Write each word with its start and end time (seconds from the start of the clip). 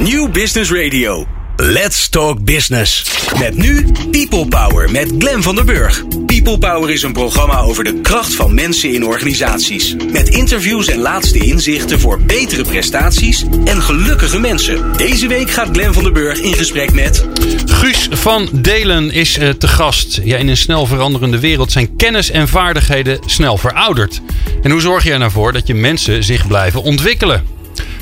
New 0.00 0.30
Business 0.30 0.70
Radio. 0.72 1.26
Let's 1.56 2.08
Talk 2.08 2.44
Business. 2.44 3.04
Met 3.38 3.56
nu 3.56 3.86
People 4.10 4.46
Power 4.46 4.90
met 4.90 5.12
Glen 5.18 5.42
van 5.42 5.54
der 5.54 5.64
Burg. 5.64 6.04
People 6.26 6.58
Power 6.58 6.90
is 6.90 7.02
een 7.02 7.12
programma 7.12 7.58
over 7.58 7.84
de 7.84 8.00
kracht 8.00 8.34
van 8.34 8.54
mensen 8.54 8.92
in 8.92 9.04
organisaties. 9.04 9.96
Met 10.12 10.28
interviews 10.28 10.88
en 10.88 10.98
laatste 10.98 11.38
inzichten 11.38 12.00
voor 12.00 12.20
betere 12.22 12.62
prestaties 12.62 13.44
en 13.64 13.82
gelukkige 13.82 14.38
mensen. 14.38 14.92
Deze 14.96 15.26
week 15.26 15.50
gaat 15.50 15.68
Glen 15.72 15.94
van 15.94 16.02
der 16.02 16.12
Burg 16.12 16.38
in 16.38 16.54
gesprek 16.54 16.92
met. 16.92 17.26
Guus 17.66 18.08
van 18.10 18.48
Delen 18.52 19.10
is 19.10 19.38
uh, 19.38 19.48
te 19.48 19.68
gast. 19.68 20.20
Ja, 20.24 20.36
in 20.36 20.48
een 20.48 20.56
snel 20.56 20.86
veranderende 20.86 21.40
wereld 21.40 21.72
zijn 21.72 21.96
kennis 21.96 22.30
en 22.30 22.48
vaardigheden 22.48 23.18
snel 23.26 23.56
verouderd. 23.56 24.20
En 24.62 24.70
hoe 24.70 24.80
zorg 24.80 25.04
je 25.04 25.12
er 25.12 25.18
nou 25.18 25.30
voor 25.30 25.52
dat 25.52 25.66
je 25.66 25.74
mensen 25.74 26.24
zich 26.24 26.46
blijven 26.46 26.82
ontwikkelen? 26.82 27.59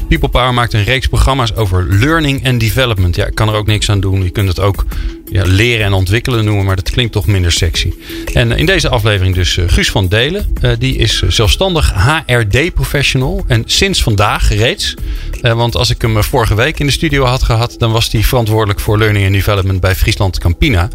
People 0.08 0.28
Power 0.28 0.54
maakt 0.54 0.72
een 0.72 0.84
reeks 0.84 1.06
programma's 1.06 1.54
over 1.54 1.86
learning 1.88 2.46
and 2.46 2.60
development. 2.60 3.16
Ja, 3.16 3.26
ik 3.26 3.34
kan 3.34 3.48
er 3.48 3.54
ook 3.54 3.66
niks 3.66 3.90
aan 3.90 4.00
doen. 4.00 4.22
Je 4.22 4.30
kunt 4.30 4.48
het 4.48 4.60
ook 4.60 4.84
ja, 5.30 5.42
leren 5.46 5.86
en 5.86 5.92
ontwikkelen 5.92 6.44
noemen, 6.44 6.64
maar 6.64 6.76
dat 6.76 6.90
klinkt 6.90 7.12
toch 7.12 7.26
minder 7.26 7.52
sexy. 7.52 7.92
En 8.32 8.52
in 8.52 8.66
deze 8.66 8.88
aflevering 8.88 9.34
dus 9.34 9.56
uh, 9.56 9.64
Guus 9.68 9.90
van 9.90 10.08
Delen. 10.08 10.56
Uh, 10.62 10.72
die 10.78 10.96
is 10.96 11.22
zelfstandig 11.28 11.92
HRD-professional. 11.94 13.44
En 13.46 13.62
sinds 13.66 14.02
vandaag 14.02 14.48
reeds. 14.48 14.94
Want 15.40 15.76
als 15.76 15.90
ik 15.90 16.02
hem 16.02 16.22
vorige 16.24 16.54
week 16.54 16.78
in 16.80 16.86
de 16.86 16.92
studio 16.92 17.24
had 17.24 17.42
gehad, 17.42 17.74
dan 17.78 17.92
was 17.92 18.12
hij 18.12 18.22
verantwoordelijk 18.22 18.80
voor 18.80 18.98
Learning 18.98 19.24
and 19.24 19.34
Development 19.34 19.80
bij 19.80 19.94
Friesland 19.94 20.38
Campina. 20.38 20.88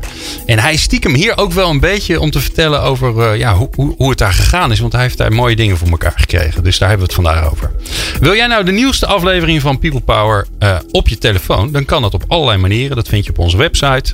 En 0.45 0.59
hij 0.59 0.75
stiekem 0.75 1.13
hier 1.13 1.38
ook 1.38 1.52
wel 1.52 1.69
een 1.69 1.79
beetje 1.79 2.19
om 2.19 2.31
te 2.31 2.39
vertellen 2.39 2.81
over 2.81 3.38
ja, 3.38 3.55
hoe, 3.55 3.93
hoe, 3.97 4.09
het 4.09 4.17
daar 4.17 4.33
gegaan 4.33 4.71
is. 4.71 4.79
Want 4.79 4.93
hij 4.93 5.02
heeft 5.02 5.17
daar 5.17 5.33
mooie 5.33 5.55
dingen 5.55 5.77
voor 5.77 5.88
elkaar 5.88 6.15
gekregen. 6.15 6.63
Dus 6.63 6.77
daar 6.77 6.89
hebben 6.89 7.07
we 7.07 7.13
het 7.13 7.23
vandaag 7.23 7.52
over. 7.52 7.71
Wil 8.19 8.35
jij 8.35 8.47
nou 8.47 8.63
de 8.63 8.71
nieuwste 8.71 9.05
aflevering 9.05 9.61
van 9.61 9.79
People 9.79 10.02
Power 10.02 10.47
op 10.91 11.07
je 11.07 11.17
telefoon? 11.17 11.71
Dan 11.71 11.85
kan 11.85 12.02
dat 12.02 12.13
op 12.13 12.23
allerlei 12.27 12.57
manieren. 12.57 12.95
Dat 12.95 13.07
vind 13.07 13.25
je 13.25 13.31
op 13.31 13.39
onze 13.39 13.57
website 13.57 14.13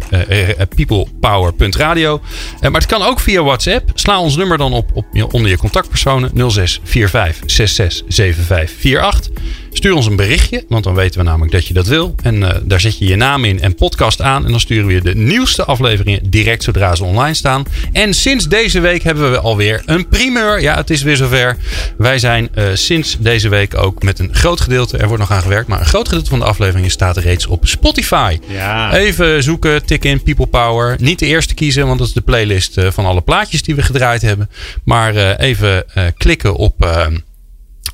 peoplepower.radio. 0.75 2.21
Uh, 2.55 2.61
maar 2.61 2.81
het 2.81 2.85
kan 2.85 3.01
ook 3.01 3.19
via 3.19 3.43
WhatsApp. 3.43 3.91
Sla 3.93 4.19
ons 4.19 4.35
nummer 4.35 4.57
dan 4.57 4.73
op, 4.73 4.89
op 4.93 5.05
onder 5.31 5.49
je 5.49 5.57
contactpersonen 5.57 6.51
0645 6.51 7.43
667548. 7.45 9.29
Stuur 9.71 9.93
ons 9.93 10.05
een 10.05 10.15
berichtje, 10.15 10.65
want 10.67 10.83
dan 10.83 10.95
weten 10.95 11.19
we 11.19 11.25
namelijk 11.25 11.51
dat 11.51 11.67
je 11.67 11.73
dat 11.73 11.87
wil. 11.87 12.15
En 12.23 12.35
uh, 12.35 12.49
daar 12.63 12.79
zet 12.79 12.97
je 12.97 13.05
je 13.05 13.15
naam 13.15 13.45
in 13.45 13.61
en 13.61 13.75
podcast 13.75 14.21
aan. 14.21 14.45
En 14.45 14.51
dan 14.51 14.59
sturen 14.59 14.87
we 14.87 14.93
je 14.93 15.01
de 15.01 15.15
nieuwste 15.15 15.65
afleveringen 15.65 16.29
direct 16.29 16.63
zodra 16.63 16.95
ze 16.95 17.03
online 17.03 17.33
staan. 17.33 17.65
En 17.91 18.13
sinds 18.13 18.47
deze 18.47 18.79
week 18.79 19.03
hebben 19.03 19.31
we 19.31 19.39
alweer 19.39 19.81
een 19.85 20.07
primeur. 20.07 20.61
Ja, 20.61 20.75
het 20.75 20.89
is 20.89 21.01
weer 21.01 21.15
zover. 21.15 21.57
Wij 21.97 22.19
zijn 22.19 22.49
uh, 22.55 22.65
sinds 22.73 23.17
deze 23.19 23.49
week 23.49 23.77
ook 23.77 24.03
met 24.03 24.19
een 24.19 24.35
groot 24.35 24.61
gedeelte, 24.61 24.97
er 24.97 25.07
wordt 25.07 25.21
nog 25.21 25.31
aan 25.31 25.41
gewerkt, 25.41 25.67
maar 25.67 25.79
een 25.79 25.85
groot 25.85 26.07
gedeelte 26.07 26.29
van 26.29 26.39
de 26.39 26.45
afleveringen 26.45 26.91
staat 26.91 27.17
reeds 27.17 27.47
op 27.47 27.67
Spotify. 27.67 28.39
Ja. 28.47 28.93
Even 28.93 29.43
zoeken, 29.43 29.85
tik 29.85 29.98
in 30.03 30.23
People 30.23 30.47
Power. 30.47 30.95
Niet 30.99 31.19
de 31.19 31.25
eerste 31.25 31.53
kiezen, 31.53 31.87
want 31.87 31.99
dat 31.99 32.07
is 32.07 32.13
de 32.13 32.21
playlist 32.21 32.77
uh, 32.77 32.91
van 32.91 33.05
alle 33.05 33.21
plaatjes 33.21 33.63
die 33.63 33.75
we 33.75 33.81
gedraaid 33.81 34.21
hebben. 34.21 34.49
Maar 34.83 35.35
even 35.35 35.85
klikken 36.17 36.55
op 36.55 36.85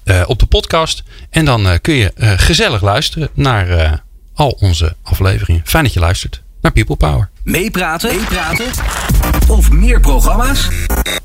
uh, 0.05 0.23
op 0.27 0.39
de 0.39 0.45
podcast. 0.45 1.03
En 1.29 1.45
dan 1.45 1.65
uh, 1.65 1.73
kun 1.81 1.93
je 1.93 2.11
uh, 2.17 2.31
gezellig 2.35 2.81
luisteren 2.81 3.29
naar 3.33 4.03
al 4.33 4.57
onze 4.59 4.95
afleveringen. 5.03 5.61
Fijn 5.65 5.83
dat 5.83 5.93
je 5.93 5.99
luistert 5.99 6.41
naar 6.61 6.71
People 6.71 6.95
Power. 6.95 7.29
Meepraten, 7.43 8.15
meepraten 8.15 8.65
of 9.47 9.71
meer 9.71 9.99
programma's? 9.99 10.67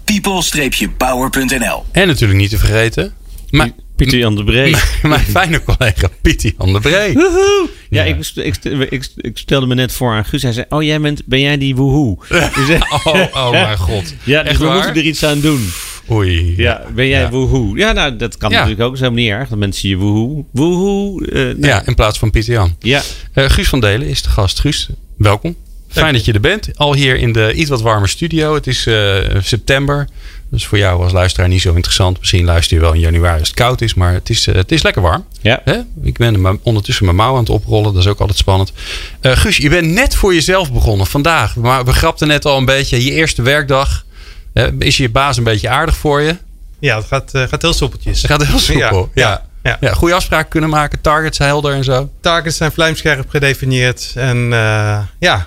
people-power.nl 0.04 1.84
En 1.92 2.06
natuurlijk 2.06 2.38
niet 2.38 2.50
te 2.50 2.58
vergeten... 2.58 3.12
Maar, 3.50 3.70
Pieter 4.00 4.18
Jan 4.18 4.34
de 4.36 4.44
Bree. 4.44 4.74
Mijn, 5.02 5.20
fijne 5.20 5.62
collega 5.62 6.08
Pieter 6.20 6.52
Jan 6.58 6.72
de 6.72 6.80
Bree. 6.80 7.12
Woehoe! 7.12 7.68
Ja, 7.90 8.04
ja. 8.04 8.14
Ik, 8.14 8.26
ik, 8.34 8.64
ik, 8.90 9.08
ik, 9.16 9.38
stelde 9.38 9.66
me 9.66 9.74
net 9.74 9.92
voor 9.92 10.12
aan 10.12 10.24
Guus. 10.24 10.42
Hij 10.42 10.52
zei, 10.52 10.66
oh 10.68 10.82
jij 10.82 11.00
bent, 11.00 11.22
ben 11.26 11.40
jij 11.40 11.58
die 11.58 11.76
woehoe? 11.76 12.16
oh, 13.04 13.14
oh 13.32 13.50
mijn 13.50 13.78
god. 13.78 14.14
Ja, 14.24 14.40
dus 14.42 14.50
Echt 14.50 14.60
we 14.60 14.66
waar? 14.66 14.74
moeten 14.74 14.94
er 14.94 15.02
iets 15.08 15.24
aan 15.24 15.40
doen. 15.40 15.68
Oei. 16.10 16.54
Ja, 16.56 16.84
ben 16.94 17.06
jij 17.06 17.20
Ja. 17.20 17.30
woehoe? 17.30 17.78
Ja, 17.78 17.92
nou, 17.92 18.16
dat 18.16 18.36
kan 18.36 18.50
Ja. 18.50 18.56
natuurlijk 18.56 18.82
ook. 18.82 18.86
Dat 18.86 18.96
is 18.96 19.08
helemaal 19.08 19.22
niet 19.24 19.32
erg. 19.40 19.48
Dat 19.48 19.58
mensen 19.58 19.88
je 19.88 19.96
woehoe. 19.96 20.44
Woehoe. 20.52 21.26
eh, 21.26 21.34
nou, 21.42 21.66
Ja, 21.66 21.82
in 21.86 21.94
plaats 21.94 22.18
van 22.18 22.30
Pieter 22.30 22.52
Jan. 22.52 22.76
ja. 22.78 23.02
Eh, 23.32 23.50
Guus 23.50 23.68
van 23.68 23.80
Delen 23.80 24.06
is 24.06 24.22
de 24.22 24.28
gast. 24.28 24.60
Guus, 24.60 24.88
welkom. 25.16 25.56
Fijn 25.90 26.12
dat 26.12 26.24
je 26.24 26.32
er 26.32 26.40
bent. 26.40 26.68
Al 26.76 26.94
hier 26.94 27.16
in 27.16 27.32
de 27.32 27.52
iets 27.54 27.70
wat 27.70 27.80
warmer 27.80 28.08
studio. 28.08 28.54
Het 28.54 28.66
is 28.66 28.86
eh, 28.86 29.14
september. 29.40 30.08
Dus 30.50 30.66
voor 30.66 30.78
jou 30.78 31.02
als 31.02 31.12
luisteraar 31.12 31.48
niet 31.48 31.60
zo 31.60 31.74
interessant. 31.74 32.18
Misschien 32.18 32.44
luister 32.44 32.76
je 32.76 32.82
wel 32.82 32.92
in 32.92 33.00
januari 33.00 33.38
als 33.38 33.48
het 33.48 33.56
koud 33.56 33.80
is. 33.80 33.94
Maar 33.94 34.12
het 34.12 34.30
is, 34.30 34.46
eh, 34.46 34.54
het 34.54 34.72
is 34.72 34.82
lekker 34.82 35.02
warm. 35.02 35.24
Ja. 35.40 35.60
Hè? 35.64 35.78
Ik 36.02 36.16
ben 36.18 36.34
er 36.34 36.40
maar 36.40 36.54
ondertussen 36.62 37.04
mijn 37.04 37.16
mouw 37.16 37.32
aan 37.32 37.40
het 37.40 37.48
oprollen. 37.50 37.92
Dat 37.92 38.02
is 38.02 38.08
ook 38.08 38.20
altijd 38.20 38.38
spannend. 38.38 38.72
Eh 39.20 39.32
Guus, 39.36 39.56
je 39.56 39.68
bent 39.68 39.86
net 39.86 40.14
voor 40.14 40.34
jezelf 40.34 40.72
begonnen 40.72 41.06
vandaag. 41.06 41.56
Maar 41.56 41.84
we 41.84 41.92
grapten 41.92 42.28
net 42.28 42.44
al 42.44 42.56
een 42.58 42.64
beetje. 42.64 43.04
Je 43.04 43.10
eerste 43.12 43.42
werkdag. 43.42 44.04
Hè, 44.52 44.68
is 44.78 44.96
je 44.96 45.08
baas 45.08 45.36
een 45.36 45.44
beetje 45.44 45.68
aardig 45.68 45.96
voor 45.96 46.20
je? 46.20 46.36
Ja, 46.78 46.96
het 46.96 47.06
gaat, 47.06 47.30
gaat 47.34 47.62
heel 47.62 47.72
soepeltjes. 47.72 48.22
Het 48.22 48.30
gaat 48.30 48.46
heel 48.46 48.58
soepel. 48.58 49.10
Ja. 49.14 49.28
Ja, 49.28 49.44
Ja. 49.62 49.76
ja. 49.80 49.92
goede 49.94 50.14
afspraken 50.14 50.50
kunnen 50.50 50.70
maken. 50.70 51.00
Targets 51.00 51.38
helder 51.38 51.72
en 51.74 51.84
zo. 51.84 52.10
Targets 52.20 52.56
zijn 52.56 52.72
vlijmscherp 52.72 53.30
gedefinieerd. 53.30 54.12
En 54.14 54.52
eh, 54.52 54.98
ja, 55.18 55.46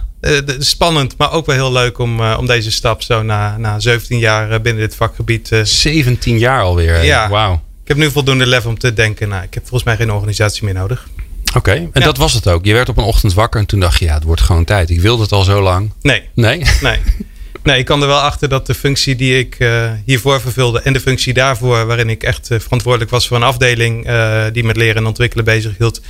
spannend, 0.60 1.18
maar 1.18 1.32
ook 1.32 1.46
wel 1.46 1.56
heel 1.56 1.72
leuk 1.72 1.98
om, 2.00 2.20
eh, 2.20 2.36
om 2.40 2.46
deze 2.46 2.72
stap 2.72 3.02
zo 3.02 3.22
na, 3.24 3.58
na 3.58 3.80
17 3.80 4.20
jaar 4.20 4.52
eh, 4.52 4.60
binnen 4.60 4.82
dit 4.84 4.96
vakgebied. 4.96 5.52
eh, 5.52 5.60
17 5.64 6.38
jaar 6.40 6.62
alweer. 6.62 7.04
Ja. 7.04 7.30
Wauw. 7.30 7.54
ik 7.82 7.88
heb 7.88 7.98
nu 7.98 8.12
voldoende 8.12 8.46
lef 8.46 8.66
om 8.66 8.78
te 8.80 8.94
denken, 8.94 9.30
nou, 9.30 9.44
ik 9.44 9.54
heb 9.54 9.64
volgens 9.64 9.84
mij 9.84 9.96
geen 9.96 10.12
organisatie 10.12 10.64
meer 10.64 10.74
nodig. 10.74 11.08
Oké, 11.56 11.72
en 11.72 11.90
Ja. 11.94 12.00
dat 12.02 12.18
was 12.18 12.34
het 12.34 12.48
ook. 12.48 12.66
Je 12.66 12.74
werd 12.74 12.90
op 12.90 12.98
een 12.98 13.04
ochtend 13.04 13.34
wakker 13.34 13.60
en 13.60 13.66
toen 13.66 13.80
dacht 13.80 14.00
je, 14.00 14.06
ja, 14.06 14.14
het 14.14 14.24
wordt 14.24 14.42
gewoon 14.42 14.64
tijd. 14.66 14.90
Ik 14.90 15.02
wilde 15.02 15.22
het 15.24 15.32
al 15.32 15.44
zo 15.44 15.62
lang. 15.62 15.92
Nee, 16.02 16.24
Nee? 16.36 16.64
nee. 16.82 17.00
Nee, 17.64 17.78
ik 17.78 17.86
kwam 17.86 18.02
er 18.02 18.08
wel 18.08 18.20
achter 18.20 18.50
dat 18.50 18.66
de 18.66 18.74
functie 18.74 19.16
die 19.16 19.38
ik 19.38 19.56
eh, 19.60 19.92
hiervoor 20.06 20.42
vervulde 20.42 20.82
en 20.82 20.94
de 20.94 21.00
functie 21.00 21.34
daarvoor, 21.34 21.86
waarin 21.86 22.10
ik 22.10 22.24
echt 22.24 22.52
eh, 22.52 22.60
verantwoordelijk 22.60 23.12
was 23.12 23.28
voor 23.28 23.38
een 23.38 23.44
afdeling 23.44 24.06
eh, 24.06 24.44
die 24.54 24.64
met 24.64 24.78
leren 24.78 24.96
en 24.96 25.06
ontwikkelen 25.06 25.46
bezig 25.46 25.78
hield, 25.78 26.02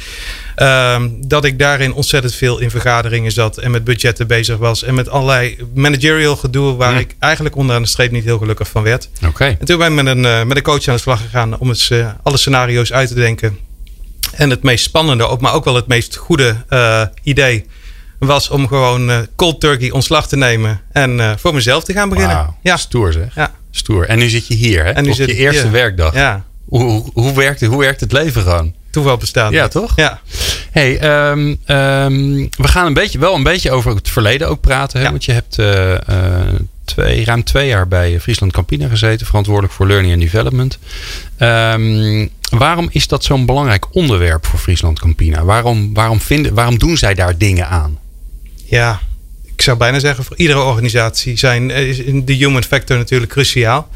ehm, 0.55 1.09
dat 1.17 1.45
ik 1.45 1.59
daarin 1.59 1.93
ontzettend 1.93 2.35
veel 2.35 2.59
in 2.59 2.69
vergaderingen 2.69 3.31
zat 3.31 3.57
en 3.57 3.71
met 3.71 3.83
budgetten 3.83 4.27
bezig 4.27 4.57
was 4.57 4.83
en 4.83 4.93
met 4.93 5.09
allerlei 5.09 5.57
managerial 5.73 6.35
gedoe 6.35 6.75
waar 6.75 6.99
ik 6.99 7.15
eigenlijk 7.19 7.55
onderaan 7.55 7.81
de 7.81 7.87
streep 7.87 8.11
niet 8.11 8.23
heel 8.23 8.37
gelukkig 8.37 8.67
van 8.67 8.83
werd. 8.83 9.09
Oké. 9.27 9.45
En 9.59 9.65
toen 9.65 9.77
ben 9.77 9.87
ik 9.87 10.03
met 10.03 10.07
een, 10.07 10.47
met 10.47 10.57
een 10.57 10.63
coach 10.63 10.87
aan 10.87 10.95
de 10.95 11.01
slag 11.01 11.21
gegaan 11.21 11.57
om 11.57 11.67
eens 11.67 11.91
alle 12.23 12.37
scenario's 12.37 12.93
uit 12.93 13.07
te 13.07 13.15
denken. 13.15 13.57
En 14.31 14.49
het 14.49 14.63
meest 14.63 14.83
spannende, 14.83 15.37
maar 15.39 15.53
ook 15.53 15.65
wel 15.65 15.75
het 15.75 15.87
meest 15.87 16.15
goede 16.15 16.55
idee 17.23 17.65
was 18.25 18.49
om 18.49 18.67
gewoon 18.67 19.09
eh, 19.09 19.17
cold 19.35 19.59
turkey 19.59 19.91
ontslag 19.91 20.27
te 20.27 20.35
nemen 20.37 20.81
en 20.91 21.19
eh, 21.19 21.31
voor 21.37 21.53
mezelf 21.53 21.83
te 21.83 21.93
gaan 21.93 22.09
beginnen. 22.09 22.55
Ja. 22.61 22.77
Stoer 22.77 23.11
zeg. 23.13 23.35
Ja. 23.35 23.51
Stoer. 23.71 24.07
En 24.07 24.17
nu 24.19 24.29
zit 24.29 24.47
je 24.47 24.53
hier, 24.53 24.83
hè? 24.85 24.91
En 24.91 25.03
nu 25.03 25.09
op 25.09 25.15
zit 25.15 25.27
je 25.27 25.35
eerste 25.35 25.61
hier. 25.63 25.71
werkdag. 25.71 26.13
ja, 26.13 26.43
Hoe, 26.65 26.83
hoe, 26.83 27.09
hoe, 27.13 27.33
werkt, 27.33 27.59
het- 27.59 27.69
hoe 27.69 27.79
werkt 27.79 27.99
het 27.99 28.11
leven 28.11 28.41
gewoon? 28.41 28.73
toeval 28.91 29.17
bestaat. 29.17 29.51
Ja, 29.51 29.67
toch? 29.67 29.91
Ja, 29.95 30.19
hey, 30.71 30.99
ehm, 30.99 31.55
ehm, 31.65 32.47
we 32.57 32.67
gaan 32.67 32.85
een 32.85 32.93
beetje, 32.93 33.19
wel 33.19 33.35
een 33.35 33.43
beetje 33.43 33.71
over 33.71 33.95
het 33.95 34.09
verleden 34.09 34.47
ook 34.49 34.61
praten. 34.61 34.97
Hè? 34.99 35.05
Ja. 35.05 35.11
Want 35.11 35.25
je 35.25 35.31
hebt 35.31 35.59
eh, 35.59 35.95
twee, 36.85 37.25
ruim 37.25 37.43
twee 37.43 37.67
jaar 37.67 37.87
bij 37.87 38.19
Friesland 38.19 38.51
Campina 38.51 38.87
gezeten. 38.87 39.25
Verantwoordelijk 39.25 39.73
voor 39.73 39.87
Learning 39.87 40.13
and 40.13 40.21
Development. 40.21 40.77
Ehm, 41.37 42.27
waarom 42.49 42.87
is 42.91 43.07
dat 43.07 43.23
zo'n 43.23 43.45
belangrijk 43.45 43.95
onderwerp 43.95 44.45
voor 44.45 44.59
Friesland 44.59 44.99
Campina? 44.99 45.43
Waarom, 45.43 45.93
waarom, 45.93 46.21
vinden, 46.21 46.53
waarom 46.53 46.77
doen 46.77 46.97
zij 46.97 47.13
daar 47.13 47.37
dingen 47.37 47.67
aan? 47.67 47.97
Ja, 48.73 48.99
ik 49.55 49.61
zou 49.61 49.77
bijna 49.77 49.99
zeggen 49.99 50.23
voor 50.23 50.37
iedere 50.37 50.59
organisatie 50.59 51.37
zijn, 51.37 51.71
eh, 51.71 51.87
is 51.89 52.01
de 52.25 52.33
human 52.33 52.63
factor 52.63 52.97
natuurlijk 52.97 53.31
cruciaal. 53.31 53.89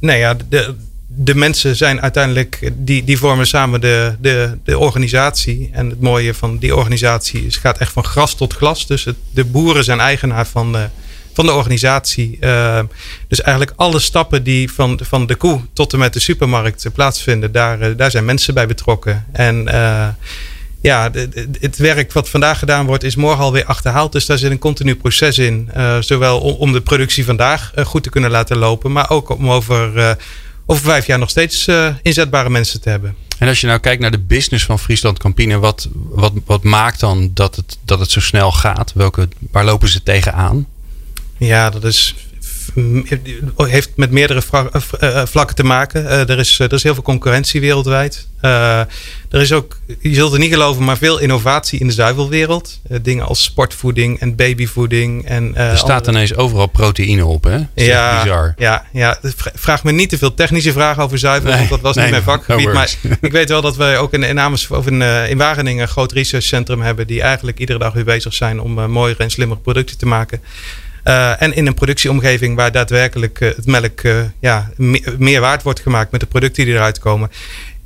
Nee, 0.00 0.18
ja, 0.18 0.36
de, 0.48 0.74
de 1.06 1.34
mensen 1.34 1.76
zijn 1.76 2.00
uiteindelijk, 2.00 2.72
die, 2.74 3.04
die 3.04 3.18
vormen 3.18 3.46
samen 3.46 3.80
de, 3.80 4.16
de, 4.20 4.58
de 4.64 4.78
organisatie. 4.78 5.70
En 5.72 5.90
het 5.90 6.00
mooie 6.00 6.34
van 6.34 6.58
die 6.58 6.76
organisatie 6.76 7.46
is, 7.46 7.56
gaat 7.56 7.78
echt 7.78 7.92
van 7.92 8.04
gras 8.04 8.34
tot 8.34 8.54
glas. 8.54 8.86
Dus 8.86 9.06
de 9.30 9.44
boeren 9.44 9.84
zijn 9.84 10.00
eigenaar 10.00 10.46
van 10.46 10.72
de, 10.72 10.88
van 11.32 11.46
de 11.46 11.52
organisatie. 11.52 12.36
Ehm, 12.40 12.84
dus 13.28 13.40
eigenlijk 13.40 13.76
alle 13.76 13.98
stappen 13.98 14.42
die 14.42 14.72
van, 14.72 15.00
van 15.02 15.26
de 15.26 15.34
koe 15.34 15.60
tot 15.72 15.92
en 15.92 15.98
met 15.98 16.12
de 16.12 16.20
supermarkt 16.20 16.84
eh, 16.84 16.92
plaatsvinden, 16.92 17.52
daar, 17.52 17.80
eh, 17.80 17.90
daar 17.96 18.10
zijn 18.10 18.24
mensen 18.24 18.54
bij 18.54 18.66
betrokken. 18.66 19.26
En 19.32 19.68
ja, 20.86 21.10
het 21.60 21.76
werk 21.76 22.12
wat 22.12 22.28
vandaag 22.28 22.58
gedaan 22.58 22.86
wordt, 22.86 23.04
is 23.04 23.16
morgen 23.16 23.44
alweer 23.44 23.64
achterhaald. 23.64 24.12
Dus 24.12 24.26
daar 24.26 24.38
zit 24.38 24.50
een 24.50 24.58
continu 24.58 24.96
proces 24.96 25.38
in. 25.38 25.70
eh, 25.72 25.96
zowel 26.00 26.40
om, 26.40 26.72
de 26.72 26.80
productie 26.80 27.24
vandaag 27.24 27.72
eh, 27.74 27.84
goed 27.84 28.02
te 28.02 28.10
kunnen 28.10 28.30
laten 28.30 28.56
lopen, 28.56 28.92
maar 28.92 29.10
ook 29.10 29.28
om 29.28 29.50
over, 29.50 29.98
eh, 29.98 30.10
over 30.66 30.84
vijf 30.84 31.06
jaar 31.06 31.18
nog 31.18 31.30
steeds 31.30 31.68
inzetbare 32.02 32.50
mensen 32.50 32.80
te 32.80 32.88
hebben. 32.88 33.14
En 33.38 33.48
als 33.48 33.60
je 33.60 33.66
nou 33.66 33.78
kijkt 33.78 34.00
naar 34.00 34.10
de 34.10 34.18
business 34.18 34.64
van 34.64 34.78
Friesland 34.78 35.18
Campina, 35.18 35.58
wat, 35.58 35.88
wat, 35.92 36.32
wat 36.44 36.62
maakt 36.62 37.00
dan 37.00 37.30
dat 37.34 37.56
het, 37.56 37.78
dat 37.84 37.98
het 37.98 38.10
zo 38.10 38.20
snel 38.20 38.52
gaat? 38.52 38.92
Welke, 38.94 39.28
waar 39.50 39.64
lopen 39.64 39.88
ze 39.88 40.02
tegenaan? 40.02 40.66
Ja, 41.38 41.70
dat 41.70 41.84
is 41.84 42.14
heeft 43.56 43.90
met 43.94 44.10
meerdere 44.10 44.42
vlakken 45.26 45.56
te 45.56 45.64
maken. 45.64 46.28
er, 46.28 46.38
is, 46.38 46.58
er 46.58 46.72
is 46.72 46.82
heel 46.82 46.94
veel 46.94 47.02
concurrentie 47.02 47.60
wereldwijd. 47.60 48.28
er 48.40 48.86
is 49.30 49.52
ook, 49.52 49.78
je 50.00 50.14
zult 50.14 50.32
het 50.32 50.40
niet 50.40 50.52
geloven, 50.52 50.84
maar 50.84 50.96
veel 50.96 51.18
innovatie 51.18 51.78
in 51.78 51.86
de 51.86 51.92
zuivelwereld. 51.92 52.80
dingen 53.02 53.26
als 53.26 53.42
sportvoeding 53.42 54.20
en 54.20 54.36
babyvoeding. 54.36 55.26
En, 55.26 55.56
er 55.56 55.78
staat 55.78 56.06
ineens 56.06 56.34
overal 56.34 56.66
proteïne 56.66 57.24
op, 57.24 57.44
hè? 57.44 57.58
Ja, 57.74 58.22
bizar. 58.22 58.54
Ja, 58.56 58.84
ja, 58.92 59.18
vraag 59.54 59.84
me 59.84 59.92
niet 59.92 60.08
te 60.08 60.18
veel 60.18 60.34
technische 60.34 60.72
vragen 60.72 61.02
over 61.02 61.18
zuivel, 61.18 61.50
want 61.50 61.68
dat 61.68 61.80
was 61.80 61.96
niet 61.96 62.10
mijn 62.10 62.22
vakgebied. 62.22 62.72
maar 62.72 62.94
ik 63.20 63.32
weet 63.32 63.48
wel 63.48 63.60
dat 63.60 63.76
wij 63.76 63.98
ook 63.98 64.12
in, 64.12 64.22
in, 64.22 64.52
of 64.68 64.86
in, 64.86 65.02
in 65.02 65.38
Wageningen 65.38 65.82
een 65.82 65.88
groot 65.88 66.12
researchcentrum 66.12 66.80
hebben... 66.80 67.06
die 67.06 67.22
eigenlijk 67.22 67.58
iedere 67.58 67.78
dag 67.78 67.92
weer 67.92 68.04
bezig 68.04 68.34
zijn 68.34 68.60
om 68.60 68.90
mooiere 68.90 69.22
en 69.22 69.30
slimmere 69.30 69.60
producten 69.60 69.98
te 69.98 70.06
maken. 70.06 70.40
Uh, 71.06 71.42
en 71.42 71.54
in 71.54 71.66
een 71.66 71.74
productieomgeving 71.74 72.56
waar 72.56 72.72
daadwerkelijk 72.72 73.40
uh, 73.40 73.48
het 73.56 73.66
melk 73.66 74.02
uh, 74.02 74.22
ja, 74.40 74.70
meer 75.18 75.40
waard 75.40 75.62
wordt 75.62 75.80
gemaakt 75.80 76.10
met 76.10 76.20
de 76.20 76.26
producten 76.26 76.64
die 76.64 76.74
eruit 76.74 76.98
komen. 76.98 77.30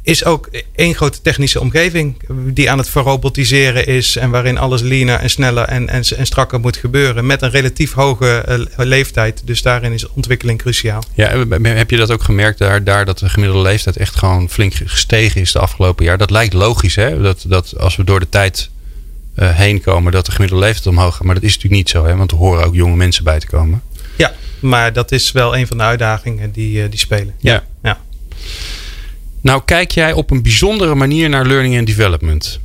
Is 0.03 0.25
ook 0.25 0.49
één 0.75 0.95
grote 0.95 1.23
technische 1.23 1.61
omgeving 1.61 2.17
die 2.31 2.71
aan 2.71 2.79
het 2.79 2.89
verrobotiseren 2.89 3.87
is. 3.87 4.17
En 4.17 4.31
waarin 4.31 4.59
alles 4.59 4.81
leaner 4.81 5.19
en 5.19 5.31
sneller 5.31 5.65
en, 5.65 5.89
en, 5.89 6.27
strakker 6.27 6.61
moet 6.61 6.77
gebeuren. 6.77 7.27
Met 7.27 7.43
een 7.43 7.51
relatief 7.51 7.93
hoge 7.93 8.67
leeftijd. 8.77 9.43
Dus 9.45 9.63
daarin 9.63 9.93
is 9.93 10.09
ontwikkeling 10.09 10.59
cruciaal. 10.59 11.03
Ja, 11.15 11.47
heb 11.63 11.91
je 11.91 11.97
dat 11.97 12.11
ook 12.11 12.23
gemerkt 12.23 12.59
daar, 12.59 12.85
daar 12.85 13.05
dat 13.05 13.19
de 13.19 13.29
gemiddelde 13.29 13.69
leeftijd 13.69 13.97
echt 13.97 14.17
gewoon 14.17 14.51
flink 14.51 14.75
gestegen 14.85 15.41
is 15.41 15.53
de 15.53 15.59
afgelopen 15.59 16.05
jaar? 16.05 16.19
Dat 16.19 16.31
lijkt 16.31 16.53
logisch 16.53 16.95
hè? 16.95 17.23
Dat, 17.23 17.45
dat 17.47 17.79
als 17.79 17.97
we 17.97 18.05
door 18.05 18.21
de 18.21 18.29
tijd 18.29 18.71
heen 19.35 19.81
komen, 19.81 20.13
dat 20.13 20.27
de 20.27 20.33
gemiddelde 20.33 20.65
leeftijd 20.65 20.87
omhoog 20.87 21.17
gaat. 21.17 21.25
Maar 21.25 21.35
dat 21.35 21.45
is 21.45 21.55
natuurlijk 21.55 21.83
niet 21.83 21.89
zo, 21.91 22.05
hè? 22.05 22.17
want 22.17 22.31
er 22.31 22.37
horen 22.37 22.65
ook 22.65 22.75
jonge 22.75 22.97
mensen 22.97 23.25
bij 23.25 23.39
te 23.39 23.47
komen. 23.47 23.83
Ja, 24.17 24.33
maar 24.61 24.93
dat 24.93 25.13
is 25.13 25.33
wel 25.33 25.57
een 25.57 25.67
van 25.67 25.77
de 25.77 25.83
uitdagingen 25.83 26.53
die, 26.53 26.83
uh, 26.83 26.91
die 26.91 26.99
spelen. 26.99 27.35
Ja. 27.39 27.65
ja. 27.83 27.99
Nou, 29.41 29.63
kijk 29.65 29.91
jij 29.91 30.13
op 30.13 30.31
een 30.31 30.43
bijzondere 30.43 30.95
manier 30.95 31.29
naar 31.29 31.47
learning 31.47 31.79
and 31.79 31.87
development? 31.87 32.61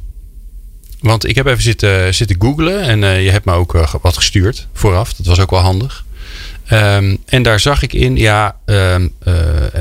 Want 1.00 1.28
ik 1.28 1.36
heb 1.36 1.46
even 1.46 1.64
zitten, 1.64 2.14
zitten 2.14 2.36
googlen 2.40 2.82
en 2.82 3.02
uh, 3.02 3.24
je 3.24 3.32
hebt 3.32 3.46
me 3.46 3.52
ook 3.52 3.72
wat 4.02 4.16
gestuurd 4.16 4.68
vooraf. 4.74 5.14
Dat 5.14 5.26
was 5.26 5.40
ook 5.40 5.50
wel 5.50 5.60
handig. 5.60 6.05
Um, 6.72 7.18
en 7.26 7.44
daar 7.44 7.60
zag 7.60 7.82
ik 7.82 7.94
in, 7.94 8.18
ja, 8.18 8.56
um, 8.66 9.14
uh, 9.28 9.34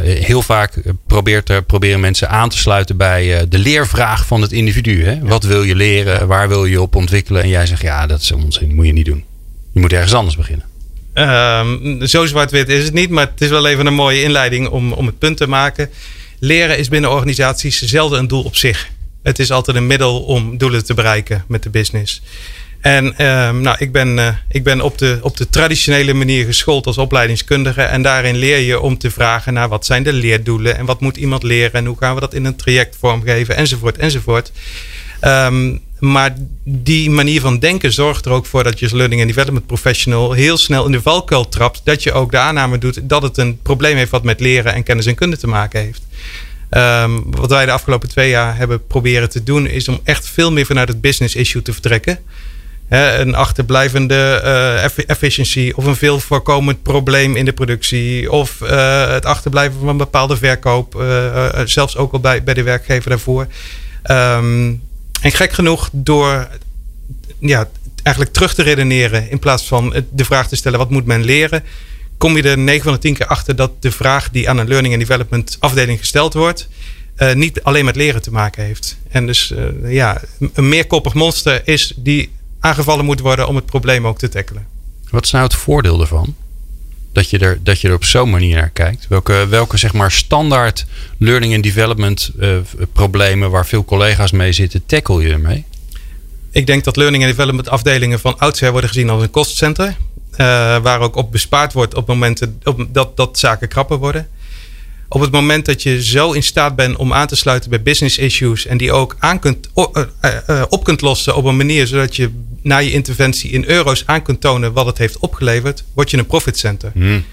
heel 0.02 0.42
vaak 0.42 0.72
probeert, 1.06 1.48
er, 1.48 1.62
proberen 1.62 2.00
mensen 2.00 2.28
aan 2.28 2.48
te 2.48 2.58
sluiten 2.58 2.96
bij 2.96 3.36
uh, 3.36 3.42
de 3.48 3.58
leervraag 3.58 4.26
van 4.26 4.42
het 4.42 4.52
individu. 4.52 5.04
Hè? 5.04 5.18
Wat 5.20 5.44
wil 5.44 5.62
je 5.62 5.74
leren? 5.74 6.26
Waar 6.26 6.48
wil 6.48 6.64
je 6.64 6.80
op 6.80 6.96
ontwikkelen? 6.96 7.42
En 7.42 7.48
jij 7.48 7.66
zegt, 7.66 7.82
ja, 7.82 8.06
dat 8.06 8.20
is 8.20 8.32
onzin. 8.32 8.66
Dat 8.66 8.76
moet 8.76 8.86
je 8.86 8.92
niet 8.92 9.04
doen. 9.04 9.24
Je 9.72 9.80
moet 9.80 9.92
ergens 9.92 10.14
anders 10.14 10.36
beginnen. 10.36 10.66
Um, 11.14 12.06
zo 12.06 12.26
zwart-wit 12.26 12.68
is 12.68 12.84
het 12.84 12.94
niet, 12.94 13.10
maar 13.10 13.26
het 13.26 13.40
is 13.40 13.48
wel 13.48 13.66
even 13.66 13.86
een 13.86 13.94
mooie 13.94 14.22
inleiding 14.22 14.68
om, 14.68 14.92
om 14.92 15.06
het 15.06 15.18
punt 15.18 15.36
te 15.36 15.46
maken. 15.46 15.90
Leren 16.38 16.78
is 16.78 16.88
binnen 16.88 17.10
organisaties 17.10 17.82
zelden 17.82 18.18
een 18.18 18.28
doel 18.28 18.42
op 18.42 18.56
zich. 18.56 18.88
Het 19.22 19.38
is 19.38 19.50
altijd 19.50 19.76
een 19.76 19.86
middel 19.86 20.22
om 20.22 20.58
doelen 20.58 20.84
te 20.84 20.94
bereiken 20.94 21.44
met 21.48 21.62
de 21.62 21.70
business. 21.70 22.22
En 22.84 23.26
um, 23.26 23.60
nou, 23.60 23.76
ik 23.78 23.92
ben, 23.92 24.18
uh, 24.18 24.28
ik 24.48 24.64
ben 24.64 24.80
op, 24.80 24.98
de, 24.98 25.18
op 25.20 25.36
de 25.36 25.48
traditionele 25.48 26.12
manier 26.12 26.44
geschoold 26.44 26.86
als 26.86 26.98
opleidingskundige. 26.98 27.82
En 27.82 28.02
daarin 28.02 28.36
leer 28.36 28.58
je 28.58 28.80
om 28.80 28.98
te 28.98 29.10
vragen 29.10 29.52
naar 29.52 29.68
wat 29.68 29.86
zijn 29.86 30.02
de 30.02 30.12
leerdoelen 30.12 30.76
en 30.76 30.84
wat 30.84 31.00
moet 31.00 31.16
iemand 31.16 31.42
leren 31.42 31.72
en 31.72 31.86
hoe 31.86 31.96
gaan 31.98 32.14
we 32.14 32.20
dat 32.20 32.34
in 32.34 32.44
een 32.44 32.56
traject 32.56 32.96
vormgeven 33.00 33.56
enzovoort 33.56 33.96
enzovoort. 33.96 34.52
Um, 35.20 35.80
maar 35.98 36.34
die 36.64 37.10
manier 37.10 37.40
van 37.40 37.58
denken 37.58 37.92
zorgt 37.92 38.24
er 38.24 38.32
ook 38.32 38.46
voor 38.46 38.64
dat 38.64 38.78
je 38.78 38.84
als 38.84 38.94
learning 38.94 39.20
and 39.20 39.30
development 39.30 39.66
professional 39.66 40.32
heel 40.32 40.56
snel 40.56 40.86
in 40.86 40.92
de 40.92 41.02
valkuil 41.02 41.48
trapt. 41.48 41.80
Dat 41.84 42.02
je 42.02 42.12
ook 42.12 42.30
de 42.30 42.38
aanname 42.38 42.78
doet 42.78 43.00
dat 43.02 43.22
het 43.22 43.38
een 43.38 43.58
probleem 43.62 43.96
heeft 43.96 44.10
wat 44.10 44.24
met 44.24 44.40
leren 44.40 44.74
en 44.74 44.82
kennis 44.82 45.06
en 45.06 45.14
kunde 45.14 45.36
te 45.36 45.46
maken 45.46 45.80
heeft. 45.80 46.02
Um, 46.70 47.24
wat 47.30 47.50
wij 47.50 47.66
de 47.66 47.72
afgelopen 47.72 48.08
twee 48.08 48.30
jaar 48.30 48.56
hebben 48.56 48.86
proberen 48.86 49.28
te 49.28 49.42
doen, 49.42 49.66
is 49.66 49.88
om 49.88 50.00
echt 50.04 50.28
veel 50.28 50.52
meer 50.52 50.66
vanuit 50.66 50.88
het 50.88 51.00
business 51.00 51.34
issue 51.34 51.62
te 51.62 51.72
vertrekken 51.72 52.18
een 52.88 53.34
achterblijvende 53.34 54.40
uh, 54.44 55.04
efficiency 55.06 55.72
of 55.74 55.84
een 55.84 55.96
veel 55.96 56.20
voorkomend 56.20 56.82
probleem 56.82 57.36
in 57.36 57.44
de 57.44 57.52
productie 57.52 58.32
of 58.32 58.60
uh, 58.62 59.08
het 59.08 59.24
achterblijven 59.24 59.78
van 59.78 59.88
een 59.88 59.96
bepaalde 59.96 60.36
verkoop, 60.36 60.94
uh, 60.94 61.46
zelfs 61.64 61.96
ook 61.96 62.12
al 62.12 62.20
bij, 62.20 62.42
bij 62.42 62.54
de 62.54 62.62
werkgever 62.62 63.10
daarvoor. 63.10 63.46
Um, 64.10 64.82
en 65.20 65.32
gek 65.32 65.52
genoeg, 65.52 65.88
door 65.92 66.48
ja, 67.38 67.68
eigenlijk 68.02 68.34
terug 68.34 68.54
te 68.54 68.62
redeneren 68.62 69.30
in 69.30 69.38
plaats 69.38 69.66
van 69.66 70.04
de 70.10 70.24
vraag 70.24 70.48
te 70.48 70.56
stellen: 70.56 70.78
wat 70.78 70.90
moet 70.90 71.06
men 71.06 71.24
leren? 71.24 71.62
Kom 72.18 72.36
je 72.36 72.42
er 72.42 72.58
9 72.58 72.82
van 72.82 72.92
de 72.92 72.98
10 72.98 73.14
keer 73.14 73.26
achter 73.26 73.56
dat 73.56 73.82
de 73.82 73.92
vraag 73.92 74.30
die 74.30 74.48
aan 74.48 74.58
een 74.58 74.68
learning 74.68 74.94
and 74.94 75.02
development 75.02 75.56
afdeling 75.60 75.98
gesteld 75.98 76.34
wordt, 76.34 76.68
niet 77.34 77.62
alleen 77.62 77.84
met 77.84 77.96
leren 77.96 78.22
te 78.22 78.30
maken 78.30 78.64
heeft. 78.64 78.96
En 79.08 79.26
dus 79.26 79.54
ja, 79.84 80.20
een 80.54 80.68
meerkoppig 80.68 81.14
monster 81.14 81.62
is 81.64 81.92
die 81.96 82.30
aangevallen 82.64 83.04
moet 83.04 83.20
worden 83.20 83.48
om 83.48 83.56
het 83.56 83.66
probleem 83.66 84.06
ook 84.06 84.18
te 84.18 84.28
tackelen. 84.28 84.66
Wat 85.10 85.24
is 85.24 85.30
nou 85.30 85.44
het 85.44 85.54
voordeel 85.54 86.00
ervan? 86.00 86.34
Dat 87.12 87.30
je 87.30 87.38
er, 87.38 87.58
dat 87.62 87.80
je 87.80 87.88
er 87.88 87.94
op 87.94 88.04
zo'n 88.04 88.30
manier 88.30 88.56
naar 88.56 88.70
kijkt. 88.70 89.06
Welke, 89.08 89.46
welke 89.48 89.76
zeg 89.76 89.92
maar 89.92 90.10
standaard 90.10 90.86
learning 91.18 91.54
and 91.54 91.62
development 91.62 92.30
uh, 92.38 92.56
problemen 92.92 93.50
waar 93.50 93.66
veel 93.66 93.84
collega's 93.84 94.32
mee 94.32 94.52
zitten, 94.52 94.86
tackle 94.86 95.22
je 95.22 95.32
ermee? 95.32 95.64
Ik 96.50 96.66
denk 96.66 96.84
dat 96.84 96.96
learning 96.96 97.22
and 97.24 97.32
development 97.32 97.68
afdelingen 97.68 98.20
van 98.20 98.38
oudsher 98.38 98.70
worden 98.70 98.90
gezien 98.90 99.10
als 99.10 99.22
een 99.22 99.30
kostcenter. 99.30 99.96
Uh, 100.32 100.36
waar 100.82 101.00
ook 101.00 101.16
op 101.16 101.32
bespaard 101.32 101.72
wordt 101.72 101.94
op 101.94 102.06
momenten 102.06 102.60
op, 102.64 102.86
dat, 102.88 103.16
dat 103.16 103.38
zaken 103.38 103.68
krapper 103.68 103.98
worden 103.98 104.28
op 105.08 105.20
het 105.20 105.30
moment 105.30 105.66
dat 105.66 105.82
je 105.82 106.04
zo 106.04 106.32
in 106.32 106.42
staat 106.42 106.76
bent 106.76 106.96
om 106.96 107.12
aan 107.12 107.26
te 107.26 107.36
sluiten 107.36 107.70
bij 107.70 107.82
business 107.82 108.18
issues 108.18 108.66
en 108.66 108.76
die 108.76 108.92
ook 108.92 109.16
aan 109.18 109.38
kunt, 109.38 109.68
op 110.68 110.84
kunt 110.84 111.00
lossen 111.00 111.36
op 111.36 111.44
een 111.44 111.56
manier 111.56 111.86
zodat 111.86 112.16
je 112.16 112.30
na 112.62 112.78
je 112.78 112.92
interventie 112.92 113.50
in 113.50 113.64
euro's 113.66 114.02
aan 114.06 114.22
kunt 114.22 114.40
tonen 114.40 114.72
wat 114.72 114.86
het 114.86 114.98
heeft 114.98 115.18
opgeleverd, 115.18 115.84
word 115.94 116.10
je 116.10 116.18
een 116.18 116.26
profit 116.26 116.58
center. 116.58 116.90
Hmm. 116.94 117.24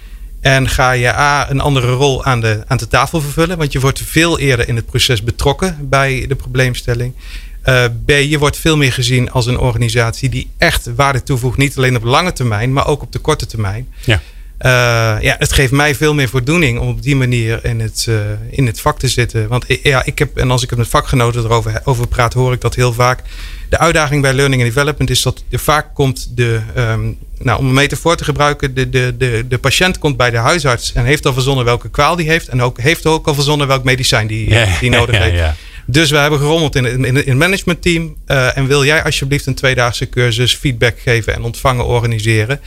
En 0.42 0.70
ga 0.70 0.92
je 0.92 1.14
A, 1.14 1.50
een 1.50 1.60
andere 1.60 1.92
rol 1.92 2.24
aan 2.24 2.42
de, 2.42 2.64
aan 2.68 2.78
de 2.78 2.88
tafel 2.88 3.22
vervullen, 3.22 3.58
want 3.58 3.72
je 3.72 3.80
wordt 3.80 4.00
veel 4.00 4.40
eerder 4.40 4.68
in 4.68 4.76
het 4.76 4.86
proces 4.86 5.24
betrokken 5.24 5.78
bij 5.82 6.26
de 6.28 6.36
probleemstelling. 6.36 7.14
Uh, 7.66 7.86
B, 8.06 8.10
je 8.10 8.38
wordt 8.38 8.58
veel 8.58 8.78
meer 8.78 8.94
gezien 8.94 9.32
als 9.32 9.46
een 9.46 9.58
organisatie 9.58 10.30
die 10.30 10.50
echt 10.58 10.90
waarde 10.96 11.24
toevoegt, 11.24 11.58
niet 11.58 11.78
alleen 11.78 11.96
op 11.96 12.04
lange 12.04 12.34
termijn, 12.34 12.74
maar 12.74 12.88
ook 12.88 13.02
op 13.02 13.12
de 13.12 13.20
korte 13.20 13.46
termijn. 13.46 13.88
Ja. 14.04 14.22
Uh, 14.66 14.68
ja, 15.22 15.36
het 15.38 15.54
geeft 15.54 15.72
mij 15.72 15.96
veel 15.96 16.14
meer 16.14 16.30
voldoening 16.30 16.80
om 16.80 16.88
op 16.88 17.02
die 17.02 17.16
manier 17.16 17.66
in 17.66 17.80
het, 17.80 18.06
uh, 18.10 18.16
in 18.50 18.66
het 18.66 18.82
vak 18.82 19.00
te 19.00 19.08
zitten. 19.08 19.48
Want 19.48 19.66
ja, 19.84 20.06
ik 20.06 20.20
heb, 20.20 20.38
en 20.38 20.52
als 20.52 20.64
ik 20.64 20.70
het 20.70 20.80
met 20.80 20.88
vakgenoten 20.88 21.44
erover 21.44 21.82
over 21.84 22.08
praat, 22.08 22.34
hoor 22.34 22.54
ik 22.54 22.62
dat 22.62 22.76
heel 22.76 22.94
vaak. 22.94 23.20
De 23.70 23.78
uitdaging 23.78 24.22
bij 24.22 24.34
learning 24.34 24.62
and 24.62 24.74
development 24.74 25.10
is 25.10 25.22
dat 25.22 25.44
er 25.50 25.60
vaak 25.60 25.88
komt 25.94 26.38
de, 26.38 26.60
um, 26.78 27.18
nou, 27.40 27.60
om 27.60 27.68
een 27.68 27.74
metafoor 27.74 28.16
te 28.16 28.24
gebruiken, 28.24 28.74
de, 28.74 28.90
de, 28.90 29.16
de, 29.18 29.46
de 29.48 29.58
patiënt 29.58 29.98
komt 29.98 30.18
bij 30.18 30.30
de 30.30 30.38
huisarts 30.38 30.94
en 30.94 31.06
heeft 31.06 31.26
al 31.26 31.34
verzonnen 31.34 31.66
welke 31.66 31.90
kwaal 31.90 32.16
die 32.16 32.30
heeft. 32.30 32.48
En 32.48 32.62
ook, 32.62 32.80
heeft 32.80 33.06
ook 33.06 33.28
al 33.28 33.34
verzonnen 33.34 33.68
welk 33.68 33.84
medicijn 33.84 34.28
die, 34.28 34.50
yeah, 34.50 34.80
die 34.80 34.90
nodig 34.90 35.16
yeah, 35.16 35.24
heeft. 35.24 35.38
Yeah. 35.38 35.52
Dus 35.86 36.12
we 36.12 36.18
hebben 36.18 36.40
gerommeld 36.40 36.76
in, 36.76 36.86
in, 36.86 37.06
in 37.06 37.16
het 37.16 37.38
managementteam. 37.38 38.16
Uh, 38.28 38.58
en 38.58 38.68
wil 38.68 38.86
jij 38.86 39.04
alsjeblieft 39.04 39.46
een 39.46 39.56
tweedaagse 39.56 40.10
cursus 40.10 40.56
feedback 40.56 41.00
geven 41.00 41.34
en 41.34 41.44
ontvangen 41.44 41.86
organiseren? 41.86 42.60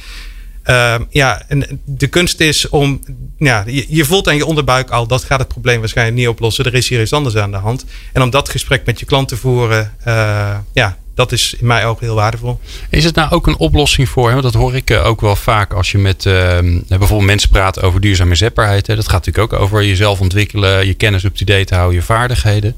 Uh, 0.66 0.94
ja, 1.11 1.42
en 1.49 1.80
de 1.85 2.06
kunst 2.06 2.40
is 2.40 2.68
om. 2.68 3.00
Ja, 3.38 3.64
je, 3.66 3.85
je, 3.88 4.04
voelt 4.04 4.28
aan 4.28 4.37
je 4.37 4.47
onderbuik 4.47 4.90
al, 4.90 5.06
dat 5.06 5.25
gaat 5.25 5.38
het 5.38 5.49
probleem 5.49 5.80
waarschijnlijk 5.80 6.16
niet 6.16 6.28
oplossen. 6.28 6.64
Er 6.64 6.75
is 6.75 6.88
hier 6.88 7.00
iets 7.00 7.12
anders 7.12 7.37
aan 7.37 7.50
de 7.50 7.56
hand. 7.56 7.85
En 8.12 8.23
om 8.23 8.30
dat 8.30 8.49
gesprek 8.49 8.87
met 8.87 9.00
je 9.00 9.06
klant 9.06 9.28
te 9.28 9.37
voeren, 9.37 9.92
uh, 10.06 10.56
ja, 10.73 10.99
dat 11.14 11.33
is 11.33 11.54
in 11.59 11.66
mijn 11.66 11.85
ogen 11.85 12.06
heel 12.06 12.14
waardevol. 12.14 12.61
Is 12.90 13.04
het 13.04 13.14
nou 13.14 13.30
ook 13.30 13.47
een 13.47 13.56
oplossing 13.56 14.09
voor, 14.09 14.30
want 14.30 14.42
dat 14.42 14.54
hoor 14.54 14.75
ik 14.75 14.90
eh, 14.90 15.06
ook 15.06 15.21
wel 15.21 15.37
vaak 15.37 15.73
als 15.73 15.90
je 15.90 15.99
met 15.99 16.25
uh, 16.25 16.59
bijvoorbeeld 16.88 17.23
mensen 17.23 17.50
praat 17.50 17.83
over 17.83 18.00
duurzame 18.00 18.35
zetbaarheid. 18.35 18.87
Hè, 18.87 18.97
dat 18.97 19.09
gaat 19.09 19.26
natuurlijk 19.26 19.52
ook 19.52 19.61
over 19.61 19.85
jezelf 19.85 20.21
ontwikkelen, 20.21 20.87
je 20.87 20.94
kennis 20.94 21.25
up-to-date 21.25 21.75
houden, 21.75 21.97
je 21.97 22.02
vaardigheden. 22.04 22.76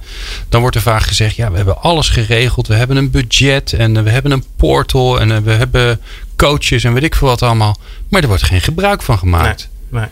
Dan 0.48 0.60
wordt 0.60 0.76
er 0.76 0.82
vaak 0.82 1.02
gezegd, 1.02 1.36
ja, 1.36 1.50
we 1.50 1.56
hebben 1.56 1.82
alles 1.82 2.08
geregeld. 2.08 2.66
We 2.66 2.74
hebben 2.74 2.96
een 2.96 3.10
budget 3.10 3.72
en 3.72 4.04
we 4.04 4.10
hebben 4.10 4.32
een 4.32 4.44
portal 4.56 5.20
en 5.20 5.44
we 5.44 5.50
hebben 5.50 6.00
coaches 6.36 6.84
en 6.84 6.92
weet 6.92 7.02
ik 7.02 7.14
veel 7.14 7.28
wat 7.28 7.42
allemaal. 7.42 7.80
Maar 8.08 8.22
er 8.22 8.28
wordt 8.28 8.42
geen 8.42 8.60
gebruik 8.60 9.02
van 9.02 9.18
gemaakt. 9.18 9.68
Nee. 9.88 10.06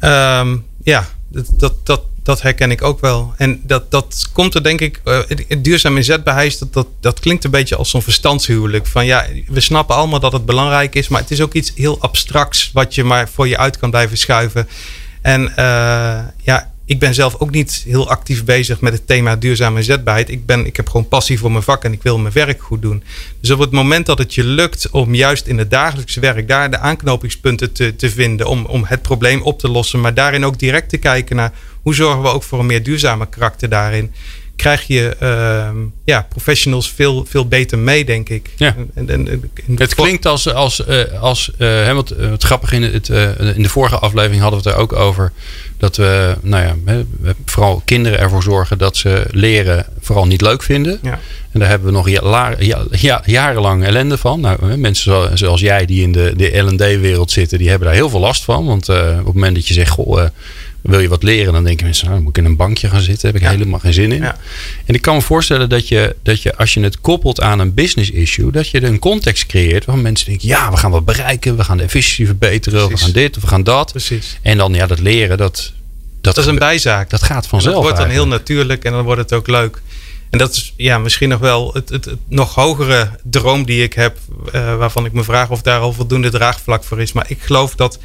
Um, 0.00 0.64
ja, 0.82 1.08
dat, 1.28 1.80
dat, 1.84 2.02
dat, 2.22 2.42
herken 2.42 2.70
ik 2.70 2.82
ook 2.82 3.00
wel. 3.00 3.34
En 3.36 3.60
dat, 3.64 3.90
dat 3.90 4.28
komt 4.32 4.54
er 4.54 4.62
denk 4.62 4.80
ik, 4.80 5.00
uh, 5.04 5.18
duurzaam 5.58 5.96
inzetbaarheid, 5.96 6.58
dat, 6.58 6.72
dat, 6.72 6.86
dat 7.00 7.20
klinkt 7.20 7.44
een 7.44 7.50
beetje 7.50 7.76
als 7.76 7.90
zo'n 7.90 8.02
verstandshuwelijk. 8.02 8.86
Van 8.86 9.06
ja, 9.06 9.26
we 9.48 9.60
snappen 9.60 9.96
allemaal 9.96 10.20
dat 10.20 10.32
het 10.32 10.46
belangrijk 10.46 10.94
is, 10.94 11.08
maar 11.08 11.20
het 11.20 11.30
is 11.30 11.40
ook 11.40 11.54
iets 11.54 11.72
heel 11.74 12.00
abstracts 12.00 12.70
wat 12.72 12.94
je 12.94 13.04
maar 13.04 13.28
voor 13.28 13.48
je 13.48 13.58
uit 13.58 13.78
kan 13.78 13.90
blijven 13.90 14.18
schuiven. 14.18 14.68
En 15.22 15.42
uh, 15.42 16.18
ja, 16.42 16.72
ik 16.86 16.98
ben 16.98 17.14
zelf 17.14 17.34
ook 17.38 17.50
niet 17.50 17.82
heel 17.86 18.08
actief 18.08 18.44
bezig 18.44 18.80
met 18.80 18.92
het 18.92 19.06
thema 19.06 19.36
duurzame 19.36 19.82
zetbaarheid. 19.82 20.30
Ik, 20.30 20.46
ben, 20.46 20.66
ik 20.66 20.76
heb 20.76 20.88
gewoon 20.88 21.08
passie 21.08 21.38
voor 21.38 21.50
mijn 21.50 21.62
vak 21.62 21.84
en 21.84 21.92
ik 21.92 22.02
wil 22.02 22.18
mijn 22.18 22.34
werk 22.34 22.62
goed 22.62 22.82
doen. 22.82 23.02
Dus 23.40 23.50
op 23.50 23.58
het 23.58 23.70
moment 23.70 24.06
dat 24.06 24.18
het 24.18 24.34
je 24.34 24.44
lukt 24.44 24.90
om 24.90 25.14
juist 25.14 25.46
in 25.46 25.58
het 25.58 25.70
dagelijkse 25.70 26.20
werk 26.20 26.48
daar 26.48 26.70
de 26.70 26.78
aanknopingspunten 26.78 27.72
te, 27.72 27.96
te 27.96 28.10
vinden 28.10 28.46
om, 28.46 28.64
om 28.64 28.84
het 28.84 29.02
probleem 29.02 29.42
op 29.42 29.58
te 29.58 29.68
lossen, 29.68 30.00
maar 30.00 30.14
daarin 30.14 30.44
ook 30.44 30.58
direct 30.58 30.88
te 30.88 30.96
kijken 30.96 31.36
naar 31.36 31.52
hoe 31.82 31.94
zorgen 31.94 32.22
we 32.22 32.28
ook 32.28 32.42
voor 32.42 32.58
een 32.58 32.66
meer 32.66 32.82
duurzame 32.82 33.28
karakter 33.28 33.68
daarin 33.68 34.12
krijg 34.56 34.86
je 34.86 35.16
uh, 35.22 35.68
ja, 36.04 36.26
professionals 36.28 36.92
veel, 36.92 37.24
veel 37.28 37.48
beter 37.48 37.78
mee, 37.78 38.04
denk 38.04 38.28
ik. 38.28 38.50
Ja. 38.56 38.74
En, 38.94 39.08
en, 39.08 39.50
het 39.76 39.94
klinkt 39.94 40.26
als, 40.26 40.52
als, 40.52 40.82
uh, 40.88 41.02
als 41.20 41.50
uh, 41.58 41.92
wat, 41.92 42.14
wat 42.30 42.42
grappig 42.42 42.72
in, 42.72 42.82
het, 42.82 43.08
in 43.56 43.62
de 43.62 43.68
vorige 43.68 43.98
aflevering 43.98 44.40
hadden 44.42 44.62
we 44.62 44.68
het 44.68 44.76
er 44.76 44.82
ook 44.82 44.92
over. 44.92 45.32
Dat 45.78 45.96
we, 45.96 46.36
nou 46.42 46.64
ja, 46.64 47.02
vooral 47.44 47.82
kinderen 47.84 48.18
ervoor 48.18 48.42
zorgen 48.42 48.78
dat 48.78 48.96
ze 48.96 49.26
leren 49.30 49.86
vooral 50.00 50.26
niet 50.26 50.40
leuk 50.40 50.62
vinden. 50.62 50.98
Ja. 51.02 51.20
En 51.52 51.60
daar 51.60 51.68
hebben 51.68 51.88
we 51.88 51.94
nog 51.94 52.08
ja, 52.08 52.54
ja, 52.90 53.22
jarenlang 53.24 53.84
ellende 53.84 54.18
van. 54.18 54.40
Nou, 54.40 54.76
mensen 54.76 55.38
zoals 55.38 55.60
jij 55.60 55.86
die 55.86 56.02
in 56.02 56.12
de, 56.12 56.32
de 56.36 56.58
L&D-wereld 56.58 57.30
zitten, 57.30 57.58
die 57.58 57.68
hebben 57.68 57.88
daar 57.88 57.96
heel 57.96 58.10
veel 58.10 58.20
last 58.20 58.44
van. 58.44 58.66
Want 58.66 58.88
op 58.88 58.96
het 58.96 59.24
moment 59.24 59.54
dat 59.54 59.68
je 59.68 59.74
zegt, 59.74 59.90
goh 59.90 60.26
wil 60.86 61.00
je 61.00 61.08
wat 61.08 61.22
leren, 61.22 61.52
dan 61.52 61.64
denken 61.64 61.84
mensen, 61.84 62.08
nou, 62.08 62.20
moet 62.20 62.36
ik 62.36 62.44
in 62.44 62.50
een 62.50 62.56
bankje 62.56 62.88
gaan 62.88 63.00
zitten. 63.00 63.26
Heb 63.32 63.42
ik 63.42 63.48
helemaal 63.48 63.78
geen 63.78 63.92
zin 63.92 64.12
in. 64.12 64.22
Ja. 64.22 64.36
En 64.84 64.94
ik 64.94 65.02
kan 65.02 65.14
me 65.14 65.20
voorstellen 65.20 65.68
dat 65.68 65.88
je, 65.88 66.16
dat 66.22 66.42
je, 66.42 66.56
als 66.56 66.74
je 66.74 66.80
het 66.80 67.00
koppelt 67.00 67.40
aan 67.40 67.58
een 67.58 67.74
business 67.74 68.10
issue, 68.10 68.50
dat 68.50 68.68
je 68.68 68.82
een 68.82 68.98
context 68.98 69.46
creëert 69.46 69.84
waar 69.84 69.98
mensen 69.98 70.26
denken, 70.26 70.48
ja, 70.48 70.70
we 70.70 70.76
gaan 70.76 70.90
wat 70.90 71.04
bereiken, 71.04 71.56
we 71.56 71.64
gaan 71.64 71.76
de 71.76 71.82
efficiëntie 71.82 72.26
verbeteren, 72.26 72.88
we 72.88 72.96
gaan 72.96 73.12
dit, 73.12 73.40
we 73.40 73.46
gaan 73.46 73.62
dat. 73.62 73.90
Precies. 73.90 74.38
En 74.42 74.56
dan, 74.56 74.74
ja, 74.74 74.86
dat 74.86 74.98
leren, 74.98 75.38
dat, 75.38 75.72
dat, 76.20 76.34
dat 76.34 76.44
is 76.44 76.46
een 76.50 76.58
bijzaak. 76.58 77.10
Dat 77.10 77.22
gaat 77.22 77.46
vanzelf. 77.46 77.74
Het 77.74 77.84
wordt 77.84 77.98
dan 77.98 78.08
heel 78.08 78.26
natuurlijk 78.26 78.84
en 78.84 78.92
dan 78.92 79.04
wordt 79.04 79.20
het 79.20 79.32
ook 79.32 79.46
leuk. 79.46 79.82
En 80.30 80.38
dat 80.38 80.54
is 80.54 80.72
ja, 80.76 80.98
misschien 80.98 81.28
nog 81.28 81.40
wel 81.40 81.70
het, 81.72 81.88
het, 81.88 82.08
nog 82.28 82.54
hogere 82.54 83.10
droom 83.22 83.64
die 83.64 83.82
ik 83.82 83.92
heb, 83.92 84.18
uh, 84.46 84.76
waarvan 84.76 85.04
ik 85.04 85.12
me 85.12 85.24
vraag 85.24 85.50
of 85.50 85.62
daar 85.62 85.80
al 85.80 85.92
voldoende 85.92 86.30
draagvlak 86.30 86.84
voor 86.84 87.00
is. 87.00 87.12
Maar 87.12 87.24
ik 87.28 87.38
geloof 87.40 87.74
dat 87.74 87.98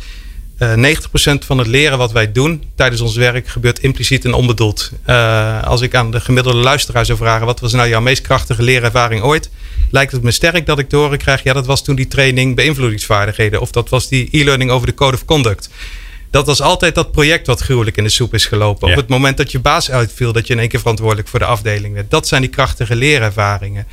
uh, 0.62 0.90
eh, 0.90 0.98
90% 1.00 1.46
van 1.46 1.58
het 1.58 1.68
leren 1.68 1.98
wat 1.98 2.12
wij 2.12 2.32
doen 2.32 2.64
tijdens 2.76 3.02
ons 3.02 3.16
werk 3.16 3.48
gebeurt 3.48 3.80
impliciet 3.80 4.26
en 4.26 4.34
onbedoeld. 4.34 4.92
Uh, 5.08 5.64
als 5.64 5.82
ik 5.82 5.96
aan 5.96 6.12
de 6.12 6.20
gemiddelde 6.20 6.60
luisteraar 6.60 7.06
zou 7.06 7.18
vragen: 7.18 7.46
wat 7.46 7.60
was 7.60 7.72
nou 7.72 7.90
jouw 7.90 8.02
meest 8.02 8.22
krachtige 8.22 8.64
leerervaring 8.64 9.24
ooit? 9.24 9.50
Lijkt 9.92 10.12
het 10.12 10.24
me 10.24 10.32
sterk 10.32 10.66
dat 10.66 10.80
ik 10.80 10.90
te 10.90 10.96
horen 10.96 11.18
krijg: 11.18 11.44
ja, 11.44 11.54
dat 11.54 11.66
was 11.66 11.84
toen 11.84 11.96
die 11.96 12.08
training 12.08 12.56
beïnvloedingsvaardigheden. 12.56 13.62
Of 13.62 13.72
dat 13.72 13.90
was 13.90 14.08
die 14.08 14.28
e-learning 14.32 14.72
over 14.72 14.88
de 14.88 14.94
code 14.94 15.16
of 15.16 15.26
conduct. 15.26 15.70
Dat 16.32 16.46
was 16.46 16.62
altijd 16.62 16.96
dat 16.96 17.12
project 17.12 17.48
wat 17.48 17.60
gruwelijk 17.60 17.98
in 17.98 18.04
de 18.04 18.10
soep 18.10 18.34
is 18.34 18.46
gelopen. 18.46 18.90
Op 18.90 18.96
het 18.96 19.08
moment 19.08 19.38
dat 19.38 19.52
je 19.52 19.60
baas 19.60 19.92
uitviel, 19.92 20.34
dat 20.34 20.48
je 20.48 20.54
in 20.54 20.60
één 20.60 20.70
keer 20.70 20.80
verantwoordelijk 20.80 21.28
voor 21.28 21.40
de 21.40 21.46
afdeling 21.46 21.94
werd. 21.94 22.10
Dat 22.10 22.28
zijn 22.28 22.42
die 22.42 22.50
krachtige 22.50 22.96
leerervaringen. 22.96 23.88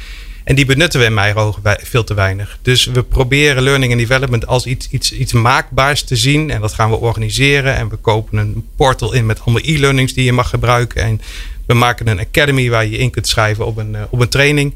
En 0.49 0.55
die 0.55 0.67
benutten 0.67 1.01
we 1.01 1.07
in 1.07 1.15
mijn 1.15 1.35
ogen 1.37 1.63
veel 1.83 2.05
te 2.05 2.15
weinig. 2.15 2.59
Dus 2.63 2.85
we 2.85 3.03
proberen 3.03 3.63
learning 3.63 3.93
and 3.93 4.01
development 4.01 4.47
als 4.47 4.67
iets, 4.67 4.89
iets, 4.91 5.13
iets 5.13 5.33
maakbaars 5.33 6.03
te 6.03 6.17
zien. 6.17 6.51
En 6.51 6.61
dat 6.61 6.73
gaan 6.73 6.91
we 6.91 6.97
organiseren. 6.97 7.75
En 7.75 7.89
we 7.89 7.97
kopen 7.97 8.39
een 8.39 8.67
portal 8.77 9.13
in 9.13 9.27
met 9.27 9.41
allemaal 9.41 9.63
e-learnings 9.65 10.15
die 10.15 10.25
je 10.25 10.33
mag 10.33 10.49
gebruiken. 10.49 11.03
En 11.03 11.21
we 11.67 11.75
maken 11.75 12.07
een 12.09 12.21
academy 12.21 12.71
waar 12.71 12.87
je 12.87 12.99
in 12.99 13.11
kunt 13.11 13.29
schrijven 13.29 13.67
op 13.67 13.77
een, 13.77 13.95
eh, 13.95 14.03
op 14.11 14.21
een 14.21 14.29
training. 14.29 14.75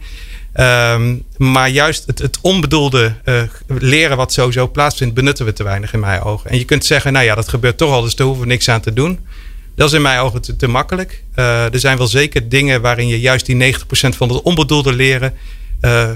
Um, 0.56 1.22
maar 1.36 1.68
juist 1.68 2.06
het, 2.06 2.18
het 2.18 2.38
onbedoelde 2.40 3.14
uh, 3.24 3.42
leren 3.66 4.16
wat 4.16 4.32
sowieso 4.32 4.68
plaatsvindt, 4.68 5.14
benutten 5.14 5.44
we 5.44 5.52
te 5.52 5.62
weinig 5.62 5.92
in 5.92 6.00
mijn 6.00 6.22
ogen. 6.22 6.50
En 6.50 6.58
je 6.58 6.64
kunt 6.64 6.84
zeggen, 6.84 7.12
nou 7.12 7.24
ja, 7.24 7.34
dat 7.34 7.48
gebeurt 7.48 7.76
toch 7.76 7.90
al, 7.90 8.02
dus 8.02 8.14
daar 8.14 8.26
hoeven 8.26 8.44
we 8.44 8.52
niks 8.52 8.68
aan 8.68 8.80
te 8.80 8.92
doen. 8.92 9.18
Dat 9.74 9.88
is 9.88 9.94
in 9.94 10.02
mijn 10.02 10.20
ogen 10.20 10.42
te, 10.42 10.56
te 10.56 10.68
makkelijk. 10.68 11.22
Uh, 11.36 11.72
er 11.72 11.78
zijn 11.78 11.96
wel 11.98 12.06
zeker 12.06 12.48
dingen 12.48 12.80
waarin 12.80 13.08
je 13.08 13.20
juist 13.20 13.46
die 13.46 13.74
90% 13.74 13.78
van 13.90 14.28
het 14.28 14.42
onbedoelde 14.42 14.92
leren 14.92 15.34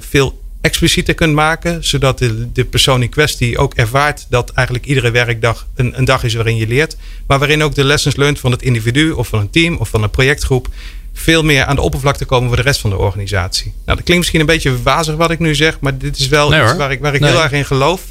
veel 0.01 0.45
explicieter 0.61 1.15
kunt 1.15 1.35
maken. 1.35 1.85
Zodat 1.85 2.19
de, 2.19 2.53
de, 2.53 2.65
persoon 2.65 3.03
in 3.03 3.09
kwestie 3.09 3.59
ook 3.59 3.75
ervaart 3.75 4.27
dat 4.29 4.51
eigenlijk 4.51 4.87
iedere 4.87 5.11
werkdag 5.11 5.67
een, 5.75 5.99
een, 5.99 6.05
dag 6.05 6.25
is 6.25 6.35
waarin 6.35 6.57
je 6.57 6.67
leert. 6.67 6.97
Maar 7.27 7.39
waarin 7.39 7.63
ook 7.63 7.75
de 7.75 7.85
lessons 7.85 8.17
learned 8.17 8.41
van 8.41 8.51
het 8.51 8.63
individu 8.63 9.11
of 9.11 9.29
van 9.29 9.41
een 9.41 9.51
team 9.51 9.77
of 9.77 9.89
van 9.89 10.03
een 10.03 10.11
projectgroep 10.11 10.69
veel 11.13 11.43
meer 11.45 11.65
aan 11.65 11.77
de 11.77 11.83
oppervlakte 11.83 12.25
komen 12.25 12.49
voor 12.49 12.57
de 12.57 12.63
rest 12.63 12.81
van 12.81 12.91
de 12.91 12.97
organisatie. 12.97 13.65
Nou, 13.65 13.97
dat 13.97 14.03
klinkt 14.03 14.17
misschien 14.17 14.41
een 14.41 14.47
beetje 14.47 14.83
wazig 14.83 15.17
wat 15.17 15.31
ik 15.31 15.39
nu 15.39 15.55
zeg, 15.55 15.81
maar 15.81 15.99
dit 15.99 16.19
is 16.19 16.29
wel 16.29 16.47
iets 16.55 16.77
waar 16.77 16.93
ik, 16.93 17.01
waar 17.01 17.15
ik 17.15 17.25
heel 17.25 17.43
erg 17.43 17.53
in 17.53 17.65
geloof. 17.65 18.03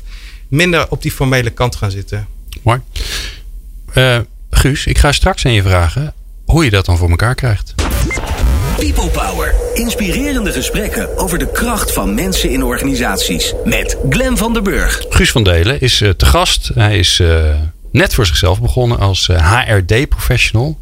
Minder 0.47 0.89
op 0.89 1.01
die 1.01 1.11
formele 1.11 1.49
kant 1.49 1.75
gaan 1.75 1.91
zitten. 1.91 2.27
Mooi. 2.61 2.79
Uh, 3.93 4.19
Guus, 4.49 4.85
ik 4.85 4.97
ga 4.97 5.11
straks 5.11 5.45
aan 5.45 5.53
je 5.53 5.61
vragen 5.61 6.13
hoe 6.45 6.63
je 6.63 6.69
dat 6.69 6.85
dan 6.85 6.97
voor 6.97 7.09
elkaar 7.09 7.35
krijgt. 7.35 7.73
People 8.79 9.09
Power. 9.09 9.53
Inspirerende 9.73 10.51
gesprekken 10.51 11.17
over 11.17 11.37
de 11.37 11.51
kracht 11.51 11.93
van 11.93 12.13
mensen 12.13 12.49
in 12.49 12.63
organisaties. 12.63 13.53
Met 13.65 13.97
Glen 14.09 14.37
van 14.37 14.53
der 14.53 14.61
Burg. 14.61 15.05
Guus 15.09 15.31
van 15.31 15.43
Delen 15.43 15.81
is 15.81 16.01
uh, 16.01 16.09
te 16.09 16.25
gast. 16.25 16.71
Hij 16.73 16.97
is 16.97 17.19
uh, 17.19 17.55
net 17.91 18.13
voor 18.13 18.25
zichzelf 18.25 18.61
begonnen 18.61 18.99
als 18.99 19.27
uh, 19.27 19.37
eh, 19.37 19.67
HRD-professional. 19.67 20.79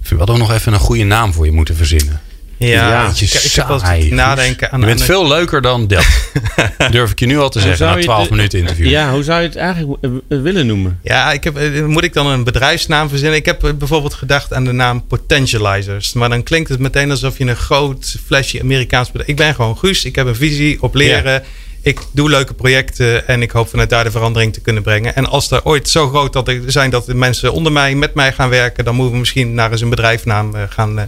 Ik 0.00 0.06
vind 0.06 0.26
wel 0.26 0.36
nog 0.36 0.52
even 0.52 0.72
een 0.72 0.78
goede 0.78 1.04
naam 1.04 1.32
voor 1.32 1.44
je 1.44 1.52
moeten 1.52 1.76
verzinnen. 1.76 2.20
Ja, 2.68 2.88
ja 2.88 3.08
ik, 3.08 3.20
ik 3.20 3.52
heb 3.52 3.68
wel 3.68 3.80
nadenken 4.10 4.70
aan. 4.70 4.80
Je 4.80 4.86
bent 4.86 5.02
veel 5.02 5.28
leuker 5.28 5.62
dan 5.62 5.86
dat. 5.86 6.06
Durf 6.90 7.10
ik 7.10 7.18
je 7.20 7.26
nu 7.26 7.38
al 7.38 7.48
te 7.48 7.60
zeggen 7.60 7.86
na 7.86 7.96
12 7.96 8.30
minuten 8.30 8.58
interview. 8.58 8.86
Ja, 8.86 9.12
hoe 9.12 9.22
zou 9.22 9.40
je 9.40 9.46
het 9.46 9.56
eigenlijk 9.56 10.06
willen 10.28 10.66
noemen? 10.66 10.98
Ja, 11.02 11.32
ik 11.32 11.44
heb, 11.44 11.56
eh, 11.56 11.84
moet 11.84 12.04
ik 12.04 12.12
dan 12.12 12.26
een 12.26 12.44
bedrijfsnaam 12.44 13.08
verzinnen? 13.08 13.38
Ik 13.38 13.46
heb 13.46 13.74
bijvoorbeeld 13.78 14.14
gedacht 14.14 14.52
aan 14.52 14.64
de 14.64 14.72
naam 14.72 15.06
Potentializers. 15.06 16.12
Maar 16.12 16.28
dan 16.28 16.42
klinkt 16.42 16.68
het 16.68 16.78
meteen 16.78 17.10
alsof 17.10 17.38
je 17.38 17.44
een 17.44 17.56
groot 17.56 18.16
flesje 18.26 18.60
Amerikaans 18.60 19.06
bedrijf. 19.06 19.30
Ik 19.30 19.36
ben 19.36 19.54
gewoon 19.54 19.78
Guus. 19.78 20.04
Ik 20.04 20.14
heb 20.14 20.26
een 20.26 20.36
visie 20.36 20.82
op 20.82 20.94
leren. 20.94 21.42
Ik 21.82 22.00
doe 22.12 22.30
leuke 22.30 22.54
projecten 22.54 23.28
en 23.28 23.42
ik 23.42 23.50
hoop 23.50 23.68
vanuit 23.68 23.90
daar 23.90 24.04
de 24.04 24.10
verandering 24.10 24.52
te 24.52 24.60
kunnen 24.60 24.82
brengen. 24.82 25.14
En 25.14 25.26
als 25.26 25.50
er 25.50 25.64
ooit 25.64 25.88
zo 25.88 26.08
groot 26.08 26.32
dat 26.32 26.48
er 26.48 26.60
zijn 26.66 26.90
dat 26.90 27.06
de 27.06 27.14
mensen 27.14 27.52
onder 27.52 27.72
mij 27.72 27.94
met 27.94 28.14
mij 28.14 28.32
gaan 28.32 28.48
werken, 28.48 28.84
dan 28.84 28.94
moeten 28.94 29.12
we 29.12 29.18
misschien 29.18 29.54
naar 29.54 29.70
eens 29.70 29.80
een 29.80 29.90
bedrijfsnaam 29.90 30.54
eh, 30.54 30.62
gaan 30.68 30.98
eh, 30.98 31.04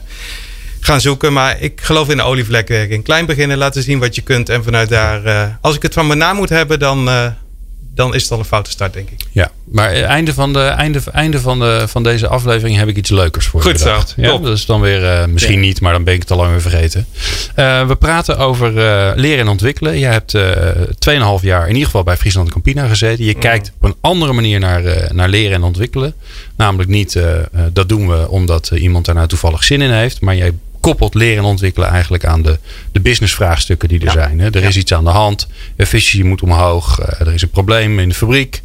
gaan 0.85 1.01
zoeken. 1.01 1.33
Maar 1.33 1.61
ik 1.61 1.81
geloof 1.81 2.09
in 2.09 2.17
de 2.17 2.23
olievlekwerking. 2.23 3.05
Klein 3.05 3.27
beginnen, 3.27 3.59
laten 3.59 3.83
zien 3.83 3.99
wat 3.99 4.15
je 4.15 4.23
kunt. 4.23 4.49
En 4.49 4.65
vanuit 4.65 4.89
daar, 4.89 5.25
uh, 5.25 5.45
als 5.61 5.77
ik 5.77 5.83
het 5.83 5.95
van 5.95 6.07
mijn 6.07 6.19
naam 6.19 6.37
moet 6.37 6.49
hebben, 6.49 6.79
dan, 6.79 7.09
uh, 7.09 7.27
dan 7.95 8.15
is 8.15 8.23
het 8.23 8.33
al 8.33 8.39
een 8.39 8.45
foute 8.45 8.71
start, 8.71 8.93
denk 8.93 9.11
ik. 9.11 9.21
Ja, 9.31 9.51
maar 9.65 9.93
einde 9.93 10.35
van, 10.35 10.53
de, 10.53 10.61
einde, 10.61 11.01
einde 11.13 11.41
van, 11.41 11.59
de, 11.59 11.85
van 11.89 12.03
deze 12.03 12.29
aflevering 12.29 12.77
heb 12.79 12.89
ik 12.89 12.97
iets 12.97 13.11
leukers 13.11 13.47
voor 13.47 13.63
Goed 13.63 13.73
je 13.73 13.79
zo, 13.79 14.03
ja, 14.17 14.39
Dat 14.39 14.57
is 14.57 14.67
dan 14.67 14.81
weer, 14.81 15.03
uh, 15.03 15.25
misschien 15.25 15.61
niet, 15.61 15.81
maar 15.81 15.93
dan 15.93 16.05
ben 16.05 16.15
ik 16.15 16.21
het 16.21 16.31
al 16.31 16.37
lang 16.37 16.51
weer 16.51 16.61
vergeten. 16.61 17.07
we 17.89 17.97
praten 17.99 18.39
over 18.39 18.73
leren 19.17 19.39
en 19.39 19.49
ontwikkelen. 19.49 19.99
Je 19.99 20.07
hebt 20.07 20.37
2,5 21.09 21.43
jaar 21.43 21.63
in 21.63 21.73
ieder 21.73 21.85
geval 21.85 22.03
bij 22.03 22.17
Friesland 22.17 22.51
Campina 22.51 22.87
gezeten. 22.87 23.25
Je 23.25 23.35
mm. 23.35 23.41
kijkt 23.41 23.73
op 23.81 23.89
een 23.89 23.97
andere 24.01 24.33
manier 24.33 24.61
naar, 24.61 24.83
naar 25.13 25.29
leren 25.29 25.55
en 25.55 25.63
ontwikkelen. 25.63 26.15
Namelijk 26.57 26.91
niet, 26.91 27.21
dat 27.73 27.89
doen 27.89 28.09
we 28.09 28.29
omdat 28.29 28.71
iemand 28.75 29.05
daar 29.05 29.15
nou 29.15 29.29
toevallig 29.29 29.65
zin 29.65 29.81
in 29.81 29.91
heeft. 29.91 30.21
Maar 30.21 30.37
jij 30.37 30.53
koppelt 30.83 31.15
leren 31.15 31.39
en 31.39 31.45
ontwikkelen 31.45 31.89
eigenlijk 31.89 32.25
aan 32.25 32.43
de, 32.43 32.59
de 32.93 33.01
businessvraagstukken 33.01 33.89
die 33.89 34.05
er 34.05 34.11
zijn. 34.11 34.41
Hè. 34.41 34.51
Er 34.51 34.65
is 34.65 34.77
iets 34.77 34.93
aan 34.93 35.05
de 35.05 35.11
hand, 35.11 35.47
efficiëntie 35.77 36.25
moet 36.25 36.43
omhoog, 36.43 37.01
uh, 37.01 37.21
er 37.21 37.35
is 37.35 37.43
een 37.43 37.51
probleem 37.51 37.99
in 37.99 38.09
de 38.09 38.15
fabriek. 38.15 38.63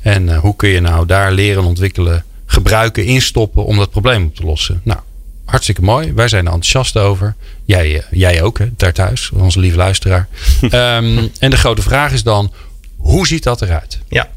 En 0.00 0.28
uh, 0.28 0.38
hoe 0.38 0.56
kun 0.56 0.68
je 0.68 0.80
nou 0.80 1.06
daar 1.06 1.32
leren 1.32 1.62
en 1.62 1.68
ontwikkelen, 1.68 2.24
gebruiken, 2.46 3.04
instoppen 3.04 3.64
om 3.64 3.76
dat 3.76 3.90
probleem 3.90 4.24
op 4.24 4.34
te 4.34 4.44
lossen? 4.44 4.80
Nou, 4.84 5.00
hartstikke 5.44 5.82
mooi. 5.82 6.12
Wij 6.12 6.28
zijn 6.28 6.46
er 6.46 6.52
enthousiast 6.52 6.96
over. 6.96 7.34
Jij, 7.64 7.94
uh, 7.94 8.02
jij 8.10 8.42
ook, 8.42 8.58
hè, 8.58 8.68
daar 8.76 8.92
thuis, 8.92 9.30
onze 9.30 9.60
lieve 9.60 9.76
luisteraar. 9.76 10.28
um, 10.62 10.70
en 11.38 11.50
de 11.50 11.56
grote 11.56 11.82
vraag 11.82 12.12
is 12.12 12.22
dan, 12.22 12.52
hoe 12.96 13.26
ziet 13.26 13.42
dat 13.42 13.62
eruit? 13.62 13.98
Ja. 14.08 14.28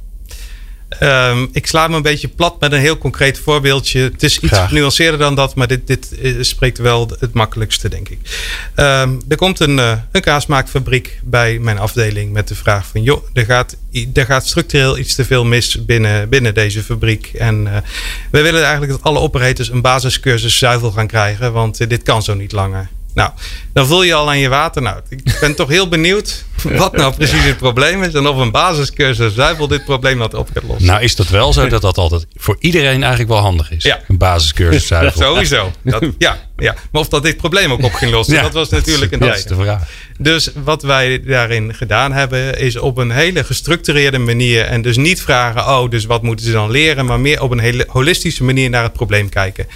Um, 1.03 1.49
ik 1.51 1.67
sla 1.67 1.87
me 1.87 1.95
een 1.95 2.01
beetje 2.01 2.27
plat 2.27 2.59
met 2.59 2.71
een 2.71 2.79
heel 2.79 2.97
concreet 2.97 3.39
voorbeeldje. 3.39 3.99
Het 3.99 4.23
is 4.23 4.39
iets 4.39 4.57
genuanceerder 4.57 5.19
dan 5.19 5.35
dat, 5.35 5.55
maar 5.55 5.67
dit, 5.67 5.87
dit 5.87 6.19
eh, 6.19 6.33
spreekt 6.39 6.77
wel 6.77 7.11
het 7.19 7.33
makkelijkste, 7.33 7.89
denk 7.89 8.09
ik. 8.09 8.19
Um, 8.75 9.21
er 9.27 9.37
komt 9.37 9.59
een, 9.59 9.77
uh, 9.77 9.97
een 10.11 10.21
kaasmaakfabriek 10.21 11.19
bij 11.23 11.59
mijn 11.59 11.77
afdeling 11.77 12.33
met 12.33 12.47
de 12.47 12.55
vraag 12.55 12.87
van... 12.87 13.03
joh, 13.03 13.23
er 13.33 13.45
gaat, 13.45 13.77
er 14.13 14.25
gaat 14.25 14.47
structureel 14.47 14.97
iets 14.97 15.15
te 15.15 15.25
veel 15.25 15.45
mis 15.45 15.85
binnen, 15.85 16.29
binnen 16.29 16.53
deze 16.53 16.83
fabriek. 16.83 17.31
En 17.33 17.65
uh, 17.65 17.77
we 18.31 18.41
willen 18.41 18.61
eigenlijk 18.61 18.91
dat 18.91 19.03
alle 19.03 19.19
operators 19.19 19.69
een 19.69 19.81
basiscursus 19.81 20.57
zuivel 20.57 20.91
gaan 20.91 21.07
krijgen... 21.07 21.53
want 21.53 21.89
dit 21.89 22.03
kan 22.03 22.23
zo 22.23 22.33
niet 22.33 22.51
langer. 22.51 22.89
Nou, 23.13 23.31
dan 23.73 23.87
voel 23.87 24.03
je 24.03 24.13
al 24.13 24.29
aan 24.29 24.39
je 24.39 24.49
water. 24.49 24.81
Nou, 24.81 24.99
ik 25.09 25.37
ben 25.39 25.55
toch 25.55 25.69
heel 25.69 25.87
benieuwd 25.87 26.43
wat 26.63 26.91
nou 26.91 27.15
precies 27.15 27.43
het 27.43 27.57
probleem 27.57 28.03
is. 28.03 28.13
En 28.13 28.27
of 28.27 28.37
een 28.37 28.51
basiscursus 28.51 29.35
zuivel 29.35 29.67
dit 29.67 29.85
probleem 29.85 30.19
had 30.19 30.33
opgelost. 30.33 30.81
Nou 30.81 31.01
is 31.01 31.15
dat 31.15 31.27
wel 31.27 31.53
zo 31.53 31.67
dat 31.67 31.81
dat 31.81 31.97
altijd 31.97 32.27
voor 32.35 32.57
iedereen 32.59 33.01
eigenlijk 33.01 33.31
wel 33.31 33.41
handig 33.41 33.71
is. 33.71 33.83
Ja. 33.83 33.99
Een 34.07 34.17
basiscursus 34.17 34.87
zuivel. 34.97 35.21
Sowieso. 35.21 35.71
Dat, 35.83 36.05
ja, 36.17 36.37
ja, 36.57 36.75
maar 36.91 37.01
of 37.01 37.09
dat 37.09 37.23
dit 37.23 37.37
probleem 37.37 37.71
ook 37.71 37.83
op 37.83 37.93
ging 37.93 38.11
lossen, 38.11 38.35
Ja, 38.35 38.41
dat 38.41 38.53
was 38.53 38.69
natuurlijk 38.69 39.11
een 39.11 39.19
dat 39.19 39.35
is 39.35 39.45
de 39.45 39.55
vraag. 39.55 39.87
Dus 40.17 40.51
wat 40.63 40.81
wij 40.81 41.23
daarin 41.23 41.73
gedaan 41.73 42.11
hebben, 42.11 42.57
is 42.57 42.77
op 42.77 42.97
een 42.97 43.11
hele 43.11 43.43
gestructureerde 43.43 44.17
manier. 44.17 44.65
En 44.65 44.81
dus 44.81 44.97
niet 44.97 45.21
vragen, 45.21 45.61
oh, 45.61 45.89
dus 45.89 46.05
wat 46.05 46.21
moeten 46.21 46.45
ze 46.45 46.51
dan 46.51 46.71
leren? 46.71 47.05
Maar 47.05 47.19
meer 47.19 47.41
op 47.41 47.51
een 47.51 47.59
hele 47.59 47.85
holistische 47.87 48.43
manier 48.43 48.69
naar 48.69 48.83
het 48.83 48.93
probleem 48.93 49.29
kijken. 49.29 49.67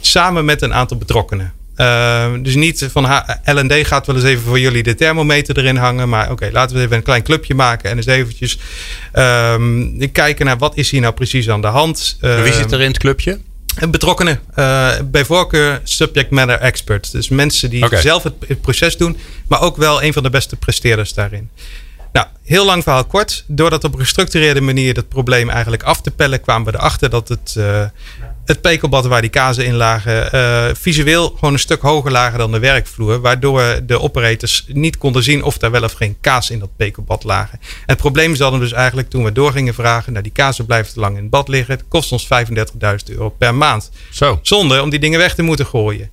Samen 0.00 0.44
met 0.44 0.62
een 0.62 0.74
aantal 0.74 0.96
betrokkenen. 0.96 1.52
Uh, 1.76 2.32
dus 2.42 2.54
niet 2.54 2.88
van 2.90 3.04
LD 3.44 3.86
gaat 3.86 4.06
wel 4.06 4.16
eens 4.16 4.24
even 4.24 4.42
voor 4.42 4.60
jullie 4.60 4.82
de 4.82 4.94
thermometer 4.94 5.58
erin 5.58 5.76
hangen. 5.76 6.08
Maar 6.08 6.30
oké, 6.30 6.48
laten 6.52 6.76
we 6.76 6.82
even 6.82 6.96
een 6.96 7.02
klein 7.02 7.22
clubje 7.22 7.54
maken. 7.54 7.90
En 7.90 7.96
eens 7.96 8.06
eventjes 8.06 8.58
um, 9.14 10.12
kijken 10.12 10.46
naar 10.46 10.58
wat 10.58 10.76
is 10.76 10.90
hier 10.90 11.00
nou 11.00 11.14
precies 11.14 11.48
aan 11.48 11.60
de 11.60 11.66
hand. 11.66 12.18
Uh, 12.20 12.42
Wie 12.42 12.52
zit 12.52 12.72
er 12.72 12.80
in 12.80 12.88
het 12.88 12.98
clubje? 12.98 13.38
Betrokkenen, 13.90 14.40
uh, 14.58 14.90
bij 15.04 15.24
voorkeur 15.24 15.80
subject 15.84 16.30
matter 16.30 16.58
experts. 16.58 17.10
Dus 17.10 17.28
mensen 17.28 17.70
die 17.70 17.84
okay. 17.84 18.00
zelf 18.00 18.22
het, 18.22 18.34
het, 18.46 18.60
proces 18.60 18.96
doen, 18.96 19.16
maar 19.48 19.60
ook 19.60 19.76
wel 19.76 20.02
een 20.02 20.12
van 20.12 20.22
de 20.22 20.30
beste 20.30 20.56
presteerders 20.56 21.14
daarin. 21.14 21.50
Nou, 22.12 22.26
heel 22.44 22.64
lang 22.64 22.82
verhaal 22.82 23.04
kort. 23.04 23.44
Doordat 23.46 23.84
op 23.84 23.92
een 23.92 23.98
gestructureerde 23.98 24.60
manier 24.60 24.94
dat 24.94 25.08
probleem 25.08 25.50
eigenlijk 25.50 25.82
af 25.82 26.00
te 26.00 26.10
pellen, 26.10 26.40
kwamen 26.40 26.72
we 26.72 26.78
erachter 26.78 27.10
dat 27.10 27.28
het, 27.28 27.54
uh, 27.58 27.84
het 28.44 28.60
pekelbad 28.60 29.06
waar 29.06 29.20
die 29.20 29.30
kazen 29.30 29.64
in 29.64 29.74
lagen, 29.74 30.28
uh, 30.34 30.74
visueel 30.74 31.30
gewoon 31.30 31.52
een 31.52 31.58
stuk 31.58 31.80
hoger 31.80 32.10
lagen 32.10 32.38
dan 32.38 32.52
de 32.52 32.58
werkvloer. 32.58 33.20
Waardoor 33.20 33.80
de 33.86 34.00
operators 34.00 34.64
niet 34.68 34.98
konden 34.98 35.22
zien 35.22 35.42
of 35.42 35.58
daar 35.58 35.70
wel 35.70 35.82
of 35.82 35.92
geen 35.92 36.16
kaas 36.20 36.50
in 36.50 36.58
dat 36.58 36.76
pekelbad 36.76 37.24
lagen. 37.24 37.58
En 37.60 37.68
het 37.86 37.98
probleem 37.98 38.34
zat 38.34 38.50
hem 38.50 38.60
dus 38.60 38.72
eigenlijk 38.72 39.10
toen 39.10 39.24
we 39.24 39.32
door 39.32 39.52
gingen 39.52 39.74
vragen, 39.74 40.12
nou 40.12 40.24
die 40.24 40.32
kazen 40.32 40.66
blijven 40.66 40.92
te 40.92 41.00
lang 41.00 41.16
in 41.16 41.22
het 41.22 41.30
bad 41.30 41.48
liggen. 41.48 41.74
Het 41.74 41.84
kost 41.88 42.12
ons 42.12 42.28
35.000 42.28 42.58
euro 43.06 43.28
per 43.28 43.54
maand. 43.54 43.90
Zo. 44.10 44.38
Zonder 44.42 44.82
om 44.82 44.90
die 44.90 44.98
dingen 44.98 45.18
weg 45.18 45.34
te 45.34 45.42
moeten 45.42 45.66
gooien. 45.66 46.10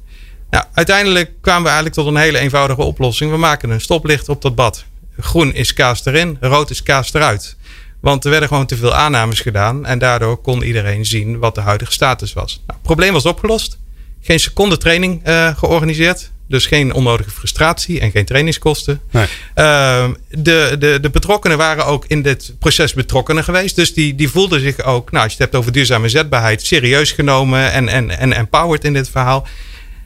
Nou, 0.49 0.65
uiteindelijk 0.73 1.31
kwamen 1.41 1.61
we 1.61 1.67
eigenlijk 1.67 1.95
tot 1.95 2.07
een 2.07 2.15
hele 2.15 2.39
eenvoudige 2.39 2.81
oplossing. 2.81 3.31
We 3.31 3.37
maken 3.37 3.69
een 3.69 3.81
stoplicht 3.81 4.29
op 4.29 4.41
dat 4.41 4.55
bad. 4.55 4.85
Groen 5.19 5.53
is 5.53 5.73
kaas 5.73 6.05
erin, 6.05 6.37
rood 6.39 6.69
is 6.69 6.83
kaas 6.83 7.13
eruit. 7.13 7.57
Want 7.99 8.23
er 8.23 8.29
werden 8.29 8.49
gewoon 8.49 8.65
te 8.65 8.77
veel 8.77 8.93
aannames 8.93 9.39
gedaan. 9.39 9.85
En 9.85 9.99
daardoor 9.99 10.37
kon 10.37 10.63
iedereen 10.63 11.05
zien 11.05 11.39
wat 11.39 11.55
de 11.55 11.61
huidige 11.61 11.91
status 11.91 12.33
was. 12.33 12.55
Nou, 12.55 12.79
het 12.79 12.81
probleem 12.81 13.13
was 13.13 13.25
opgelost. 13.25 13.77
Geen 14.21 14.39
seconde 14.39 14.77
training 14.77 15.27
uh, 15.27 15.57
georganiseerd. 15.57 16.31
Dus 16.47 16.65
geen 16.65 16.93
onnodige 16.93 17.29
frustratie 17.29 17.99
en 17.99 18.11
geen 18.11 18.25
trainingskosten. 18.25 19.01
Nee. 19.11 19.25
Uh, 19.55 20.07
de, 20.29 20.75
de, 20.79 20.97
de 21.01 21.09
betrokkenen 21.09 21.57
waren 21.57 21.85
ook 21.85 22.05
in 22.07 22.21
dit 22.21 22.53
proces 22.59 22.93
betrokkenen 22.93 23.43
geweest. 23.43 23.75
Dus 23.75 23.93
die, 23.93 24.15
die 24.15 24.29
voelden 24.29 24.59
zich 24.59 24.83
ook, 24.83 25.11
nou, 25.11 25.23
als 25.23 25.33
je 25.33 25.43
het 25.43 25.51
hebt 25.51 25.55
over 25.55 25.71
duurzame 25.71 26.09
zetbaarheid, 26.09 26.65
serieus 26.65 27.11
genomen 27.11 27.71
en, 27.71 27.87
en, 27.87 28.17
en 28.17 28.33
empowered 28.33 28.83
in 28.83 28.93
dit 28.93 29.09
verhaal. 29.09 29.47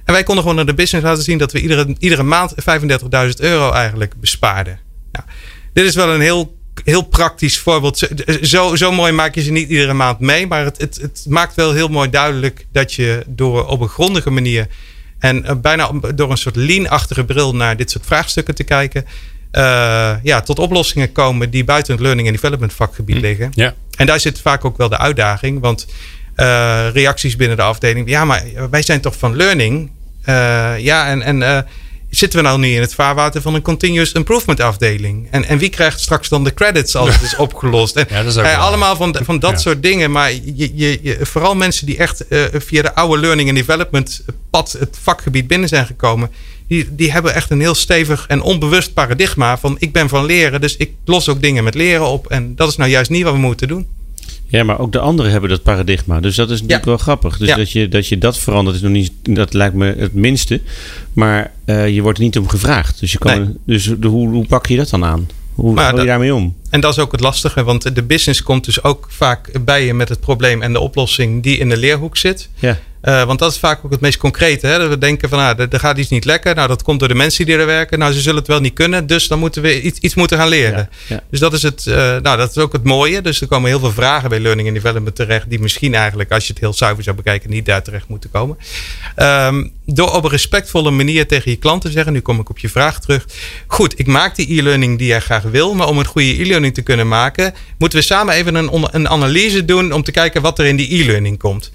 En 0.05 0.13
wij 0.13 0.23
konden 0.23 0.43
gewoon 0.43 0.57
naar 0.57 0.65
de 0.65 0.73
business 0.73 1.05
laten 1.05 1.23
zien 1.23 1.37
dat 1.37 1.51
we 1.51 1.61
iedere, 1.61 1.95
iedere 1.99 2.23
maand 2.23 2.53
35.000 2.55 2.59
euro 3.37 3.71
eigenlijk 3.71 4.13
bespaarden. 4.19 4.79
Dit 5.73 5.85
is 5.85 5.95
wel 5.95 6.09
een 6.09 6.21
heel, 6.21 6.57
heel 6.83 7.01
praktisch 7.01 7.59
voorbeeld. 7.59 8.09
Zo, 8.41 8.75
zo 8.75 8.91
mooi 8.91 9.11
maak 9.11 9.35
je 9.35 9.41
ze 9.41 9.51
niet 9.51 9.69
iedere 9.69 9.93
maand 9.93 10.19
mee. 10.19 10.47
Maar 10.47 10.63
het, 10.63 10.77
het, 10.77 10.95
het 11.01 11.25
maakt 11.27 11.55
wel 11.55 11.73
heel 11.73 11.87
mooi 11.87 12.09
duidelijk 12.09 12.65
dat 12.71 12.93
je 12.93 13.23
door 13.27 13.67
op 13.67 13.81
een 13.81 13.87
grondige 13.87 14.29
manier. 14.29 14.67
en 15.19 15.61
bijna 15.61 15.91
door 16.15 16.31
een 16.31 16.37
soort 16.37 16.55
lean-achtige 16.55 17.25
bril 17.25 17.55
naar 17.55 17.77
dit 17.77 17.91
soort 17.91 18.05
vraagstukken 18.05 18.55
te 18.55 18.63
kijken. 18.63 19.05
Uh, 19.51 20.13
ja, 20.23 20.41
tot 20.41 20.59
oplossingen 20.59 21.11
komen 21.11 21.49
die 21.49 21.63
buiten 21.63 21.93
het 21.93 22.01
learning 22.01 22.27
en 22.27 22.33
development 22.33 22.73
vakgebied 22.73 23.21
liggen. 23.21 23.51
Ja. 23.53 23.73
En 23.97 24.05
daar 24.05 24.19
zit 24.19 24.41
vaak 24.41 24.65
ook 24.65 24.77
wel 24.77 24.89
de 24.89 24.97
uitdaging. 24.97 25.59
Want 25.59 25.87
uh, 26.35 26.87
reacties 26.93 27.35
binnen 27.35 27.57
de 27.57 27.63
afdeling. 27.63 28.09
Ja, 28.09 28.25
maar 28.25 28.43
wij 28.69 28.81
zijn 28.81 29.01
toch 29.01 29.17
van 29.17 29.35
learning. 29.35 29.91
Uh, 30.25 30.79
ja, 30.79 31.07
en. 31.07 31.21
en 31.21 31.65
zitten 32.15 32.39
we 32.39 32.45
nou 32.45 32.59
niet 32.59 32.75
in 32.75 32.81
het 32.81 32.93
vaarwater 32.93 33.41
van 33.41 33.53
een 33.53 33.61
continuous 33.61 34.11
improvement 34.11 34.59
afdeling? 34.59 35.27
En, 35.31 35.45
en 35.45 35.57
wie 35.57 35.69
krijgt 35.69 35.99
straks 35.99 36.29
dan 36.29 36.43
de 36.43 36.53
credits 36.53 36.95
als 36.95 37.13
het 37.13 37.21
is 37.21 37.35
opgelost? 37.47 37.95
En, 37.95 38.05
ja, 38.09 38.21
is 38.21 38.35
eh, 38.35 38.59
allemaal 38.59 38.95
van, 38.95 39.15
van 39.23 39.39
dat 39.39 39.51
ja. 39.51 39.57
soort 39.57 39.83
dingen. 39.83 40.11
Maar 40.11 40.31
je, 40.31 40.71
je, 40.73 40.99
je, 41.01 41.17
vooral 41.21 41.55
mensen 41.55 41.85
die 41.85 41.97
echt 41.97 42.25
uh, 42.29 42.43
via 42.53 42.81
de 42.81 42.95
oude 42.95 43.21
learning 43.21 43.49
and 43.49 43.57
development 43.57 44.23
pad 44.49 44.75
het 44.79 44.97
vakgebied 45.01 45.47
binnen 45.47 45.69
zijn 45.69 45.85
gekomen. 45.85 46.31
Die, 46.67 46.95
die 46.95 47.11
hebben 47.11 47.33
echt 47.33 47.49
een 47.49 47.59
heel 47.59 47.75
stevig 47.75 48.25
en 48.27 48.41
onbewust 48.41 48.93
paradigma 48.93 49.57
van 49.57 49.75
ik 49.79 49.91
ben 49.91 50.09
van 50.09 50.25
leren, 50.25 50.61
dus 50.61 50.77
ik 50.77 50.91
los 51.05 51.29
ook 51.29 51.41
dingen 51.41 51.63
met 51.63 51.75
leren 51.75 52.07
op. 52.07 52.27
En 52.27 52.55
dat 52.55 52.69
is 52.69 52.75
nou 52.75 52.89
juist 52.89 53.09
niet 53.09 53.23
wat 53.23 53.33
we 53.33 53.39
moeten 53.39 53.67
doen. 53.67 53.87
Ja, 54.57 54.63
maar 54.63 54.79
ook 54.79 54.91
de 54.91 54.99
anderen 54.99 55.31
hebben 55.31 55.49
dat 55.49 55.63
paradigma. 55.63 56.19
Dus 56.19 56.35
dat 56.35 56.49
is 56.49 56.55
natuurlijk 56.61 56.83
ja. 56.83 56.89
wel 56.89 56.99
grappig. 56.99 57.37
Dus 57.37 57.47
Ja. 57.47 57.55
dat, 57.55 57.71
je, 57.71 57.87
dat 57.87 58.07
je 58.07 58.17
dat 58.17 58.37
verandert 58.37 58.75
is 58.75 58.81
nog 58.81 58.91
niet, 58.91 59.11
dat 59.21 59.53
lijkt 59.53 59.75
me 59.75 59.95
het 59.97 60.13
minste. 60.13 60.61
Maar 61.13 61.51
uh, 61.65 61.89
je 61.89 62.01
wordt 62.01 62.17
er 62.17 62.23
niet 62.23 62.37
om 62.37 62.49
gevraagd. 62.49 62.99
Dus, 62.99 63.11
je 63.11 63.17
kan, 63.17 63.39
Nee. 63.39 63.53
dus 63.65 63.83
de, 63.99 64.07
hoe, 64.07 64.29
hoe 64.29 64.45
pak 64.45 64.67
je 64.67 64.75
dat 64.75 64.89
dan 64.89 65.05
aan? 65.05 65.27
Hoe 65.53 65.73
Maar 65.73 65.83
ga 65.83 65.89
je 65.89 65.95
dat- 65.95 66.05
daarmee 66.05 66.35
om? 66.35 66.55
En 66.69 66.81
dat 66.81 66.91
is 66.91 66.99
ook 66.99 67.11
het 67.11 67.21
lastige, 67.21 67.63
want 67.63 67.95
de 67.95 68.03
business 68.03 68.43
komt 68.43 68.65
dus 68.65 68.83
ook 68.83 69.05
vaak 69.09 69.65
bij 69.65 69.85
je 69.85 69.93
met 69.93 70.09
het 70.09 70.19
probleem 70.19 70.61
en 70.61 70.73
de 70.73 70.79
oplossing 70.79 71.43
die 71.43 71.57
in 71.57 71.69
de 71.69 71.77
leerhoek 71.77 72.17
zit. 72.17 72.49
Ja. 72.59 72.77
Uh, 73.03 73.23
want 73.23 73.39
dat 73.39 73.51
is 73.51 73.59
vaak 73.59 73.79
ook 73.85 73.91
het 73.91 74.01
meest 74.01 74.17
concrete. 74.17 74.67
Hè? 74.67 74.77
Dat 74.77 74.89
we 74.89 74.97
denken 74.97 75.29
van, 75.29 75.39
ah, 75.39 75.59
er, 75.59 75.79
gaat 75.79 75.97
iets 75.97 76.09
niet 76.09 76.25
lekker. 76.25 76.55
Nou, 76.55 76.67
dat 76.67 76.83
komt 76.83 76.99
door 76.99 77.07
de 77.07 77.15
mensen 77.15 77.45
die 77.45 77.57
er 77.57 77.65
werken. 77.65 77.99
Nou, 77.99 78.13
ze 78.13 78.21
zullen 78.21 78.39
het 78.39 78.47
wel 78.47 78.59
niet 78.59 78.73
kunnen. 78.73 79.07
Dus 79.07 79.27
dan 79.27 79.39
moeten 79.39 79.61
we 79.61 79.81
iets, 79.81 79.99
iets 79.99 80.15
moeten 80.15 80.37
gaan 80.37 80.47
leren. 80.47 80.89
Ja, 81.07 81.15
ja. 81.15 81.23
Dus 81.29 81.39
dat 81.39 81.53
is, 81.53 81.61
het, 81.61 81.85
uh, 81.85 81.95
nou, 81.95 82.37
dat 82.37 82.49
is 82.49 82.57
ook 82.57 82.73
het 82.73 82.83
mooie. 82.83 83.21
Dus 83.21 83.41
er 83.41 83.47
komen 83.47 83.69
heel 83.69 83.79
veel 83.79 83.91
vragen 83.91 84.29
bij 84.29 84.39
Learning 84.39 84.67
and 84.67 84.77
Development 84.77 85.15
terecht. 85.15 85.49
Die 85.49 85.59
misschien 85.59 85.95
eigenlijk, 85.95 86.31
als 86.31 86.47
je 86.47 86.53
het 86.53 86.61
heel 86.61 86.73
zuiver 86.73 87.03
zou 87.03 87.15
bekijken, 87.15 87.49
niet 87.49 87.65
daar 87.65 87.83
terecht 87.83 88.07
moeten 88.07 88.31
komen. 88.31 88.57
Um, 89.17 89.71
door 89.85 90.11
op 90.11 90.23
een 90.23 90.29
respectvolle 90.29 90.91
manier 90.91 91.27
tegen 91.27 91.51
je 91.51 91.57
klant 91.57 91.81
te 91.81 91.91
zeggen. 91.91 92.13
Nu 92.13 92.19
kom 92.19 92.39
ik 92.39 92.49
op 92.49 92.59
je 92.59 92.69
vraag 92.69 92.99
terug. 92.99 93.25
Goed, 93.67 93.99
ik 93.99 94.07
maak 94.07 94.35
die 94.35 94.59
e-learning 94.59 94.97
die 94.97 95.07
jij 95.07 95.21
graag 95.21 95.43
wil. 95.43 95.73
Maar 95.73 95.87
om 95.87 95.97
een 95.97 96.05
goede 96.05 96.41
e-learning 96.41 96.73
te 96.73 96.81
kunnen 96.81 97.07
maken, 97.07 97.53
moeten 97.77 97.99
we 97.99 98.05
samen 98.05 98.33
even 98.33 98.55
een, 98.55 98.87
een 98.91 99.09
analyse 99.09 99.65
doen. 99.65 99.91
Om 99.91 100.03
te 100.03 100.11
kijken 100.11 100.41
wat 100.41 100.59
er 100.59 100.65
in 100.65 100.75
die 100.75 101.01
e-learning 101.01 101.39
komt. 101.39 101.71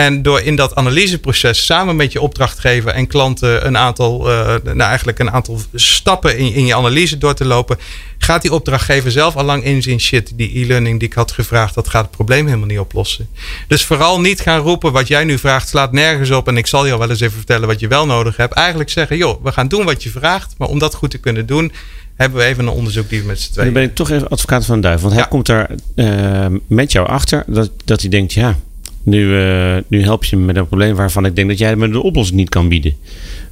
En 0.00 0.22
door 0.22 0.40
in 0.40 0.56
dat 0.56 0.74
analyseproces 0.74 1.64
samen 1.64 1.96
met 1.96 2.12
je 2.12 2.20
opdrachtgever 2.20 2.90
en 2.90 3.06
klanten 3.06 3.66
een 3.66 3.76
aantal, 3.76 4.30
uh, 4.30 4.54
nou 4.64 4.80
eigenlijk 4.80 5.18
een 5.18 5.30
aantal 5.30 5.60
stappen 5.74 6.38
in, 6.38 6.52
in 6.54 6.66
je 6.66 6.76
analyse 6.76 7.18
door 7.18 7.34
te 7.34 7.44
lopen, 7.44 7.78
gaat 8.18 8.42
die 8.42 8.52
opdrachtgever 8.52 9.10
zelf 9.10 9.36
al 9.36 9.44
lang 9.44 9.64
inzien: 9.64 10.00
shit, 10.00 10.32
die 10.34 10.58
e-learning 10.58 10.98
die 10.98 11.08
ik 11.08 11.14
had 11.14 11.32
gevraagd, 11.32 11.74
dat 11.74 11.88
gaat 11.88 12.02
het 12.02 12.10
probleem 12.10 12.46
helemaal 12.46 12.66
niet 12.66 12.78
oplossen. 12.78 13.28
Dus 13.68 13.84
vooral 13.84 14.20
niet 14.20 14.40
gaan 14.40 14.60
roepen: 14.60 14.92
wat 14.92 15.08
jij 15.08 15.24
nu 15.24 15.38
vraagt 15.38 15.68
slaat 15.68 15.92
nergens 15.92 16.30
op 16.30 16.48
en 16.48 16.56
ik 16.56 16.66
zal 16.66 16.86
je 16.86 16.92
al 16.92 16.98
wel 16.98 17.10
eens 17.10 17.20
even 17.20 17.36
vertellen 17.36 17.68
wat 17.68 17.80
je 17.80 17.88
wel 17.88 18.06
nodig 18.06 18.36
hebt. 18.36 18.54
Eigenlijk 18.54 18.90
zeggen: 18.90 19.16
joh, 19.16 19.44
we 19.44 19.52
gaan 19.52 19.68
doen 19.68 19.84
wat 19.84 20.02
je 20.02 20.10
vraagt, 20.10 20.54
maar 20.58 20.68
om 20.68 20.78
dat 20.78 20.94
goed 20.94 21.10
te 21.10 21.18
kunnen 21.18 21.46
doen, 21.46 21.72
hebben 22.16 22.38
we 22.38 22.44
even 22.44 22.66
een 22.66 22.72
onderzoek 22.72 23.08
die 23.08 23.20
we 23.20 23.26
met 23.26 23.40
z'n 23.40 23.44
Dan 23.44 23.54
tweeën. 23.54 23.72
ben 23.72 23.82
ik 23.82 23.94
toch 23.94 24.10
even 24.10 24.28
advocaat 24.28 24.64
van 24.64 24.74
de 24.74 24.82
duivel. 24.82 25.08
Want 25.08 25.20
hij 25.20 25.28
komt 25.28 25.46
daar 25.46 25.70
uh, 25.94 26.46
met 26.66 26.92
jou 26.92 27.08
achter 27.08 27.44
dat, 27.46 27.70
dat 27.84 28.00
hij 28.00 28.10
denkt, 28.10 28.32
ja, 28.32 28.56
nu, 29.02 29.26
uh, 29.26 29.76
nu 29.88 30.02
help 30.02 30.24
je 30.24 30.36
me 30.36 30.44
met 30.44 30.56
een 30.56 30.66
probleem 30.66 30.94
waarvan 30.94 31.24
ik 31.24 31.36
denk 31.36 31.48
dat 31.48 31.58
jij 31.58 31.76
me 31.76 31.88
de 31.90 32.02
oplossing 32.02 32.38
niet 32.38 32.48
kan 32.48 32.68
bieden. 32.68 32.94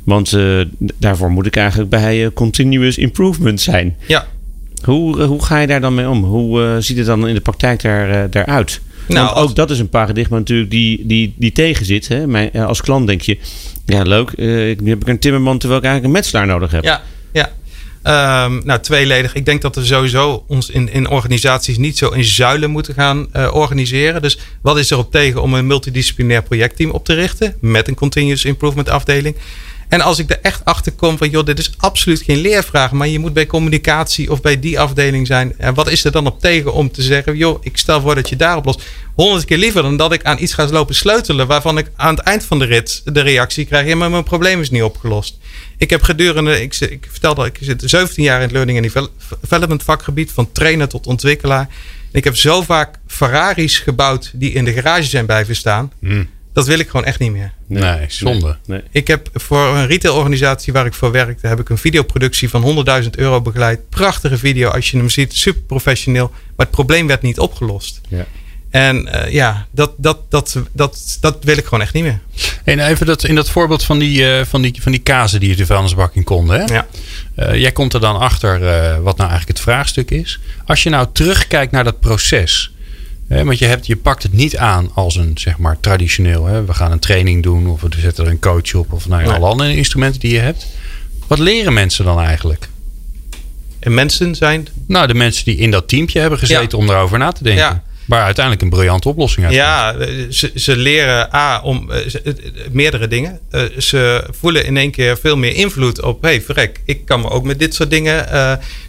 Want 0.05 0.33
uh, 0.33 0.65
daarvoor 0.99 1.31
moet 1.31 1.47
ik 1.47 1.57
eigenlijk 1.57 1.91
bij 1.91 2.23
uh, 2.23 2.29
continuous 2.35 2.99
improvement 2.99 3.61
zijn. 3.61 3.97
Ja. 4.07 4.27
Hoe, 4.85 5.23
hoe 5.23 5.45
ga 5.45 5.59
je 5.59 5.67
daar 5.67 5.81
dan 5.81 5.95
mee 5.95 6.09
om? 6.09 6.25
Hoe 6.25 6.77
ziet 6.81 6.97
het 6.97 7.07
dan 7.07 7.29
in 7.29 7.35
de 7.35 7.41
praktijk 7.41 7.83
daar, 7.83 8.31
daaruit? 8.31 8.81
Nou, 9.09 9.25
Want 9.25 9.37
als- 9.37 9.49
ook 9.51 9.57
dat 9.57 9.71
is 9.71 9.79
een 9.79 9.89
paradigma 9.89 10.39
natuurlijk 10.39 10.71
die, 10.71 11.07
die, 11.07 11.35
die 11.37 11.53
tegen 11.53 11.87
zit. 11.87 12.09
Hè? 12.09 12.27
Mijn, 12.27 12.53
als 12.53 12.81
klant 12.81 13.07
denk 13.07 13.21
je, 13.21 13.39
ja 13.87 14.03
leuk, 14.03 14.37
nu 14.81 14.89
heb 14.89 15.01
ik 15.01 15.09
een 15.09 15.19
timmerman 15.19 15.59
terwijl 15.59 15.81
ik 15.81 15.87
eigenlijk 15.87 16.15
een 16.15 16.21
metselaar 16.23 16.47
nodig 16.47 16.71
heb. 16.71 16.85
Ja, 16.85 17.03
ja. 17.33 17.51
Um, 18.03 18.61
nou, 18.65 18.81
tweeledig. 18.81 19.35
Ik 19.35 19.45
denk 19.45 19.63
dat 19.63 19.75
we 19.75 19.85
sowieso 19.85 20.45
ons 20.47 20.71
in, 20.71 20.93
in 20.93 21.09
organisaties 21.09 21.79
niet 21.79 21.99
zo 21.99 22.09
in 22.09 22.25
zuilen 22.25 22.71
moeten 22.71 22.95
gaan 22.95 23.27
uh, 23.37 23.55
organiseren. 23.55 24.23
Dus 24.23 24.39
wat 24.63 24.79
is 24.79 24.91
erop 24.91 25.11
tegen 25.11 25.43
om 25.43 25.55
een 25.55 25.67
multidisciplinair 25.67 26.43
projectteam 26.43 26.91
op 26.91 27.05
te 27.05 27.15
richten 27.15 27.55
met 27.61 27.89
een 27.89 27.95
continuous 27.95 28.45
improvement 28.45 28.89
afdeling? 28.89 29.37
En 29.89 30.01
als 30.01 30.19
ik 30.19 30.31
er 30.31 30.39
echt 30.43 30.65
achter 30.65 30.93
kom 30.93 31.19
van, 31.19 31.31
joh, 31.31 31.45
dit 31.45 31.59
is 31.59 31.73
absoluut 31.77 32.23
geen 32.23 32.39
leervraag, 32.39 32.93
maar 32.93 33.09
je 33.09 33.19
moet 33.19 33.33
bij 33.33 33.47
communicatie 33.47 34.31
of 34.31 34.41
bij 34.41 34.61
die 34.61 34.81
afdeling 34.81 35.27
zijn. 35.27 35.55
En 35.59 35.75
wat 35.75 35.91
is 35.91 36.05
er 36.05 36.13
dan 36.13 36.27
op 36.27 36.41
tegen 36.41 36.73
om 36.73 36.91
te 36.91 37.03
zeggen, 37.03 37.37
joh, 37.37 37.59
ik 37.63 37.77
stel 37.77 38.01
voor 38.01 38.15
dat 38.15 38.29
je 38.29 38.37
daarop 38.37 38.65
lost. 38.65 38.83
Honderd 39.15 39.45
keer 39.45 39.57
liever 39.57 39.83
dan 39.83 39.97
dat 39.97 40.13
ik 40.13 40.25
aan 40.25 40.39
iets 40.41 40.55
ga 40.55 40.69
lopen 40.69 40.95
sleutelen 40.95 41.47
waarvan 41.47 41.79
ik 41.79 41.91
aan 41.97 42.15
het 42.15 42.25
eind 42.25 42.45
van 42.45 42.59
de 42.59 42.65
rit 42.65 43.03
de 43.05 43.21
reactie 43.21 43.65
krijg, 43.65 43.87
ja, 43.87 43.97
maar 43.97 44.11
mijn 44.11 44.25
probleem 44.25 44.61
is 44.61 44.71
niet 44.71 44.83
opgelost. 44.83 45.39
Ik 45.77 45.91
heb 45.91 46.03
gedurende, 46.03 46.63
ik, 46.63 46.75
ik 46.75 47.09
vertelde, 47.11 47.47
ik 47.47 47.59
zit 47.61 47.83
17 47.87 48.25
jaar 48.25 48.37
in 48.37 48.43
het 48.43 48.53
learning 48.53 48.95
and 48.97 49.09
development 49.41 49.83
vakgebied, 49.83 50.33
van 50.33 50.53
trainer 50.53 50.89
tot 50.89 51.07
ontwikkelaar. 51.07 51.69
En 52.13 52.19
ik 52.19 52.25
heb 52.25 52.37
zo 52.37 52.63
vaak 52.63 52.99
Ferraris 53.07 53.79
gebouwd 53.79 54.31
die 54.35 54.53
in 54.53 54.65
de 54.65 54.73
garage 54.73 55.09
zijn 55.09 55.27
blijven 55.27 55.57
staan. 55.57 55.93
Hmm. 56.01 56.29
Dat 56.59 56.67
wil 56.67 56.79
ik 56.79 56.89
gewoon 56.89 57.07
echt 57.07 57.19
niet 57.19 57.33
meer. 57.33 57.53
Nee, 57.67 58.05
zonde. 58.09 58.57
Nee. 58.67 58.83
Ik 58.91 59.07
heb 59.07 59.29
voor 59.33 59.67
een 59.67 59.87
retailorganisatie 59.87 60.73
waar 60.73 60.87
ik 60.87 60.95
voor 60.95 61.11
werkte, 61.11 61.47
heb 61.47 61.61
ik 61.61 61.69
een 61.69 61.79
videoproductie 61.79 62.49
van 62.49 62.85
100.000 63.03 63.11
euro 63.11 63.41
begeleid. 63.41 63.89
Prachtige 63.89 64.39
video 64.39 64.71
als 64.71 64.91
je 64.91 64.97
hem 64.97 65.09
ziet, 65.09 65.35
super 65.35 65.63
professioneel. 65.63 66.31
Maar 66.57 66.67
het 66.67 66.71
probleem 66.71 67.07
werd 67.07 67.23
niet 67.23 67.39
opgelost. 67.39 68.01
Ja. 68.09 68.27
En 68.71 69.13
eh, 69.13 69.33
ja, 69.33 69.67
dat, 69.71 69.93
dat, 69.97 70.19
dat, 70.29 70.57
dat, 70.73 71.19
dat 71.21 71.37
wil 71.41 71.57
ik 71.57 71.65
gewoon 71.65 71.81
echt 71.81 71.93
niet 71.93 72.03
meer. 72.03 72.21
En 72.65 72.79
even 72.79 73.07
dat, 73.07 73.25
in 73.25 73.35
dat 73.35 73.51
voorbeeld 73.51 73.85
van 73.85 73.99
die, 73.99 74.33
eh, 74.33 74.45
van 74.45 74.63
die, 74.63 74.83
van 74.83 74.93
die 74.93 75.01
kazen 75.01 75.41
die 75.41 75.49
je 75.49 75.57
de 75.57 75.67
vuilnisbak 75.67 76.15
in 76.15 76.25
konden. 76.25 76.61
Hè? 76.61 76.75
Ja. 76.75 76.87
Eh, 77.35 77.55
jij 77.55 77.73
komt 77.73 77.95
er 77.95 78.01
dan 78.01 78.19
achter 78.19 78.67
eh, 78.67 78.99
wat 78.99 79.17
nou 79.17 79.31
eigenlijk 79.31 79.59
het 79.59 79.61
vraagstuk 79.61 80.11
is. 80.11 80.41
Als 80.67 80.83
je 80.83 80.91
nou 80.91 81.07
terugkijkt 81.13 81.73
naar 81.73 81.85
dat 81.85 82.01
proces. 82.01 82.73
Want 83.29 83.59
je, 83.59 83.65
hebt, 83.67 83.87
je 83.87 83.97
pakt 83.97 84.23
het 84.23 84.33
niet 84.33 84.57
aan 84.57 84.91
als 84.95 85.17
een 85.17 85.31
zeg 85.35 85.59
maar 85.59 85.81
traditioneel. 85.81 86.47
Hè, 86.47 86.65
we 86.65 86.75
gaan 86.75 86.93
een 86.93 86.99
training 86.99 87.43
doen 87.43 87.67
of 87.67 87.81
we 87.81 87.89
zetten 87.99 88.25
er 88.25 88.31
een 88.31 88.39
coach 88.39 88.75
op. 88.75 88.93
Of 88.93 89.09
nou, 89.09 89.23
ja, 89.25 89.33
alle 89.35 89.47
andere 89.47 89.77
instrumenten 89.77 90.21
die 90.21 90.33
je 90.33 90.39
hebt. 90.39 90.67
Wat 91.27 91.39
leren 91.39 91.73
mensen 91.73 92.05
dan 92.05 92.21
eigenlijk? 92.21 92.69
En 93.79 93.95
mensen 93.95 94.35
zijn 94.35 94.69
Nou, 94.87 95.07
de 95.07 95.15
mensen 95.15 95.45
die 95.45 95.57
in 95.57 95.71
dat 95.71 95.89
teampje 95.89 96.21
hebben 96.21 96.39
gezeten 96.39 96.79
Ja. 96.79 96.85
om 96.85 96.91
erover 96.91 97.19
na 97.19 97.33
te 97.33 97.43
denken. 97.43 97.65
Ja. 97.65 97.83
Waar 98.09 98.23
uiteindelijk 98.25 98.65
een 98.65 98.71
briljante 98.71 99.09
oplossing 99.09 99.47
uit 99.47 99.55
komt. 99.55 99.67
Ja, 99.67 99.95
eh, 99.95 100.27
ze, 100.31 100.51
ze 100.55 100.77
leren 100.77 101.35
A 101.35 101.61
om 101.61 101.91
eh, 101.91 102.09
ze- 102.09 102.37
meerdere 102.71 103.09
dingen. 103.09 103.39
Eh, 103.51 103.63
ze 103.79 104.25
voelen 104.31 104.65
in 104.65 104.77
één 104.77 104.91
keer 104.91 105.19
veel 105.19 105.37
meer 105.37 105.55
invloed 105.55 106.03
op. 106.03 106.23
hey, 106.23 106.43
verrek, 106.43 106.81
ik 106.85 107.05
kan 107.05 107.21
me 107.21 107.31
ook 107.31 107.45
met 107.45 107.59
dit 107.59 107.75
soort 107.75 107.91
dingen. 107.91 108.27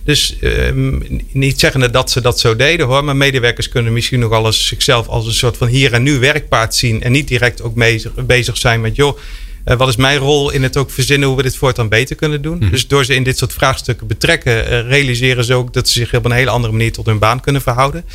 dus 0.03 0.39
ehm, 0.39 0.99
niet 1.31 1.59
zeggen 1.59 1.91
dat 1.91 2.11
ze 2.11 2.21
dat 2.21 2.39
zo 2.39 2.55
deden 2.55 2.85
hoor. 2.85 3.03
Maar 3.03 3.15
medewerkers 3.15 3.69
kunnen 3.69 3.93
misschien 3.93 4.19
nog 4.19 4.31
alles 4.31 4.67
zichzelf 4.67 5.07
als 5.07 5.25
een 5.25 5.33
soort 5.33 5.57
van 5.57 5.67
hier 5.67 5.93
en 5.93 6.03
nu 6.03 6.19
werkpaard 6.19 6.75
zien. 6.75 7.03
En 7.03 7.11
niet 7.11 7.27
direct 7.27 7.61
ook 7.61 7.73
bezig, 7.75 8.11
bezig 8.15 8.57
zijn 8.57 8.81
met 8.81 8.95
joh. 8.95 9.17
wat 9.63 9.87
is 9.87 9.95
mijn 9.95 10.17
rol 10.17 10.49
in 10.51 10.63
het 10.63 10.77
ook 10.77 10.91
verzinnen 10.91 11.27
hoe 11.27 11.37
we 11.37 11.43
dit 11.43 11.55
voortaan 11.55 11.89
beter 11.89 12.15
kunnen 12.15 12.41
doen? 12.41 12.67
Dus 12.71 12.87
door 12.87 13.05
ze 13.05 13.15
in 13.15 13.23
dit 13.23 13.37
soort 13.37 13.53
vraagstukken 13.53 14.07
betrekken, 14.07 14.87
realiseren 14.87 15.43
ze 15.43 15.53
ook 15.53 15.73
dat 15.73 15.87
ze 15.89 15.99
zich 15.99 16.13
op 16.13 16.25
een 16.25 16.31
hele 16.31 16.49
andere 16.49 16.73
manier 16.73 16.91
tot 16.91 17.05
hun 17.05 17.19
baan 17.19 17.39
kunnen 17.41 17.61
verhouden. 17.61 18.05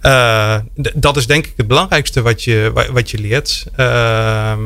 Eh, 0.00 0.56
dat 0.94 1.16
is 1.16 1.26
denk 1.26 1.46
ik 1.46 1.52
het 1.56 1.66
belangrijkste 1.68 2.22
wat 2.22 2.44
je, 2.44 2.70
wa- 2.74 2.92
wat 2.92 3.10
je 3.10 3.18
leert. 3.18 3.66
Ehm, 3.76 4.60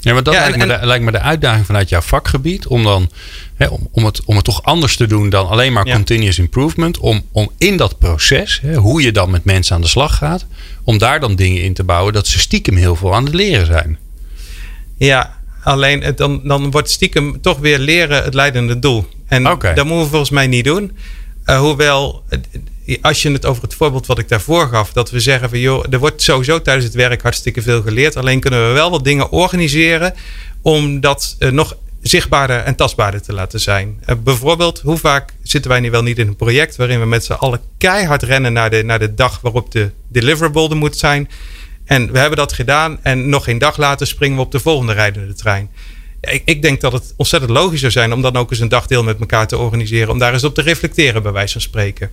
Ja, 0.00 0.12
maar 0.14 0.22
dat 0.22 0.34
Ja, 0.34 0.40
lijkt, 0.40 0.58
en- 0.62 0.66
me 0.68 0.78
de, 0.80 0.86
lijkt 0.86 1.04
me 1.04 1.10
de 1.10 1.20
uitdaging 1.20 1.66
vanuit 1.66 1.88
jouw 1.88 2.00
vakgebied. 2.00 2.66
Om 2.66 2.82
dan 2.82 3.10
hè, 3.54 3.66
om, 3.66 3.88
om, 3.92 4.04
het, 4.04 4.24
om 4.24 4.36
het 4.36 4.44
toch 4.44 4.62
anders 4.62 4.96
te 4.96 5.06
doen 5.06 5.30
dan 5.30 5.48
alleen 5.48 5.72
maar 5.72 5.86
Ja. 5.86 5.94
continuous 5.94 6.38
improvement. 6.38 6.98
Om, 6.98 7.22
om 7.32 7.50
in 7.58 7.76
dat 7.76 7.98
proces, 7.98 8.60
hè, 8.62 8.74
hoe 8.74 9.02
je 9.02 9.12
dan 9.12 9.30
met 9.30 9.44
mensen 9.44 9.74
aan 9.74 9.80
de 9.80 9.88
slag 9.88 10.16
gaat. 10.16 10.46
Om 10.84 10.98
daar 10.98 11.20
dan 11.20 11.36
dingen 11.36 11.62
in 11.62 11.74
te 11.74 11.84
bouwen 11.84 12.12
dat 12.12 12.26
ze 12.26 12.38
stiekem 12.38 12.76
heel 12.76 12.96
veel 12.96 13.14
aan 13.14 13.24
het 13.24 13.34
leren 13.34 13.66
zijn. 13.66 13.98
ja, 14.96 15.36
alleen 15.62 16.02
het, 16.02 16.16
dan, 16.18 16.40
dan 16.44 16.70
wordt 16.70 16.90
stiekem 16.90 17.40
toch 17.40 17.58
weer 17.58 17.78
leren 17.78 18.24
het 18.24 18.34
leidende 18.34 18.78
doel. 18.78 19.06
En 19.26 19.42
dat 19.42 19.62
moeten 19.62 19.98
we 19.98 20.06
volgens 20.08 20.30
mij 20.30 20.46
niet 20.46 20.64
doen. 20.64 20.96
Eh, 21.44 21.58
hoewel, 21.58 22.22
als 23.02 23.22
je 23.22 23.32
het 23.32 23.46
over 23.46 23.62
het 23.62 23.74
voorbeeld 23.74 24.06
wat 24.06 24.18
ik 24.18 24.28
daarvoor 24.28 24.68
gaf, 24.68 24.92
dat 24.92 25.10
we 25.10 25.20
zeggen 25.20 25.48
van 25.48 25.58
joh, 25.58 25.84
er 25.90 25.98
wordt 25.98 26.22
sowieso 26.22 26.62
tijdens 26.62 26.86
het 26.86 26.94
werk 26.94 27.22
hartstikke 27.22 27.62
veel 27.62 27.82
geleerd. 27.82 28.16
Alleen 28.16 28.40
kunnen 28.40 28.66
we 28.68 28.72
wel 28.72 28.90
wat 28.90 29.04
dingen 29.04 29.30
organiseren 29.30 30.14
om 30.62 31.00
dat 31.00 31.36
eh, 31.38 31.50
nog 31.50 31.76
zichtbaarder 32.02 32.60
en 32.60 32.74
tastbaarder 32.74 33.22
te 33.22 33.32
laten 33.32 33.60
zijn. 33.60 34.02
Eh, 34.04 34.16
bijvoorbeeld, 34.24 34.80
hoe 34.80 34.96
vaak 34.96 35.32
zitten 35.42 35.70
wij 35.70 35.80
nu 35.80 35.90
wel 35.90 36.02
niet 36.02 36.18
in 36.18 36.28
een 36.28 36.36
project 36.36 36.76
waarin 36.76 37.00
we 37.00 37.06
met 37.06 37.24
z'n 37.24 37.32
allen 37.32 37.60
keihard 37.78 38.22
rennen 38.22 38.52
naar 38.52 38.70
de, 38.70 38.82
naar 38.84 38.98
de 38.98 39.14
dag 39.14 39.40
waarop 39.40 39.72
de 39.72 39.90
deliverable 40.08 40.68
er 40.68 40.76
moet 40.76 40.96
zijn. 40.96 41.28
En 41.84 42.12
we 42.12 42.18
hebben 42.18 42.38
dat 42.38 42.52
gedaan 42.52 42.98
en 43.02 43.28
nog 43.28 43.44
geen 43.44 43.58
dag 43.58 43.76
later 43.76 44.06
springen 44.06 44.36
we 44.36 44.42
op 44.42 44.52
de 44.52 44.60
volgende 44.60 44.92
rijdende 44.92 45.34
trein. 45.34 45.70
Ik, 46.20 46.42
ik 46.44 46.62
denk 46.62 46.80
dat 46.80 46.92
het 46.92 47.14
ontzettend 47.16 47.52
logisch 47.52 47.80
zou 47.80 47.92
zijn 47.92 48.12
om 48.12 48.22
dan 48.22 48.36
ook 48.36 48.50
eens 48.50 48.60
een 48.60 48.68
dagdeel 48.68 49.02
met 49.02 49.20
elkaar 49.20 49.46
te 49.46 49.58
organiseren. 49.58 50.10
Om 50.10 50.18
daar 50.18 50.32
eens 50.32 50.44
op 50.44 50.54
te 50.54 50.62
reflecteren, 50.62 51.22
bij 51.22 51.32
wijze 51.32 51.52
van 51.52 51.60
spreken. 51.60 52.10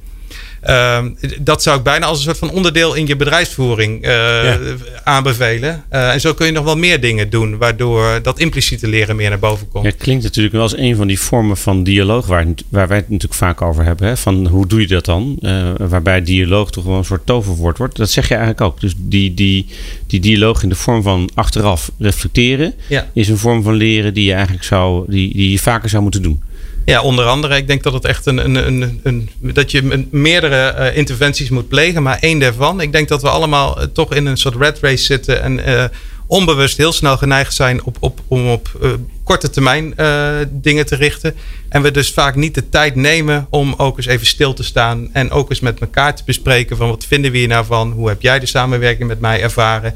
Ehm, 0.66 1.10
dat 1.40 1.64
zou 1.64 1.78
ik 1.78 1.84
bijna 1.84 2.06
als 2.06 2.18
een 2.18 2.24
soort 2.24 2.38
van 2.38 2.50
onderdeel 2.52 2.94
in 2.94 3.08
je 3.08 3.16
bedrijfsvoering 3.16 4.04
eh, 4.04 4.12
Ja. 4.44 4.60
aanbevelen. 5.04 5.84
Eh, 5.90 6.14
en 6.14 6.22
zo 6.22 6.34
kun 6.34 6.46
je 6.46 6.52
nog 6.52 6.64
wel 6.64 6.78
meer 6.78 7.00
dingen 7.02 7.30
doen, 7.30 7.58
waardoor 7.58 8.20
dat 8.22 8.40
impliciete 8.40 8.88
leren 8.88 9.16
meer 9.16 9.30
naar 9.30 9.40
boven 9.40 9.68
komt. 9.70 9.84
Ja, 9.86 9.90
het 9.90 10.00
klinkt 10.00 10.24
natuurlijk 10.24 10.54
wel 10.54 10.64
als 10.64 10.78
een 10.78 10.96
van 10.96 11.08
die 11.08 11.20
vormen 11.20 11.58
van 11.58 11.84
dialoog 11.84 12.26
waar, 12.26 12.46
waar 12.70 12.88
wij 12.88 12.98
het 12.98 13.10
natuurlijk 13.10 13.40
vaak 13.40 13.62
over 13.62 13.84
hebben. 13.84 14.08
Hè? 14.08 14.18
Van 14.18 14.48
hoe 14.48 14.68
doe 14.68 14.82
je 14.82 14.88
dat 14.88 15.06
dan? 15.06 15.38
Eh, 15.42 15.72
waarbij 15.78 16.24
dialoog 16.24 16.72
toch 16.72 16.84
wel 16.84 16.98
een 16.98 17.06
soort 17.06 17.26
toverwoord 17.26 17.78
wordt. 17.78 17.96
Dat 17.96 18.10
zeg 18.10 18.28
je 18.28 18.34
eigenlijk 18.36 18.62
ook. 18.62 18.82
Dus 18.82 18.94
die, 18.98 19.34
die, 19.34 19.66
die 20.08 20.20
dialoog 20.20 20.64
in 20.64 20.70
de 20.70 20.76
vorm 20.76 21.02
van 21.04 21.30
achteraf 21.34 21.92
reflecteren 22.00 22.74
Ja. 22.88 23.08
is 23.14 23.28
een 23.30 23.38
vorm 23.38 23.64
van 23.64 23.74
leren 23.74 24.14
die 24.14 24.26
je 24.26 24.34
eigenlijk 24.34 24.64
zou, 24.64 25.04
die, 25.08 25.34
die 25.34 25.52
je 25.52 25.60
vaker 25.60 25.90
zou 25.90 26.04
moeten 26.04 26.22
doen. 26.22 26.42
Ja, 26.86 27.02
onder 27.02 27.26
andere. 27.26 27.56
Ik 27.56 27.68
denk 27.68 27.84
dat 27.84 27.94
het 27.94 28.06
echt 28.06 28.26
een, 28.26 28.38
een, 28.38 28.56
een, 28.56 29.00
een 29.04 29.30
dat 29.40 29.72
je 29.72 30.08
meerdere 30.12 30.56
eh, 30.56 30.98
interventies 30.98 31.50
moet 31.50 31.68
plegen, 31.68 32.04
maar 32.04 32.18
één 32.20 32.40
daarvan. 32.40 32.82
Ik 32.82 32.92
denk 32.92 33.08
dat 33.08 33.22
we 33.22 33.30
allemaal 33.30 33.82
eh, 33.82 33.88
toch 33.94 34.14
in 34.14 34.26
een 34.26 34.38
soort 34.38 34.56
red 34.56 34.80
race 34.82 35.04
zitten 35.04 35.42
en 35.42 35.66
eh, 35.66 35.84
onbewust 36.28 36.78
heel 36.78 36.92
snel 36.92 37.18
geneigd 37.18 37.54
zijn 37.54 37.84
op, 37.84 37.98
op, 38.00 38.20
om 38.28 38.50
op 38.50 38.70
korte 39.24 39.50
termijn 39.50 39.94
dingen 40.50 40.86
te 40.86 40.96
richten. 40.96 41.36
En 41.70 41.82
we 41.82 41.92
dus 41.92 42.12
vaak 42.12 42.36
niet 42.36 42.56
de 42.56 42.70
tijd 42.70 42.96
nemen 42.96 43.48
om 43.50 43.74
ook 43.78 43.98
eens 43.98 44.06
even 44.06 44.26
stil 44.26 44.54
te 44.54 44.64
staan 44.64 45.10
en 45.14 45.32
ook 45.32 45.50
eens 45.50 45.60
met 45.60 45.80
elkaar 45.80 46.16
te 46.16 46.24
bespreken 46.26 46.78
van 46.78 46.90
wat 46.90 47.06
vinden 47.06 47.32
we 47.32 47.38
hier 47.38 47.48
nou 47.48 47.66
van? 47.66 47.92
Hoe 47.92 48.08
heb 48.08 48.22
jij 48.22 48.40
de 48.40 48.46
samenwerking 48.46 49.08
met 49.08 49.20
mij 49.20 49.42
ervaren? 49.42 49.94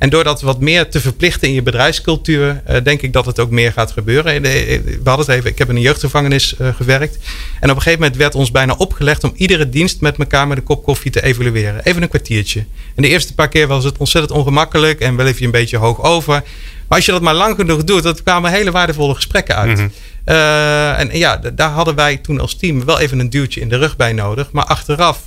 En 0.00 0.10
door 0.10 0.24
dat 0.24 0.40
wat 0.40 0.60
meer 0.60 0.88
te 0.88 1.00
verplichten 1.00 1.48
in 1.48 1.54
je 1.54 1.62
bedrijfscultuur, 1.62 2.62
eh, 2.64 2.76
denk 2.82 3.02
ik 3.02 3.12
dat 3.12 3.26
het 3.26 3.38
ook 3.38 3.50
meer 3.50 3.72
gaat 3.72 3.90
gebeuren. 3.90 4.32
Eh, 4.34 4.42
We 4.42 5.00
hadden 5.04 5.26
het 5.26 5.34
even, 5.34 5.50
ik 5.50 5.58
heb 5.58 5.68
in 5.68 5.76
een 5.76 5.82
jeugdgevangenis 5.82 6.56
eh, 6.56 6.68
gewerkt. 6.74 7.18
En 7.60 7.70
op 7.70 7.76
een 7.76 7.82
gegeven 7.82 7.98
moment 8.00 8.16
werd 8.16 8.34
ons 8.34 8.50
bijna 8.50 8.74
opgelegd 8.78 9.24
om 9.24 9.32
iedere 9.34 9.68
dienst 9.68 10.00
met 10.00 10.16
elkaar 10.16 10.46
met 10.48 10.56
een 10.56 10.62
kop 10.62 10.84
koffie 10.84 11.10
te 11.10 11.22
evalueren. 11.22 11.84
Even 11.84 12.02
een 12.02 12.08
kwartiertje. 12.08 12.64
En 12.94 13.02
de 13.02 13.08
eerste 13.08 13.34
paar 13.34 13.48
keer 13.48 13.66
was 13.66 13.84
het 13.84 13.98
ontzettend 13.98 14.32
ongemakkelijk 14.32 15.00
en 15.00 15.16
bleef 15.16 15.38
je 15.38 15.44
een 15.44 15.50
beetje 15.50 15.76
hoog 15.76 16.02
over. 16.02 16.42
Maar 16.88 16.98
als 16.98 17.06
je 17.06 17.12
dat 17.12 17.22
maar 17.22 17.34
lang 17.34 17.56
genoeg 17.56 17.84
doet, 17.84 18.02
dan 18.02 18.16
kwamen 18.24 18.50
hele 18.50 18.70
waardevolle 18.70 19.14
gesprekken 19.14 19.56
uit. 19.56 19.78
Mhm. 19.78 19.88
En 20.96 21.10
ja, 21.12 21.36
daar 21.36 21.70
hadden 21.70 21.94
wij 21.94 22.16
toen 22.16 22.40
als 22.40 22.56
team 22.56 22.84
wel 22.84 22.98
even 22.98 23.18
een 23.18 23.30
duwtje 23.30 23.60
in 23.60 23.68
de 23.68 23.76
rug 23.76 23.96
bij 23.96 24.12
nodig. 24.12 24.52
Maar 24.52 24.64
achteraf 24.64 25.24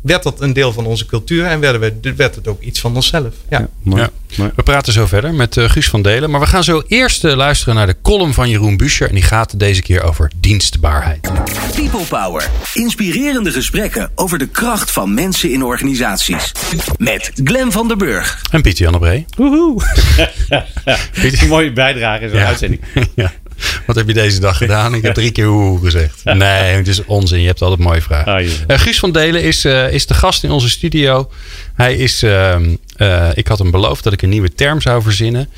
werd 0.00 0.22
dat 0.22 0.40
een 0.40 0.52
deel 0.52 0.72
van 0.72 0.86
onze 0.86 1.06
cultuur 1.06 1.44
en 1.44 1.60
werden 1.60 1.80
we, 1.80 2.14
werd 2.14 2.34
het 2.34 2.48
ook 2.48 2.62
iets 2.62 2.80
van 2.80 2.94
onszelf. 2.94 3.34
Ja. 3.50 3.68
mooi. 3.82 4.02
Ja. 4.02 4.10
mooi. 4.36 4.50
We 4.56 4.62
praten 4.62 4.92
zo 4.92 5.06
verder 5.06 5.34
met 5.34 5.56
eh, 5.56 5.70
Guus 5.70 5.88
van 5.88 6.02
Delen. 6.02 6.30
Maar 6.30 6.40
we 6.40 6.46
gaan 6.46 6.64
zo 6.64 6.82
eerst 6.86 7.24
eh, 7.24 7.34
luisteren 7.34 7.74
naar 7.74 7.86
de 7.86 7.96
column 8.02 8.34
van 8.34 8.48
Jeroen 8.48 8.76
Buescher. 8.76 9.08
En 9.08 9.14
die 9.14 9.22
gaat 9.22 9.58
deze 9.58 9.82
keer 9.82 10.02
over 10.02 10.30
dienstbaarheid. 10.40 11.30
People 11.74 12.04
Power. 12.08 12.48
Inspirerende 12.74 13.50
gesprekken 13.50 14.10
over 14.14 14.38
de 14.38 14.46
kracht 14.46 14.90
van 14.90 15.14
mensen 15.14 15.52
in 15.52 15.64
organisaties. 15.64 16.52
Met 16.98 17.30
Glen 17.44 17.72
van 17.72 17.88
der 17.88 17.96
Burg. 17.96 18.42
En 18.50 18.62
Pieter 18.62 18.84
Jan 18.84 18.98
Bree. 18.98 19.24
Woehoe. 19.36 19.82
Een 21.40 21.48
mooie 21.48 21.72
bijdrage 21.72 22.24
in 22.24 22.30
zo'n 22.30 22.38
uitzending. 22.38 22.82
ja. 23.14 23.32
Wat 23.86 23.96
heb 23.96 24.06
je 24.06 24.14
deze 24.14 24.40
dag 24.40 24.56
gedaan? 24.56 24.94
Ik 24.94 25.02
heb 25.02 25.14
drie 25.14 25.30
keer 25.30 25.46
hoe 25.46 25.80
gezegd. 25.84 26.24
Nee, 26.24 26.76
het 26.76 26.88
is 26.88 27.04
onzin. 27.04 27.40
Je 27.40 27.46
hebt 27.46 27.62
altijd 27.62 27.80
mooie 27.80 28.02
vragen. 28.02 28.32
Ah. 28.32 28.46
Eh, 28.66 28.78
Guus 28.78 28.98
van 28.98 29.12
Delen 29.12 29.42
is, 29.42 29.64
eh, 29.64 29.92
is 29.92 30.06
de 30.06 30.14
gast 30.14 30.44
in 30.44 30.50
onze 30.50 30.70
studio. 30.70 31.30
Hij 31.74 31.96
is, 31.96 32.22
ehm, 32.22 32.74
eh, 32.96 33.28
ik 33.34 33.46
had 33.46 33.58
hem 33.58 33.70
beloofd 33.70 34.04
dat 34.04 34.12
ik 34.12 34.22
een 34.22 34.28
nieuwe 34.28 34.54
term 34.54 34.80
zou 34.80 35.02
verzinnen. 35.02 35.48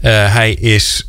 Hij 0.00 0.52
is 0.52 1.06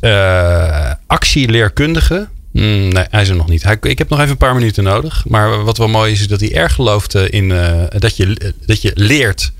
actieleerkundige. 1.06 2.28
Mm, 2.52 2.88
nee, 2.88 3.04
hij 3.10 3.22
is 3.22 3.28
er 3.28 3.36
nog 3.36 3.48
niet. 3.48 3.62
Hij, 3.62 3.76
ik 3.80 3.98
heb 3.98 4.08
nog 4.08 4.18
even 4.18 4.30
een 4.30 4.36
paar 4.36 4.54
minuten 4.54 4.84
nodig. 4.84 5.24
Maar 5.28 5.64
wat 5.64 5.78
wel 5.78 5.88
mooi 5.88 6.12
is, 6.12 6.20
is 6.20 6.28
dat 6.28 6.40
hij 6.40 6.54
erg 6.54 6.74
gelooft 6.74 7.14
in 7.14 7.48
dat, 7.98 8.16
je, 8.16 8.54
dat 8.66 8.82
je 8.82 8.90
leert 8.94 9.52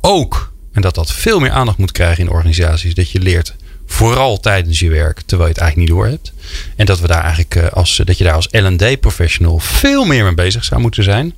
ook. 0.00 0.52
En 0.72 0.82
dat 0.82 0.94
dat 0.94 1.12
veel 1.12 1.40
meer 1.40 1.50
aandacht 1.50 1.78
moet 1.78 1.92
krijgen 1.92 2.24
in 2.24 2.30
organisaties. 2.30 2.94
Dat 2.94 3.10
je 3.10 3.20
leert 3.20 3.54
vooral 3.92 4.40
tijdens 4.40 4.78
je 4.78 4.90
werk, 4.90 5.20
terwijl 5.20 5.48
je 5.48 5.54
het 5.54 5.62
eigenlijk 5.62 5.90
niet 5.90 5.98
door 5.98 6.08
hebt. 6.08 6.32
En 6.76 6.86
dat 6.86 7.00
we 7.00 7.06
daar 7.06 7.22
eigenlijk 7.22 7.54
eh, 7.54 7.66
als 7.68 7.96
dat 8.04 8.18
je 8.18 8.24
daar 8.24 8.34
als 8.34 8.48
L&D 8.50 9.00
professional 9.00 9.58
veel 9.58 10.04
meer 10.04 10.24
mee 10.24 10.34
bezig 10.34 10.64
zou 10.64 10.80
moeten 10.80 11.02
zijn. 11.02 11.34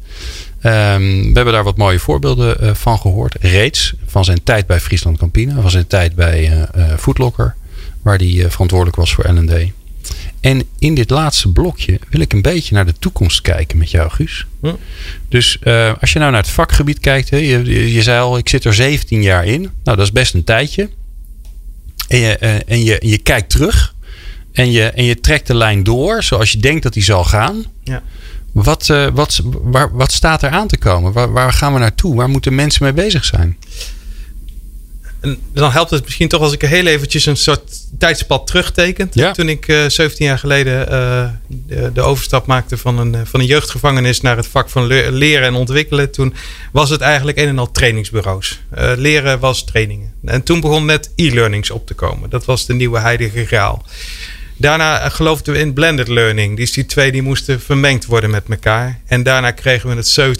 Ehm, 0.60 1.02
we 1.02 1.30
hebben 1.34 1.52
daar 1.52 1.64
wat 1.64 1.76
mooie 1.76 1.98
voorbeelden 1.98 2.60
eh, 2.60 2.74
van 2.74 2.98
gehoord. 2.98 3.36
Reeds 3.40 3.94
van 4.06 4.24
zijn 4.24 4.42
tijd 4.42 4.66
bij 4.66 4.80
Friesland 4.80 5.18
Campina, 5.18 5.60
van 5.60 5.70
zijn 5.70 5.86
tijd 5.86 6.14
bij 6.14 6.44
eh 6.44 6.62
eh, 6.62 6.98
Foodlocker, 6.98 7.54
waar 8.02 8.18
hij 8.18 8.46
verantwoordelijk 8.48 8.96
was 8.96 9.14
voor 9.14 9.28
L&D. 9.28 9.72
En 10.40 10.62
in 10.78 10.94
dit 10.94 11.10
laatste 11.10 11.52
blokje 11.52 11.98
wil 12.10 12.20
ik 12.20 12.32
een 12.32 12.42
beetje 12.42 12.74
naar 12.74 12.86
de 12.86 12.98
toekomst 12.98 13.40
kijken 13.40 13.78
met 13.78 13.90
jou, 13.90 14.10
Guus. 14.10 14.46
Hm. 14.60 14.74
Dus 15.28 15.58
als 16.00 16.12
je 16.12 16.18
nou 16.18 16.30
naar 16.30 16.40
het 16.40 16.50
vakgebied 16.50 17.00
kijkt, 17.00 17.30
hè, 17.30 17.36
je, 17.36 17.64
je, 17.64 17.92
je 17.92 18.02
zei 18.02 18.20
al, 18.20 18.38
ik 18.38 18.48
zit 18.48 18.64
er 18.64 18.74
17 18.74 19.22
jaar 19.22 19.44
in. 19.44 19.60
Nou, 19.60 19.96
dat 19.96 20.00
is 20.00 20.12
best 20.12 20.34
een 20.34 20.44
tijdje. 20.44 20.88
En 22.14 22.20
je, 22.20 22.38
eh, 22.38 22.54
en 22.66 22.84
je, 22.84 22.96
je 23.00 23.18
kijkt 23.18 23.50
terug 23.50 23.94
en 24.52 24.70
je, 24.70 24.90
en 24.90 25.04
je 25.04 25.20
trekt 25.20 25.46
de 25.46 25.54
lijn 25.54 25.82
door 25.82 26.22
zoals 26.22 26.52
je 26.52 26.58
denkt 26.58 26.82
dat 26.82 26.92
die 26.92 27.02
zal 27.02 27.24
gaan. 27.24 27.64
Ja. 27.82 28.02
Wat, 28.52 28.90
eh, 28.90 29.06
wat, 29.12 29.40
waar, 29.44 29.96
wat 29.96 30.12
staat 30.12 30.42
er 30.42 30.50
aan 30.50 30.68
te 30.68 30.78
komen? 30.78 31.12
Waar, 31.12 31.32
waar 31.32 31.52
gaan 31.52 31.72
we 31.72 31.78
naartoe? 31.78 32.16
Waar 32.16 32.28
moeten 32.28 32.54
mensen 32.54 32.82
mee 32.82 32.92
bezig 32.92 33.24
zijn? 33.24 33.58
En 35.20 35.38
dan 35.52 35.70
helpt 35.70 35.90
het 35.90 36.04
misschien 36.04 36.28
toch 36.28 36.40
als 36.40 36.52
ik 36.52 36.62
heel 36.62 36.86
eventjes 36.86 37.26
een 37.26 37.36
soort 37.36 37.72
tijdspad 37.98 38.46
terugtekent. 38.46 39.14
Ja. 39.14 39.32
Toen 39.32 39.48
ik 39.48 39.68
uh, 39.68 39.88
17 39.88 40.26
jaar 40.26 40.38
geleden 40.38 40.80
uh, 40.80 41.28
de, 41.46 41.90
de, 41.94 42.00
overstap 42.00 42.46
maakte 42.46 42.76
van 42.78 42.98
een, 42.98 43.26
van 43.26 43.40
een 43.40 43.46
jeugdgevangenis 43.46 44.20
naar 44.20 44.36
het 44.36 44.46
vak 44.46 44.68
van 44.68 44.86
le 44.86 45.12
leren 45.12 45.46
en 45.46 45.54
ontwikkelen. 45.54 46.10
Toen 46.10 46.34
was 46.72 46.90
het 46.90 47.00
eigenlijk 47.00 47.38
een 47.38 47.48
en 47.48 47.58
al 47.58 47.70
trainingsbureaus. 47.70 48.60
Uh, 48.78 48.92
leren 48.96 49.38
was 49.38 49.64
trainingen. 49.64 50.13
En 50.24 50.42
toen 50.42 50.60
begon 50.60 50.84
net 50.84 51.10
e-learnings 51.16 51.70
op 51.70 51.86
te 51.86 51.94
komen. 51.94 52.30
Dat 52.30 52.44
was 52.44 52.66
de 52.66 52.74
nieuwe 52.74 52.98
heilige 52.98 53.46
graal. 53.46 53.84
Daarna 54.56 55.08
geloofden 55.08 55.54
we 55.54 55.60
in 55.60 55.72
blended 55.72 56.08
learning. 56.08 56.56
Dus 56.56 56.72
die 56.72 56.86
twee 56.86 57.12
die 57.12 57.22
moesten 57.22 57.60
vermengd 57.60 58.06
worden 58.06 58.30
met 58.30 58.44
elkaar. 58.48 59.00
En 59.06 59.22
daarna 59.22 59.50
kregen 59.50 59.88
we 59.88 59.96
het 59.96 60.38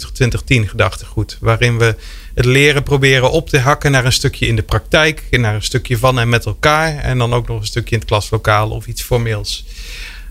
70-20-10 0.63 0.69
gedachtegoed. 0.69 1.37
Waarin 1.39 1.77
we 1.77 1.95
het 2.33 2.45
leren 2.45 2.83
proberen 2.83 3.31
op 3.31 3.49
te 3.49 3.59
hakken 3.59 3.91
naar 3.91 4.05
een 4.05 4.11
stukje 4.11 4.47
in 4.47 4.55
de 4.55 4.63
praktijk. 4.63 5.23
Naar 5.29 5.55
een 5.55 5.63
stukje 5.63 5.97
van 5.97 6.19
en 6.19 6.29
met 6.29 6.45
elkaar. 6.45 6.97
En 6.97 7.17
dan 7.17 7.33
ook 7.33 7.47
nog 7.47 7.59
een 7.59 7.65
stukje 7.65 7.95
in 7.95 7.99
het 7.99 8.07
klaslokaal 8.07 8.69
of 8.69 8.87
iets 8.87 9.01
formeels. 9.01 9.65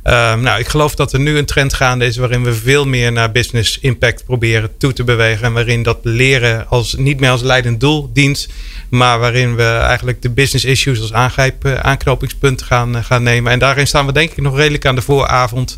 Um, 0.06 0.40
nou, 0.40 0.58
ik 0.58 0.68
geloof 0.68 0.94
dat 0.94 1.12
er 1.12 1.20
nu 1.20 1.38
een 1.38 1.44
trend 1.44 1.74
gaande 1.74 2.04
is 2.04 2.16
waarin 2.16 2.44
we 2.44 2.54
veel 2.54 2.86
meer 2.86 3.12
naar 3.12 3.32
business 3.32 3.78
impact 3.80 4.24
proberen 4.24 4.76
toe 4.76 4.92
te 4.92 5.04
bewegen. 5.04 5.44
En 5.44 5.52
waarin 5.52 5.82
dat 5.82 5.98
leren 6.02 6.68
als, 6.68 6.94
niet 6.94 7.20
meer 7.20 7.30
als 7.30 7.42
leidend 7.42 7.80
doel 7.80 8.10
dient, 8.12 8.48
maar 8.88 9.18
waarin 9.18 9.56
we 9.56 9.62
eigenlijk 9.62 10.22
de 10.22 10.30
business 10.30 10.64
issues 10.64 11.00
als 11.00 11.12
aangrijp, 11.12 11.66
aanknopingspunt 11.66 12.62
gaan, 12.62 13.04
gaan 13.04 13.22
nemen. 13.22 13.52
En 13.52 13.58
daarin 13.58 13.86
staan 13.86 14.06
we 14.06 14.12
denk 14.12 14.30
ik 14.30 14.42
nog 14.42 14.56
redelijk 14.56 14.86
aan 14.86 14.94
de 14.94 15.02
vooravond. 15.02 15.76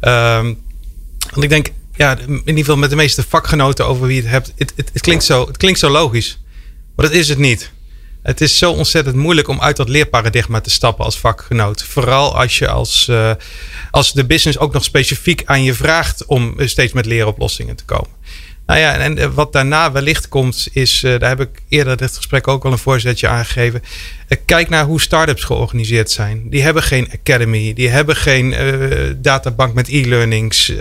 Um, 0.00 0.60
want 1.30 1.42
ik 1.42 1.48
denk, 1.48 1.68
ja, 1.94 2.18
in 2.18 2.42
ieder 2.44 2.56
geval 2.56 2.76
met 2.76 2.90
de 2.90 2.96
meeste 2.96 3.24
vakgenoten 3.28 3.86
over 3.86 4.06
wie 4.06 4.16
je 4.16 4.22
het 4.22 4.30
hebt, 4.30 4.52
het, 4.56 4.72
het, 4.92 5.00
klinkt, 5.00 5.24
zo, 5.24 5.46
het 5.46 5.56
klinkt 5.56 5.78
zo 5.78 5.90
logisch. 5.90 6.40
Maar 6.96 7.06
dat 7.06 7.14
is 7.14 7.28
het 7.28 7.38
niet. 7.38 7.70
Het 8.22 8.40
is 8.40 8.58
zo 8.58 8.72
ontzettend 8.72 9.16
moeilijk 9.16 9.48
om 9.48 9.60
uit 9.60 9.76
dat 9.76 9.88
leerparadigma 9.88 10.60
te 10.60 10.70
stappen 10.70 11.04
als 11.04 11.18
vakgenoot. 11.18 11.84
Vooral 11.84 12.36
als 12.38 12.58
je 12.58 12.68
als, 12.68 13.06
uh, 13.10 13.30
als 13.90 14.12
de 14.12 14.24
business 14.24 14.58
ook 14.58 14.72
nog 14.72 14.84
specifiek 14.84 15.42
aan 15.44 15.62
je 15.62 15.74
vraagt 15.74 16.26
om 16.26 16.54
steeds 16.58 16.92
met 16.92 17.06
leeroplossingen 17.06 17.76
te 17.76 17.84
komen. 17.84 18.10
Nou 18.66 18.80
ja, 18.80 18.96
en 18.96 19.34
wat 19.34 19.52
daarna 19.52 19.92
wellicht 19.92 20.28
komt, 20.28 20.68
is, 20.72 21.02
uh, 21.02 21.18
daar 21.18 21.28
heb 21.28 21.40
ik 21.40 21.62
eerder 21.68 21.96
dit 21.96 22.16
gesprek 22.16 22.48
ook 22.48 22.64
al 22.64 22.72
een 22.72 22.78
voorzetje 22.78 23.28
aangegeven. 23.28 23.82
Uh, 24.28 24.38
kijk 24.44 24.68
naar 24.68 24.84
hoe 24.84 25.00
start-ups 25.00 25.44
georganiseerd 25.44 26.10
zijn. 26.10 26.50
Die 26.50 26.62
hebben 26.62 26.82
geen 26.82 27.08
academy, 27.12 27.72
die 27.72 27.88
hebben 27.88 28.16
geen 28.16 28.54
databank 29.22 29.74
met 29.74 29.88
e-learnings 29.88 30.72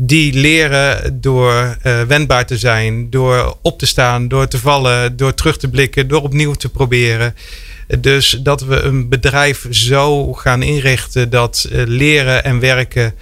die 0.00 0.32
leren 0.32 1.20
door 1.20 1.76
uh, 1.86 2.02
wendbaar 2.02 2.46
te 2.46 2.58
zijn, 2.58 3.10
door 3.10 3.56
op 3.62 3.78
te 3.78 3.86
staan, 3.86 4.28
door 4.28 4.48
te 4.48 4.58
vallen, 4.58 5.16
door 5.16 5.34
terug 5.34 5.58
te 5.58 5.68
blikken, 5.68 6.08
door 6.08 6.22
opnieuw 6.22 6.52
te 6.52 6.68
proberen. 6.68 7.34
Dus 7.98 8.38
dat 8.42 8.60
we 8.60 8.80
een 8.80 9.08
bedrijf 9.08 9.66
zo 9.70 10.32
gaan 10.32 10.62
inrichten 10.62 11.30
dat 11.30 11.68
uh, 11.72 11.82
leren 11.86 12.44
en 12.44 12.60
werken, 12.60 13.14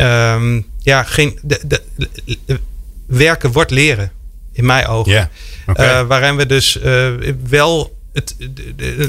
um, 0.00 0.66
ja, 0.82 1.02
geen, 1.02 1.38
de, 1.42 1.60
de, 1.66 1.80
de, 2.46 2.60
werken 3.06 3.52
wordt 3.52 3.70
leren, 3.70 4.12
in 4.52 4.66
mijn 4.66 4.86
ogen. 4.86 5.12
Yeah, 5.12 5.26
okay. 5.66 6.00
uh, 6.00 6.06
waarin 6.06 6.36
we 6.36 6.46
dus 6.46 6.78
wel 7.48 7.95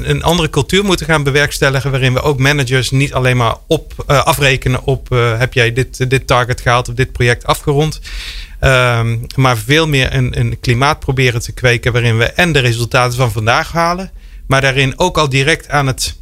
een 0.04 0.24
andere 0.24 0.50
cultuur 0.50 0.84
moeten 0.84 1.06
gaan 1.06 1.24
bewerkstelligen. 1.24 1.92
Waarin 1.92 2.14
we 2.14 2.22
ook 2.22 2.40
managers 2.40 2.92
niet 2.92 3.14
alleen 3.14 3.38
maar 3.38 3.56
op, 3.68 3.94
uh, 4.08 4.24
afrekenen 4.24 4.84
op 4.84 5.08
uh, 5.12 5.40
heb 5.40 5.54
jij 5.54 5.74
dit, 5.74 6.10
dit 6.10 6.28
target 6.28 6.62
gehaald 6.62 6.90
of 6.90 6.96
dit 6.96 7.12
project 7.12 7.46
afgerond. 7.46 8.00
Um, 8.62 9.26
maar 9.36 9.58
veel 9.58 9.88
meer 9.88 10.14
een, 10.14 10.40
een 10.40 10.60
klimaat 10.60 11.00
proberen 11.00 11.42
te 11.42 11.52
kweken 11.52 11.92
waarin 11.92 12.18
we 12.18 12.26
en 12.26 12.52
de 12.52 12.60
resultaten 12.60 13.18
van 13.18 13.32
vandaag 13.32 13.72
halen. 13.72 14.12
Maar 14.48 14.62
daarin 14.62 15.00
ook 15.00 15.18
al 15.18 15.30
direct 15.30 15.70
aan 15.70 15.88
het 15.88 16.16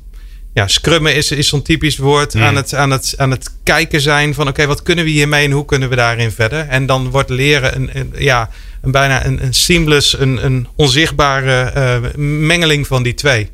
ja, 0.55 0.67
scrummen 0.67 1.15
is, 1.15 1.31
is 1.31 1.47
zo'n 1.47 1.61
typisch 1.61 1.97
woord. 1.97 2.33
Mm. 2.33 2.43
Aan, 2.43 2.55
het, 2.55 2.73
aan, 2.73 2.91
het, 2.91 3.13
aan 3.17 3.31
het 3.31 3.49
kijken 3.63 4.01
zijn 4.01 4.33
van 4.33 4.43
oké, 4.43 4.51
okay, 4.51 4.67
wat 4.67 4.83
kunnen 4.83 5.05
we 5.05 5.11
hiermee 5.11 5.45
en 5.45 5.51
hoe 5.51 5.65
kunnen 5.65 5.89
we 5.89 5.95
daarin 5.95 6.31
verder? 6.31 6.67
En 6.67 6.85
dan 6.85 7.09
wordt 7.09 7.29
leren 7.29 7.75
een, 7.75 7.89
een 7.93 8.13
ja, 8.17 8.49
een 8.81 8.91
bijna 8.91 9.25
een, 9.25 9.43
een 9.43 9.53
seamless, 9.53 10.19
een, 10.19 10.45
een 10.45 10.67
onzichtbare 10.75 11.73
uh, 11.77 12.09
mengeling 12.17 12.87
van 12.87 13.03
die 13.03 13.13
twee. 13.13 13.51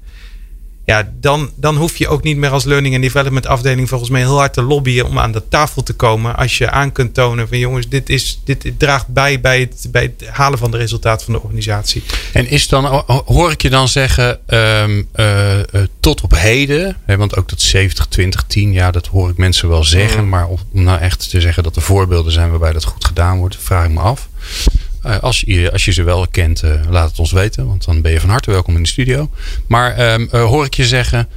Ja, 0.92 1.12
dan, 1.20 1.52
dan 1.56 1.76
hoef 1.76 1.98
je 1.98 2.08
ook 2.08 2.24
niet 2.24 2.38
meer 2.38 2.50
als 2.50 2.64
learning 2.64 2.94
and 2.94 3.04
development 3.04 3.48
afdeling 3.48 3.90
volgens 3.90 4.10
mij 4.10 4.22
heel 4.22 4.38
hard 4.38 4.54
te 4.54 4.62
lobbyen 4.62 5.06
om 5.06 5.20
aan 5.20 5.32
de 5.32 5.48
tafel 5.50 5.84
te 5.84 5.94
komen. 5.94 6.36
Als 6.36 6.58
je 6.58 6.70
aan 6.70 6.92
kunt 6.92 7.14
tonen 7.14 7.48
van 7.48 7.58
jongens, 7.58 7.90
dit, 7.90 8.10
is, 8.10 8.42
dit 8.44 8.72
draagt 8.78 9.08
bij 9.08 9.42
bij 9.42 9.60
het, 9.60 9.88
bij 9.92 10.02
het 10.02 10.30
halen 10.30 10.60
van 10.60 10.72
de 10.72 10.78
resultaten 10.78 11.26
van 11.26 11.34
de 11.34 11.42
organisatie. 11.42 12.04
En 12.34 12.50
is 12.50 12.68
dan, 12.68 12.86
hoor 13.26 13.52
ik 13.52 13.62
je 13.62 13.70
dan 13.70 13.88
zeggen, 13.88 14.40
um, 14.48 15.08
uh, 15.16 15.58
uh, 15.58 15.64
tot 16.00 16.22
op 16.22 16.32
heden, 16.32 16.98
hè, 17.06 17.18
want 17.18 17.38
ook 17.38 17.50
dat 17.50 17.62
70, 17.62 18.06
20, 18.06 18.44
10, 18.48 18.74
ja, 18.74 18.92
dat 18.92 19.08
hoor 19.08 19.30
ik 19.30 19.38
mensen 19.38 19.70
wel 19.70 19.84
zeggen. 19.84 20.24
Mm. 20.24 20.30
Maar 20.30 20.48
om 20.48 20.60
nou 20.72 21.00
echt 21.00 21.30
te 21.30 21.42
zeggen 21.42 21.64
dat 21.64 21.76
er 21.76 21.82
voorbeelden 21.82 22.32
zijn 22.32 22.50
waarbij 22.50 22.74
dat 22.74 22.84
goed 22.84 23.06
gedaan 23.06 23.38
wordt, 23.38 23.58
vraag 23.60 23.86
ik 23.86 23.92
me 23.92 24.00
af. 24.00 24.30
Uh, 25.06 25.20
als, 25.20 25.44
je, 25.46 25.72
als 25.72 25.86
je 25.86 25.92
ze 25.92 26.04
wel 26.04 26.28
kent, 26.28 26.64
uh, 26.64 26.72
laat 26.90 27.10
het 27.10 27.20
ons 27.20 27.32
weten. 27.32 27.68
Want 27.68 27.86
dan 27.86 28.02
ben 28.02 28.12
je 28.12 28.20
van 28.20 28.30
harte 28.30 28.52
welkom 28.52 28.76
in 28.76 28.84
de 28.84 28.90
studio. 28.90 29.30
Maar 29.68 30.14
um, 30.14 30.30
uh, 30.34 30.44
hoor 30.44 30.66
ik 30.66 30.74
je 30.74 30.86
zeggen. 30.86 31.28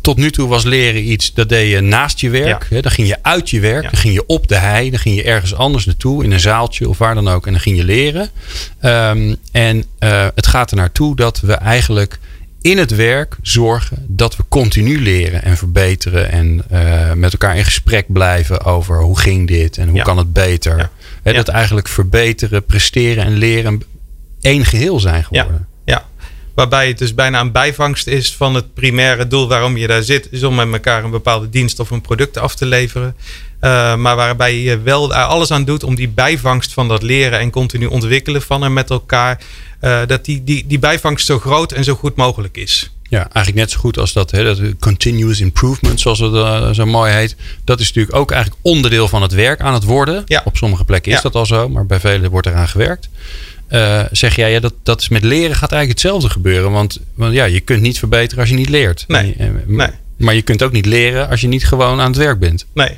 tot 0.00 0.16
nu 0.16 0.30
toe 0.30 0.48
was 0.48 0.64
leren 0.64 1.10
iets, 1.10 1.34
dat 1.34 1.48
deed 1.48 1.70
je 1.70 1.80
naast 1.80 2.20
je 2.20 2.30
werk. 2.30 2.66
Ja. 2.70 2.76
Hè, 2.76 2.82
dan 2.82 2.92
ging 2.92 3.08
je 3.08 3.18
uit 3.22 3.50
je 3.50 3.60
werk. 3.60 3.82
Ja. 3.82 3.90
Dan 3.90 4.00
ging 4.00 4.14
je 4.14 4.26
op 4.26 4.48
de 4.48 4.56
hei. 4.56 4.90
Dan 4.90 4.98
ging 4.98 5.16
je 5.16 5.22
ergens 5.22 5.54
anders 5.54 5.84
naartoe. 5.84 6.24
In 6.24 6.30
een 6.32 6.40
zaaltje 6.40 6.88
of 6.88 6.98
waar 6.98 7.14
dan 7.14 7.28
ook. 7.28 7.46
En 7.46 7.52
dan 7.52 7.60
ging 7.60 7.76
je 7.76 7.84
leren. 7.84 8.30
Um, 8.82 9.36
en 9.52 9.84
het 10.34 10.46
gaat 10.46 10.70
er 10.70 10.76
naartoe 10.76 11.16
dat 11.16 11.40
we 11.40 11.52
eigenlijk 11.52 12.18
in 12.62 12.78
het 12.78 12.94
werk 12.94 13.36
zorgen 13.42 14.04
dat 14.08 14.36
we 14.36 14.44
continu 14.48 15.02
leren 15.02 15.42
en 15.42 15.56
verbeteren. 15.56 16.30
En 16.30 16.62
uh, 16.72 17.12
met 17.12 17.32
elkaar 17.32 17.56
in 17.56 17.64
gesprek 17.64 18.12
blijven 18.12 18.64
over 18.64 19.02
hoe 19.02 19.18
ging 19.18 19.48
dit 19.48 19.78
en 19.78 19.88
hoe 19.88 19.96
ja. 19.96 20.02
kan 20.02 20.18
het 20.18 20.32
beter. 20.32 20.90
Ja. 21.24 21.32
Dat 21.32 21.48
eigenlijk 21.48 21.88
verbeteren, 21.88 22.64
presteren 22.64 23.24
en 23.24 23.36
leren 23.36 23.82
één 24.40 24.64
geheel 24.64 25.00
zijn 25.00 25.24
geworden. 25.24 25.68
Ja. 25.84 26.08
Waarbij 26.54 26.88
het 26.88 26.98
dus 26.98 27.14
bijna 27.14 27.40
een 27.40 27.52
bijvangst 27.52 28.06
is 28.06 28.36
van 28.36 28.54
het 28.54 28.74
primaire 28.74 29.26
doel 29.26 29.48
waarom 29.48 29.76
je 29.76 29.86
daar 29.86 30.02
zit. 30.02 30.28
Is 30.30 30.42
om 30.42 30.54
met 30.54 30.72
elkaar 30.72 31.04
een 31.04 31.10
bepaalde 31.10 31.50
dienst 31.50 31.80
of 31.80 31.90
een 31.90 32.00
product 32.00 32.38
af 32.38 32.54
te 32.54 32.66
leveren. 32.66 33.16
Uh, 33.60 33.96
maar 33.96 34.16
waarbij 34.16 34.58
je 34.58 34.80
wel 34.80 35.14
alles 35.14 35.50
aan 35.50 35.64
doet 35.64 35.82
om 35.82 35.94
die 35.94 36.08
bijvangst 36.08 36.72
van 36.72 36.88
dat 36.88 37.02
leren 37.02 37.38
en 37.38 37.50
continu 37.50 37.86
ontwikkelen 37.86 38.42
van 38.42 38.64
en 38.64 38.72
met 38.72 38.90
elkaar. 38.90 39.40
Uh, 39.80 40.00
dat 40.06 40.24
die, 40.24 40.44
die, 40.44 40.66
die 40.66 40.78
bijvangst 40.78 41.26
zo 41.26 41.38
groot 41.38 41.72
en 41.72 41.84
zo 41.84 41.94
goed 41.94 42.16
mogelijk 42.16 42.56
is. 42.56 42.90
Ja, 43.10 43.18
eigenlijk 43.18 43.56
net 43.56 43.70
zo 43.70 43.78
goed 43.78 43.98
als 43.98 44.12
dat, 44.12 44.30
hè, 44.30 44.44
dat 44.44 44.60
continuous 44.78 45.40
improvement, 45.40 46.00
zoals 46.00 46.18
het 46.18 46.32
uh, 46.32 46.70
zo 46.70 46.86
mooi 46.86 47.12
heet. 47.12 47.36
Dat 47.64 47.80
is 47.80 47.86
natuurlijk 47.86 48.16
ook 48.16 48.30
eigenlijk 48.30 48.62
onderdeel 48.64 49.08
van 49.08 49.22
het 49.22 49.32
werk 49.32 49.60
aan 49.60 49.74
het 49.74 49.84
worden. 49.84 50.22
Ja. 50.26 50.42
Op 50.44 50.56
sommige 50.56 50.84
plekken 50.84 51.10
is 51.10 51.16
ja. 51.16 51.22
dat 51.22 51.34
al 51.34 51.46
zo, 51.46 51.68
maar 51.68 51.86
bij 51.86 52.00
velen 52.00 52.30
wordt 52.30 52.46
eraan 52.46 52.68
gewerkt. 52.68 53.08
Uh, 53.70 54.02
zeg 54.12 54.36
jij, 54.36 54.52
ja, 54.52 54.60
dat, 54.60 54.74
dat 54.82 55.00
is 55.00 55.08
met 55.08 55.24
leren 55.24 55.56
gaat 55.56 55.72
eigenlijk 55.72 56.02
hetzelfde 56.02 56.28
gebeuren. 56.28 56.70
Want, 56.70 57.00
want 57.14 57.34
ja, 57.34 57.44
je 57.44 57.60
kunt 57.60 57.80
niet 57.80 57.98
verbeteren 57.98 58.40
als 58.40 58.48
je 58.48 58.56
niet 58.56 58.68
leert. 58.68 59.04
Nee. 59.08 59.34
En, 59.38 59.62
nee. 59.66 59.90
Maar 60.16 60.34
je 60.34 60.42
kunt 60.42 60.62
ook 60.62 60.72
niet 60.72 60.86
leren 60.86 61.28
als 61.28 61.40
je 61.40 61.48
niet 61.48 61.66
gewoon 61.66 62.00
aan 62.00 62.10
het 62.10 62.16
werk 62.16 62.38
bent. 62.38 62.66
Nee. 62.72 62.90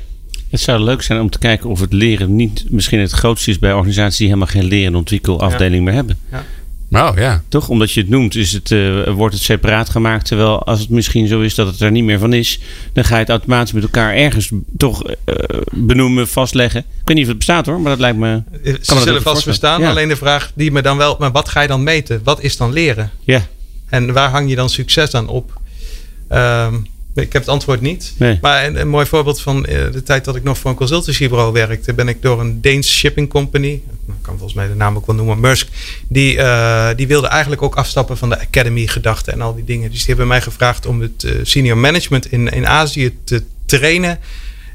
Het 0.49 0.59
zou 0.59 0.79
leuk 0.79 1.01
zijn 1.01 1.19
om 1.19 1.29
te 1.29 1.39
kijken 1.39 1.69
of 1.69 1.79
het 1.79 1.93
leren 1.93 2.35
niet 2.35 2.65
misschien 2.69 2.99
het 2.99 3.11
grootste 3.11 3.49
is 3.49 3.59
bij 3.59 3.73
organisaties 3.73 4.17
die 4.17 4.27
helemaal 4.27 4.47
geen 4.47 4.63
leren- 4.63 4.87
en 4.87 4.95
ontwikkelafdeling 4.95 5.75
ja. 5.75 5.81
meer 5.81 5.93
hebben. 5.93 6.19
Ja. 6.31 6.45
Nou 6.93 7.21
ja. 7.21 7.43
Toch? 7.47 7.69
Omdat 7.69 7.91
je 7.91 7.99
het 7.99 8.09
noemt, 8.09 8.35
is 8.35 8.51
het, 8.51 8.71
uh, 8.71 9.09
wordt 9.09 9.33
het 9.33 9.43
separaat 9.43 9.89
gemaakt. 9.89 10.25
Terwijl 10.25 10.63
als 10.63 10.79
het 10.79 10.89
misschien 10.89 11.27
zo 11.27 11.41
is 11.41 11.55
dat 11.55 11.67
het 11.67 11.79
er 11.81 11.91
niet 11.91 12.03
meer 12.03 12.19
van 12.19 12.33
is, 12.33 12.59
dan 12.93 13.03
ga 13.03 13.13
je 13.13 13.19
het 13.19 13.29
automatisch 13.29 13.71
met 13.71 13.83
elkaar 13.83 14.13
ergens 14.13 14.51
toch 14.77 15.03
uh, 15.07 15.15
benoemen, 15.71 16.27
vastleggen. 16.27 16.79
Ik 16.79 17.07
weet 17.07 17.15
niet 17.15 17.25
of 17.25 17.29
het 17.29 17.37
bestaat 17.37 17.65
hoor, 17.65 17.79
maar 17.79 17.91
dat 17.91 17.99
lijkt 17.99 18.17
me. 18.17 18.41
Ze 18.81 18.99
zullen 18.99 19.21
vast 19.21 19.45
bestaan. 19.45 19.81
Ja. 19.81 19.89
Alleen 19.89 20.07
de 20.07 20.15
vraag 20.15 20.51
die 20.55 20.71
me 20.71 20.81
dan 20.81 20.97
wel, 20.97 21.15
maar 21.19 21.31
wat 21.31 21.49
ga 21.49 21.61
je 21.61 21.67
dan 21.67 21.83
meten? 21.83 22.21
Wat 22.23 22.41
is 22.41 22.57
dan 22.57 22.73
leren? 22.73 23.11
Ja. 23.23 23.47
En 23.89 24.13
waar 24.13 24.29
hang 24.29 24.49
je 24.49 24.55
dan 24.55 24.69
succes 24.69 25.13
aan 25.13 25.27
op? 25.27 25.61
Um, 26.31 26.87
ik 27.15 27.33
heb 27.33 27.41
het 27.41 27.47
antwoord 27.47 27.81
niet. 27.81 28.13
Nee. 28.17 28.37
Maar 28.41 28.65
een, 28.65 28.79
een, 28.79 28.87
mooi 28.87 29.05
voorbeeld 29.05 29.41
van 29.41 29.61
de 29.61 30.01
tijd 30.03 30.25
dat 30.25 30.35
ik 30.35 30.43
nog 30.43 30.57
voor 30.57 30.69
een 30.69 30.77
consultancybureau 30.77 31.53
werkte, 31.53 31.93
ben 31.93 32.07
ik 32.07 32.21
door 32.21 32.39
een 32.39 32.61
Deens 32.61 32.97
shipping 32.97 33.29
company, 33.29 33.81
ik 34.07 34.13
kan 34.21 34.33
volgens 34.33 34.53
mij 34.53 34.67
de 34.67 34.75
naam 34.75 34.95
ook 34.95 35.05
wel 35.05 35.15
noemen, 35.15 35.39
Maersk, 35.39 35.67
die, 36.07 36.35
uh, 36.35 36.89
die 36.95 37.07
wilde 37.07 37.27
eigenlijk 37.27 37.61
ook 37.61 37.75
afstappen 37.75 38.17
van 38.17 38.29
de 38.29 38.39
academy 38.39 38.87
gedachte 38.87 39.31
en 39.31 39.41
al 39.41 39.55
die 39.55 39.65
dingen. 39.65 39.89
Dus 39.89 39.99
die 39.99 40.07
hebben 40.07 40.27
mij 40.27 40.41
gevraagd 40.41 40.85
om 40.85 41.01
het 41.01 41.23
uh, 41.23 41.31
senior 41.43 41.77
management 41.77 42.31
in, 42.31 42.47
in 42.47 42.67
Azië 42.67 43.17
te 43.23 43.43
trainen 43.65 44.19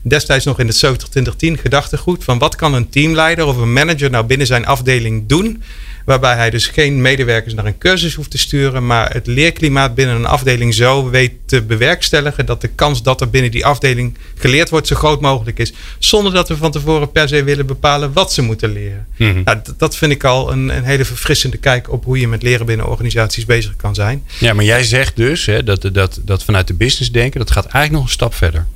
destijds 0.03 0.45
nog 0.45 0.59
in 0.59 0.67
het 0.67 0.87
70-20-10 0.87 1.61
gedachtegoed 1.61 2.25
van 2.25 2.39
wat 2.39 2.57
kan 2.57 2.75
een 2.75 2.89
teamleider 2.89 3.47
of 3.47 3.57
een 3.57 3.73
manager 3.73 4.11
nou 4.11 4.25
binnen 4.25 4.47
zijn 4.47 4.67
afdeling 4.67 5.29
doen 5.29 5.63
Waarbij 6.09 6.37
hij 6.37 6.51
dus 6.51 6.67
geen 6.67 7.01
medewerkers 7.01 7.55
naar 7.55 7.67
een 7.67 7.79
cursus 7.79 8.15
hoeft 8.15 8.31
te 8.31 8.39
sturen, 8.39 8.87
maar 8.87 9.13
het 9.13 9.27
leerklimaat 9.27 9.95
binnen 9.95 10.17
een 10.17 10.27
afdeling 10.27 10.75
zo 10.75 11.11
weet 11.11 11.33
te 11.47 11.63
bewerkstelligen 11.63 12.47
dat 12.47 12.61
de 12.61 12.69
kans 12.69 13.03
dat 13.03 13.21
er 13.21 13.31
binnen 13.31 13.51
die 13.51 13.67
afdeling 13.67 14.17
geleerd 14.35 14.71
wordt 14.71 14.87
zo 14.87 14.97
groot 14.97 15.21
mogelijk 15.21 15.59
is. 15.59 15.73
Zonder 15.99 16.33
dat 16.33 16.49
we 16.49 16.57
van 16.57 16.71
tevoren 16.71 17.11
per 17.11 17.29
se 17.29 17.45
willen 17.45 17.67
bepalen 17.67 18.13
wat 18.13 18.33
ze 18.33 18.43
moeten 18.43 18.73
leren. 18.73 19.07
Mhm. 19.17 19.43
nou, 19.45 19.59
dat 19.77 19.97
vind 19.97 20.13
ik 20.13 20.25
al 20.25 20.53
een, 20.53 20.69
een, 20.69 20.85
hele 20.85 21.05
verfrissende 21.05 21.57
kijk 21.57 21.93
op 21.93 22.05
hoe 22.05 22.21
je 22.21 22.29
met 22.29 22.43
leren 22.43 22.67
binnen 22.67 22.89
organisaties 22.89 23.45
bezig 23.45 23.77
kan 23.77 23.95
zijn. 23.95 24.25
Ja, 24.39 24.53
maar 24.53 24.65
jij 24.65 24.83
zegt 24.83 25.17
dus 25.17 25.47
hè, 25.47 25.65
dat, 25.65 25.89
dat, 25.93 26.21
dat 26.25 26.45
vanuit 26.45 26.67
de 26.67 26.75
business 26.75 27.13
denken, 27.13 27.39
dat 27.39 27.51
gaat 27.51 27.65
eigenlijk 27.65 27.95
nog 27.95 28.03
een 28.03 28.11
stap 28.11 28.35
verder. 28.35 28.67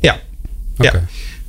Ja. 0.00 0.20
ja. 0.76 1.08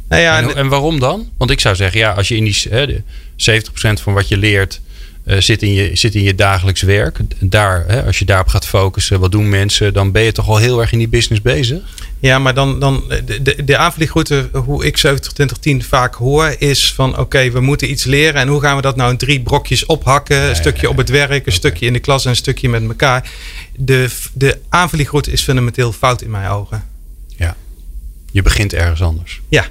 Nou 0.10 0.22
ja, 0.22 0.38
en, 0.38 0.56
en, 0.56 0.68
waarom 0.68 1.00
dan? 1.00 1.30
Want 1.38 1.52
ik 1.52 1.60
zou 1.60 1.76
zeggen, 1.76 2.00
ja, 2.00 2.12
als 2.12 2.28
je 2.28 2.36
in 2.36 2.44
die 2.44 2.62
hè, 2.70 2.88
de 2.88 3.02
70% 3.36 4.02
van 4.02 4.14
wat 4.14 4.28
je 4.28 4.38
leert 4.38 4.82
uh, 5.28 5.38
zit, 5.40 5.62
in 5.62 5.74
je, 5.74 5.90
zit 5.94 6.16
in 6.16 6.24
je 6.24 6.36
dagelijks 6.36 6.82
werk. 6.82 7.20
Daar, 7.40 7.84
hè, 7.88 8.04
als 8.04 8.20
je 8.20 8.26
daarop 8.26 8.48
gaat 8.48 8.68
focussen, 8.68 9.20
wat 9.20 9.32
doen 9.32 9.50
mensen, 9.50 9.94
dan 9.94 10.12
ben 10.12 10.22
je 10.22 10.32
toch 10.32 10.48
al 10.48 10.58
heel 10.58 10.82
erg 10.82 10.92
in 10.92 10.98
die 10.98 11.08
business 11.08 11.42
bezig. 11.42 11.80
Ja, 12.20 12.40
maar 12.40 12.54
dan, 12.54 12.80
dan 12.80 13.04
de, 13.26 13.42
de, 13.42 13.64
de 13.64 13.78
aanvliegroute, 13.78 14.50
hoe 14.54 14.86
ik 14.86 14.98
70 14.98 15.86
vaak 15.86 16.16
hoor, 16.16 16.56
is 16.58 16.94
van 16.94 17.20
oké, 17.20 17.52
we 17.52 17.60
moeten 17.60 17.92
iets 17.92 18.04
leren. 18.04 18.42
En 18.42 18.48
hoe 18.48 18.62
gaan 18.62 18.76
we 18.76 18.82
dat 18.82 18.96
nou 18.96 19.12
in 19.12 19.18
drie 19.18 19.42
brokjes 19.42 19.86
ophakken? 19.86 20.50
een 20.50 20.56
stukje 20.56 20.90
op 20.90 20.98
het 20.98 21.10
werk, 21.10 21.46
een 21.46 21.52
stukje 21.52 21.86
in 21.86 21.94
de 21.94 22.00
klas 22.00 22.24
en 22.24 22.30
een 22.30 22.36
stukje 22.36 22.70
met 22.70 22.84
elkaar. 22.84 23.32
De, 23.76 24.10
de 24.34 24.60
aanvliegroute 24.70 25.32
is 25.32 25.42
fundamenteel 25.42 25.92
fout 25.92 26.22
in 26.22 26.32
mijn 26.32 26.50
ogen. 26.50 26.84
Je 28.38 28.44
begint 28.44 28.74
ergens 28.74 29.02
anders. 29.02 29.42
Ja, 29.50 29.66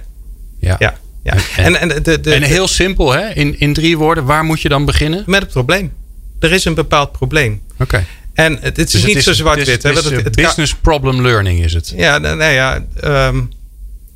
ja. 0.58 0.76
ja. 0.78 0.94
ja. 1.22 1.34
En, 1.56 1.80
en, 1.80 2.02
de, 2.02 2.20
de, 2.20 2.34
en 2.34 2.42
heel 2.42 2.68
simpel, 2.68 3.12
hè? 3.12 3.28
In, 3.30 3.60
in 3.60 3.74
drie 3.74 3.98
woorden, 3.98 4.24
waar 4.24 4.44
moet 4.44 4.60
je 4.60 4.68
dan 4.68 4.84
beginnen? 4.84 5.22
Met 5.26 5.42
het 5.42 5.50
probleem. 5.50 5.92
Er 6.40 6.52
is 6.52 6.64
een 6.64 6.74
bepaald 6.74 7.12
probleem. 7.12 7.62
Oké. 7.78 8.04
En 8.34 8.58
het, 8.60 8.78
is 8.78 8.90
dus 8.90 9.04
niet 9.04 9.22
zo 9.22 9.32
zwart-wit. 9.32 9.82
Het, 9.82 10.04
het, 10.04 10.24
het, 10.24 10.34
business 10.34 10.74
problem 10.74 11.22
learning 11.22 11.64
is 11.64 11.72
het. 11.72 11.92
Ja, 11.96 12.18
nee, 12.18 12.34
nee 12.34 12.54
ja. 12.54 12.84
Um, 13.04 13.50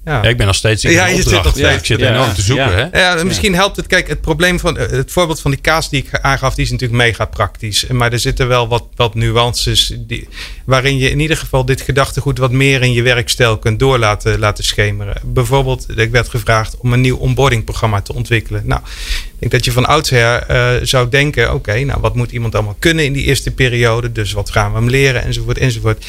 ja. 0.05 0.23
ik 0.23 0.37
ben 0.37 0.47
nog 0.47 0.55
steeds 0.55 0.85
in 0.85 0.91
ja, 0.91 1.07
je 1.07 1.23
zit 1.23 1.43
nog 1.43 1.49
steeds. 1.49 1.77
Ik 1.77 1.85
zit 1.85 2.01
enorm 2.01 2.35
te 2.35 2.43
zoeken. 2.43 2.91
Hè? 2.91 3.01
Ja, 3.01 3.25
misschien 3.25 3.55
helpt 3.55 3.77
het. 3.77 3.87
Kijk, 3.87 4.09
het 4.09 4.21
probleem 4.21 4.59
van 4.59 4.79
eh, 4.79 4.91
het 4.91 5.13
voorbeeld 5.13 5.41
van 5.41 5.51
die 5.51 5.61
kaas 5.61 5.89
die 5.91 6.03
ik 6.03 6.21
aangaf, 6.21 6.55
die 6.55 6.65
is 6.65 6.71
natuurlijk 6.71 7.03
mega 7.03 7.25
praktisch. 7.25 7.87
Maar 7.87 8.13
er 8.13 8.19
zitten 8.19 8.49
wel 8.49 8.69
wat, 8.69 8.85
wat 8.97 9.15
nuances 9.15 9.95
die, 9.99 10.29
waarin 10.65 10.99
je 10.99 11.11
in 11.11 11.21
ieder 11.21 11.37
geval 11.37 11.65
dit 11.65 11.81
gedachtegoed 11.81 12.39
wat 12.39 12.51
meer 12.51 12.83
in 12.83 12.93
je 12.93 13.03
werkstijl 13.03 13.59
kunt 13.59 13.79
door 13.79 13.99
laten, 13.99 14.39
laten 14.39 14.65
schemeren. 14.65 15.21
Bijvoorbeeld, 15.25 15.99
ik 15.99 16.11
werd 16.11 16.29
gevraagd 16.29 16.77
om 16.77 16.93
een 16.93 17.01
nieuw 17.01 17.17
onboardingprogramma 17.17 18.01
te 18.01 18.15
ontwikkelen. 18.15 18.63
Nou, 18.65 18.81
ik 19.25 19.39
denk 19.39 19.53
dat 19.53 19.65
je 19.65 19.73
van 19.73 19.87
oudsher 19.87 20.45
uh, 20.51 20.87
zou 20.87 21.09
denken: 21.09 21.55
oké, 21.55 21.85
nou 21.85 22.01
wat 22.01 22.15
moet 22.15 22.31
iemand 22.31 22.55
allemaal 22.55 22.77
kunnen 22.79 23.05
in 23.05 23.13
die 23.13 23.25
eerste 23.25 23.51
periode? 23.51 24.13
Dus 24.13 24.33
wat 24.33 24.51
gaan 24.51 24.73
we 24.73 24.79
hem 24.79 24.89
leren? 24.89 25.25
Enzovoort, 25.25 25.59
enzovoort 25.59 26.05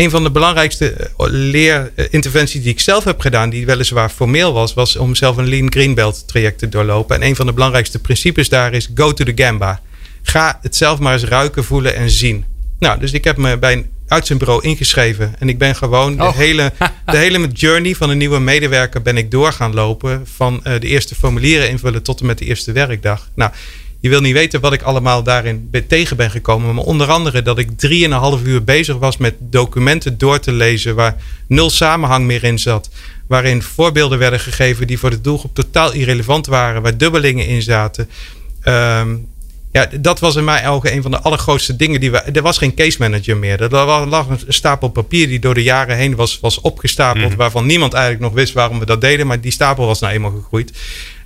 een 0.00 0.10
van 0.10 0.22
de 0.22 0.30
belangrijkste 0.30 0.92
eh, 0.92 1.08
leerinterventies 1.16 2.62
die 2.62 2.72
ik 2.72 2.80
zelf 2.80 3.04
heb 3.04 3.20
gedaan, 3.20 3.50
die 3.50 3.66
weliswaar 3.66 4.08
formeel 4.08 4.52
was, 4.52 4.74
was 4.74 4.96
om 4.96 5.14
zelf 5.14 5.36
een 5.36 5.48
Lean 5.48 5.72
Greenbelt 5.72 6.28
traject 6.28 6.58
te 6.58 6.68
doorlopen. 6.68 7.16
En 7.16 7.28
een 7.28 7.36
van 7.36 7.46
de 7.46 7.52
belangrijkste 7.52 7.98
principes 7.98 8.48
daar 8.48 8.72
is 8.72 8.90
go 8.94 9.12
to 9.12 9.24
the 9.24 9.32
gamba. 9.34 9.80
Ga 10.22 10.58
het 10.62 10.76
zelf 10.76 10.98
maar 10.98 11.12
eens 11.12 11.24
ruiken, 11.24 11.64
voelen 11.64 11.94
en 11.94 12.10
zien. 12.10 12.44
Nou, 12.78 13.00
dus 13.00 13.12
ik 13.12 13.24
heb 13.24 13.36
me 13.36 13.58
bij 13.58 13.72
een 13.72 13.86
uitzendbureau 14.08 14.62
ingeschreven. 14.62 15.34
En 15.38 15.48
ik 15.48 15.58
ben 15.58 15.76
gewoon 15.76 16.16
de, 16.16 16.32
hele, 16.34 16.72
de 17.06 17.16
hele 17.16 17.46
journey 17.64 17.94
van 17.94 18.10
een 18.10 18.18
nieuwe 18.18 18.40
medewerker 18.40 19.02
ben 19.02 19.16
ik 19.16 19.30
door 19.30 19.52
gaan 19.52 19.74
lopen. 19.74 20.26
Van 20.34 20.54
uh, 20.54 20.80
de 20.80 20.86
eerste 20.86 21.14
formulieren 21.14 21.68
invullen 21.68 22.02
tot 22.02 22.20
en 22.20 22.26
met 22.26 22.38
de 22.38 22.44
eerste 22.44 22.72
werkdag. 22.72 23.30
Nou, 23.34 23.50
je 24.00 24.08
wil 24.08 24.20
niet 24.20 24.32
weten 24.32 24.60
wat 24.60 24.72
ik 24.72 24.82
allemaal 24.82 25.22
daarin 25.22 25.70
tegen 25.88 26.16
ben 26.16 26.30
gekomen. 26.30 26.74
Maar 26.74 26.84
onder 26.84 27.10
andere 27.10 27.42
dat 27.42 27.58
ik 27.58 27.78
drieënhalf 27.78 28.42
uur 28.44 28.64
bezig 28.64 28.96
was 28.96 29.16
met 29.16 29.34
documenten 29.40 30.18
door 30.18 30.38
te 30.38 30.52
lezen 30.52 30.94
waar 30.94 31.16
nul 31.46 31.70
samenhang 31.70 32.24
meer 32.26 32.44
in 32.44 32.58
zat. 32.58 32.90
Waarin 33.26 33.62
voorbeelden 33.62 34.18
werden 34.18 34.40
gegeven 34.40 34.86
die 34.86 34.98
voor 34.98 35.10
de 35.10 35.20
doelgroep 35.20 35.54
totaal 35.54 35.92
irrelevant 35.92 36.46
waren. 36.46 36.82
Waar 36.82 36.96
dubbelingen 36.96 37.46
in 37.46 37.62
zaten. 37.62 38.08
Ehm, 38.60 39.16
ja, 39.72 39.88
dat 40.00 40.20
was 40.20 40.36
in 40.36 40.44
mijn 40.44 40.66
ogen 40.66 40.92
een 40.92 41.02
van 41.02 41.10
de 41.10 41.20
allergrootste 41.20 41.76
dingen 41.76 42.00
die 42.00 42.10
we. 42.10 42.18
Er 42.18 42.42
was 42.42 42.58
geen 42.58 42.74
case 42.74 42.96
manager 42.98 43.36
meer. 43.36 43.62
Er 43.62 44.06
lag 44.06 44.28
een 44.28 44.40
stapel 44.48 44.88
papier 44.88 45.26
die 45.26 45.38
door 45.38 45.54
de 45.54 45.62
jaren 45.62 45.96
heen 45.96 46.14
was, 46.14 46.40
was 46.40 46.60
opgestapeld. 46.60 47.28
Mhm. 47.28 47.36
Waarvan 47.36 47.66
niemand 47.66 47.92
eigenlijk 47.92 48.22
nog 48.22 48.32
wist 48.32 48.52
waarom 48.52 48.78
we 48.78 48.86
dat 48.86 49.00
deden. 49.00 49.26
Maar 49.26 49.40
die 49.40 49.52
stapel 49.52 49.86
was 49.86 50.00
nou 50.00 50.12
eenmaal 50.12 50.30
gegroeid. 50.30 50.72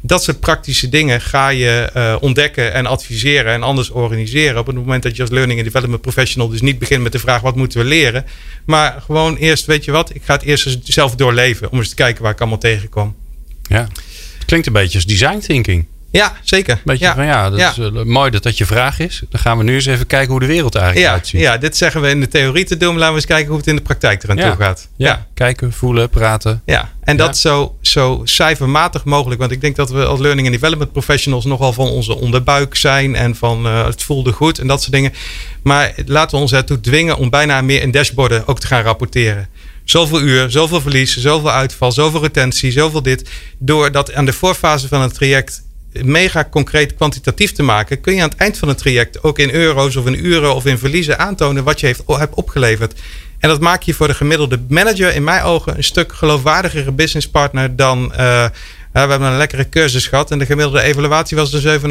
Dat 0.07 0.23
soort 0.23 0.41
praktische 0.41 0.89
dingen 0.89 1.21
ga 1.21 1.49
je 1.49 1.91
uh, 1.97 2.17
ontdekken 2.21 2.73
en 2.73 2.87
adviseren 2.87 3.53
en 3.53 3.63
anders 3.63 3.91
organiseren. 3.91 4.61
Op 4.61 4.67
het 4.67 4.77
moment 4.77 5.03
dat 5.03 5.17
je 5.17 5.23
als 5.23 5.31
learning 5.31 5.59
and 5.59 5.67
development 5.67 6.03
professional 6.03 6.49
dus 6.49 6.61
niet 6.61 6.79
begint 6.79 7.03
met 7.03 7.13
de 7.13 7.19
vraag 7.19 7.41
wat 7.41 7.57
moeten 7.57 7.79
we 7.79 7.85
leren. 7.85 8.25
Maar 8.65 9.03
gewoon 9.05 9.37
eerst, 9.37 9.67
weet 9.67 9.85
je 9.85 9.91
wat, 9.91 10.15
ik 10.15 10.23
ga 10.25 10.35
het 10.35 10.43
eerst 10.43 10.79
zelf 10.83 11.15
doorleven 11.15 11.71
om 11.71 11.79
eens 11.79 11.89
te 11.89 11.95
kijken 11.95 12.23
waar 12.23 12.33
ik 12.33 12.41
allemaal 12.41 12.59
tegenkom. 12.59 13.17
Ja, 13.63 13.89
klinkt 14.47 14.67
een 14.67 14.73
beetje 14.73 14.95
als 14.95 15.07
design 15.07 15.39
thinking. 15.39 15.87
Ja, 16.17 16.33
zeker. 16.43 16.81
Beetje 16.85 17.05
ja. 17.05 17.15
van 17.15 17.25
ja, 17.25 17.51
dat 17.51 17.61
is 17.61 17.79
uh, 17.79 18.03
mooi 18.03 18.31
dat 18.31 18.43
dat 18.43 18.59
je 18.59 18.67
vraag 18.67 18.99
is. 18.99 19.23
Dan 19.31 19.41
gaan 19.41 19.59
we 19.59 19.65
nu 19.65 19.75
eens 19.75 19.87
even 19.87 20.07
kijken 20.07 20.31
hoe 20.31 20.41
de 20.41 20.47
wereld 20.47 20.75
eigenlijk 20.75 21.07
ja, 21.07 21.13
uitziet. 21.13 21.41
Ja, 21.41 21.59
dit 21.59 21.77
zeggen 21.77 22.01
we 22.01 22.09
in 22.09 22.21
de 22.21 22.29
theorie 22.29 22.65
te 22.65 22.77
doen. 22.77 22.89
Maar 22.89 22.99
laten 22.99 23.15
we 23.15 23.21
eens 23.21 23.27
kijken 23.27 23.49
hoe 23.49 23.57
het 23.57 23.67
in 23.67 23.77
de 23.77 23.83
praktijk 23.83 24.23
eraan 24.23 24.37
toe 24.37 24.55
gaat. 24.59 24.89
Ja. 24.97 25.27
kijken, 25.35 25.73
voelen, 25.73 26.09
praten. 26.09 26.63
Ja, 26.65 26.93
en 27.01 27.17
dat 27.17 27.39
zo, 27.39 27.77
zo 27.81 28.21
cijfermatig 28.25 29.05
mogelijk. 29.05 29.41
Want 29.41 29.53
ik 29.53 29.61
denk 29.61 29.77
dat 29.77 29.91
we 29.91 30.05
als 30.05 30.21
learning 30.21 30.47
and 30.47 30.57
development 30.57 30.93
professionals 30.93 31.45
nogal 31.45 31.73
van 31.73 31.89
onze 31.89 32.17
onderbuik 32.17 32.75
zijn. 32.75 33.15
En 33.15 33.35
van 33.35 33.67
uh, 33.67 33.85
het 33.87 34.03
voelde 34.03 34.33
goed 34.33 34.59
en 34.59 34.67
dat 34.67 34.81
soort 34.81 34.93
dingen. 34.93 35.13
Maar 35.63 35.95
laten 36.07 36.37
we 36.37 36.43
ons 36.43 36.53
ertoe 36.53 36.81
dwingen 36.81 37.17
om 37.17 37.31
bijna 37.31 37.61
meer 37.61 37.83
in 37.83 37.91
dashboarden 37.91 38.47
ook 38.47 38.61
te 38.61 38.67
gaan 38.67 38.83
rapporteren 38.83 39.49
zoveel 39.85 40.21
uur, 40.21 40.51
zoveel 40.51 40.81
verlies, 40.81 41.17
zoveel 41.17 41.51
uitval, 41.51 41.93
zoveel 41.93 42.23
retentie, 42.23 42.73
zoveel 42.73 43.03
dit. 43.03 43.31
Door 43.59 43.93
dat 43.93 44.15
aan 44.15 44.25
de 44.25 44.33
voorfase 44.33 44.89
van 44.89 45.01
het 45.01 45.15
traject 45.15 45.64
mega 46.03 46.49
concreet 46.51 46.95
kwantitatief 46.95 47.53
te 47.53 47.63
maken, 47.63 48.01
kun 48.01 48.15
je 48.15 48.23
aan 48.23 48.29
het 48.29 48.39
eind 48.39 48.59
van 48.59 48.69
het 48.69 48.79
traject 48.79 49.23
ook 49.23 49.39
in 49.39 49.51
euro's 49.51 49.97
of 49.97 50.07
in 50.07 50.27
uren 50.27 50.55
of 50.55 50.67
in 50.67 50.79
verliezen 50.79 51.19
aantonen 51.19 51.65
wat 51.65 51.81
je 51.81 51.95
hebt 52.07 52.35
opgeleverd. 52.35 53.01
En 53.39 53.49
dat 53.49 53.61
maakt 53.61 53.85
je 53.85 53.95
voor 53.95 54.07
de 54.07 54.15
gemiddelde 54.15 54.61
manager 54.69 55.15
in 55.15 55.25
mijn 55.25 55.43
ogen 55.43 55.77
een 55.77 55.85
stuk 55.85 56.13
geloofwaardigere 56.13 56.93
businesspartner 56.93 57.77
dan. 57.77 58.05
Uh, 58.05 58.17
we 58.93 59.01
hebben 59.01 59.23
een 59.23 59.37
lekkere 59.37 59.69
cursus 59.69 60.07
gehad 60.07 60.31
en 60.31 60.39
de 60.39 60.47
gemiddelde 60.47 60.81
evaluatie 60.81 61.37
was 61.37 61.51
dus 61.51 61.81
7,5 61.81 61.89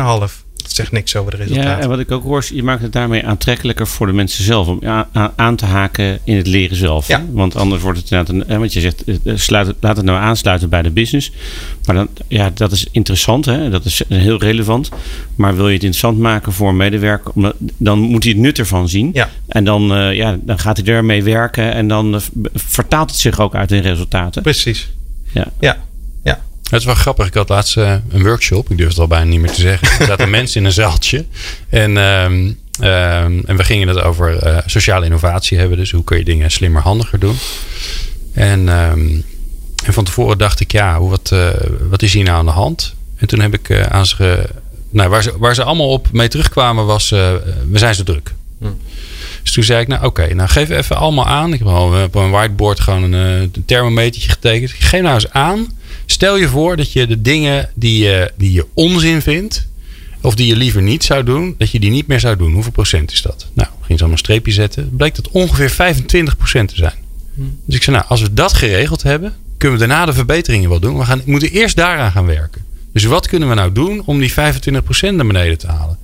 dat 0.53 0.53
zegt 0.72 0.92
niks 0.92 1.16
over 1.16 1.32
de 1.32 1.38
resultaten. 1.38 1.70
Ja, 1.70 1.80
en 1.80 1.90
wat 1.90 2.00
ik 2.00 2.12
ook 2.12 2.24
hoor, 2.24 2.46
je 2.54 2.64
maakt 2.64 2.82
het 2.82 2.92
daarmee 2.92 3.26
aantrekkelijker 3.26 3.88
voor 3.88 4.08
de 4.08 4.14
mensen 4.14 4.44
zelf 4.44 4.68
om 4.68 4.80
aan 5.36 5.56
te 5.56 5.66
haken 5.66 6.20
in 6.24 6.38
het 6.38 6.48
leren 6.48 6.78
zelf. 6.78 7.08
Ja. 7.08 7.26
Want 7.32 7.56
anders 7.56 7.82
wordt 7.82 8.00
het 8.00 8.12
inderdaad, 8.12 8.50
een, 8.50 8.60
want 8.60 8.74
je 8.74 8.80
zegt, 8.80 9.04
eh, 9.04 9.16
eh, 9.24 9.38
sluit, 9.38 9.76
laat 9.80 9.98
het 9.98 10.06
nou 10.06 10.20
aansluiten 10.20 10.70
bij 10.70 10.82
de 10.82 10.92
business. 10.92 11.32
Maar 11.86 11.96
dan, 11.96 12.08
ja, 12.28 12.52
dat 12.54 12.72
is 12.72 12.88
interessant, 12.92 13.46
hè? 13.46 13.70
dat 13.70 13.86
is 13.86 14.02
heel 14.08 14.40
relevant. 14.40 14.90
Maar 15.36 15.56
wil 15.56 15.68
je 15.68 15.74
het 15.74 15.84
interessant 15.84 16.20
maken 16.20 16.54
voor 16.54 16.70
een 16.70 16.78
medewerker, 16.78 17.54
dan 17.78 18.00
moet 18.00 18.24
hij 18.24 18.32
het 18.32 18.42
nut 18.42 18.60
ervan 18.60 18.90
zien. 18.90 19.10
Ja. 19.14 19.30
En 19.48 19.64
dan, 19.64 19.98
uh, 19.98 20.14
ja, 20.14 20.38
dan 20.42 20.60
gaat 20.60 20.78
hij 20.78 20.86
ermee 20.86 21.24
werken 21.24 21.74
en 21.74 21.88
dan 21.88 22.22
vertaalt 22.54 23.10
het 23.10 23.20
zich 23.20 23.40
ook 23.40 23.56
uit 23.56 23.72
in 23.72 23.82
resultaten. 23.82 24.42
Precies. 24.42 24.92
Ja. 25.34 25.48
ja. 25.60 25.78
Het 26.74 26.82
is 26.82 26.88
wel 26.88 26.98
grappig. 26.98 27.28
Ik 27.28 27.34
had 27.34 27.50
laatst 27.50 27.78
uh, 27.78 27.96
een 28.10 28.24
workshop. 28.24 28.70
Ik 28.70 28.78
durf 28.78 28.90
het 28.90 29.00
al 29.00 29.08
bijna 29.08 29.26
niet 29.26 29.40
meer 29.40 29.52
te 29.52 29.62
zeggen. 29.62 29.88
Er 30.00 30.06
zaten 30.06 30.30
mensen 30.40 30.60
in 30.60 30.66
een 30.66 30.74
zaaltje. 30.74 31.26
En, 31.70 31.98
um, 31.98 32.58
en 33.46 33.58
we 33.58 33.64
gingen 33.64 33.88
het 33.88 34.02
over 34.02 34.48
uh, 34.48 34.58
sociale 34.66 35.06
innovatie 35.06 35.58
hebben. 35.58 35.78
Dus 35.78 35.92
hoe 35.92 36.04
kun 36.04 36.18
je 36.18 36.24
dingen 36.24 36.52
slimmer, 36.52 36.82
handiger 36.82 37.20
doen. 37.20 37.38
En, 38.34 38.68
um, 38.68 39.24
en 39.86 39.94
van 39.94 40.04
tevoren 40.04 40.38
dacht 40.38 40.60
ik, 40.60 40.72
ja, 40.72 41.02
wat, 41.02 41.30
uh, 41.34 41.50
wat 41.90 42.02
is 42.02 42.14
hier 42.14 42.24
nou 42.24 42.38
aan 42.38 42.46
de 42.46 42.52
hand? 42.52 42.94
En 43.16 43.28
toen 43.28 43.40
heb 43.40 43.54
ik 43.54 43.88
aan 43.88 44.06
ze... 44.06 44.50
Nou, 44.90 45.10
waar, 45.10 45.24
ze, 45.24 45.34
waar 45.38 45.56
ze 45.56 45.64
allemaal 45.64 45.90
op 45.90 46.12
mee 46.12 46.28
terugkwamen 46.28 46.86
was... 46.86 47.10
we 47.10 47.42
zijn 47.74 47.96
zo 47.96 48.04
druk. 48.04 48.34
Hm. 48.60 48.68
Dus 49.42 49.54
toen 49.54 49.64
zei 49.64 49.82
ik, 49.82 49.88
nou 49.88 50.06
oké, 50.06 50.34
nou 50.34 50.50
geef 50.50 50.70
even 50.70 50.98
allemaal 50.98 51.28
aan. 51.28 51.54
Ik 51.54 51.60
heb 51.60 51.68
op 51.68 52.16
een 52.16 52.32
whiteboard 52.32 52.80
gewoon 52.80 53.04
een, 53.04 53.14
een 53.54 53.66
thermometertje 53.66 54.30
getekend. 54.30 54.72
Geef 54.72 55.02
nou 55.02 55.14
eens 55.14 55.32
aan 55.32 55.68
Stel 56.06 56.38
je 56.38 56.48
voor 56.48 56.78
dat 56.78 56.92
je 56.92 57.08
de 57.08 57.22
dingen 57.22 57.70
die 57.74 58.04
je, 58.04 58.32
die 58.38 58.52
je 58.52 58.66
onzin 58.74 59.22
vindt, 59.22 59.68
of 60.22 60.36
die 60.36 60.48
je 60.48 60.56
liever 60.56 60.82
niet 60.82 61.04
zou 61.04 61.24
doen, 61.24 61.56
dat 61.58 61.72
je 61.72 61.80
die 61.80 61.92
niet 61.92 62.08
meer 62.08 62.20
zou 62.20 62.38
doen. 62.38 62.54
Hoeveel 62.54 62.72
procent 62.72 63.12
is 63.12 63.22
dat? 63.22 63.48
Nou, 63.54 63.70
ging 63.70 63.88
ze 63.88 63.94
allemaal 63.94 64.12
een 64.12 64.18
streepje 64.18 64.52
zetten. 64.52 64.96
Bleek 64.96 65.16
dat 65.16 65.30
ongeveer 65.30 65.70
25 65.70 66.38
procent 66.38 66.70
te 66.70 66.76
zijn. 66.76 66.96
Hmm. 67.36 67.58
Dus 67.66 67.76
ik 67.76 67.84
zei, 67.84 67.96
nou, 67.96 68.10
als 68.10 68.22
we 68.22 68.34
dat 68.34 68.54
geregeld 68.54 69.04
hebben, 69.04 69.34
kunnen 69.58 69.80
we 69.80 69.88
daarna 69.88 70.06
de 70.06 70.14
verbeteringen 70.14 70.70
wel 70.70 70.80
doen. 70.80 70.98
We, 70.98 71.06
gaan, 71.06 71.22
moeten 71.26 71.52
eerst 71.52 71.76
daaraan 71.76 72.12
gaan 72.12 72.26
werken. 72.26 72.66
Dus 72.94 73.04
wat 73.04 73.28
kunnen 73.28 73.50
we 73.50 73.56
nou 73.56 73.72
doen 73.72 74.02
om 74.06 74.20
die 74.20 74.34
25 74.34 74.84
procent 74.84 75.16
naar 75.16 75.28
beneden 75.28 75.58
te 75.58 75.68
halen? 75.68 75.98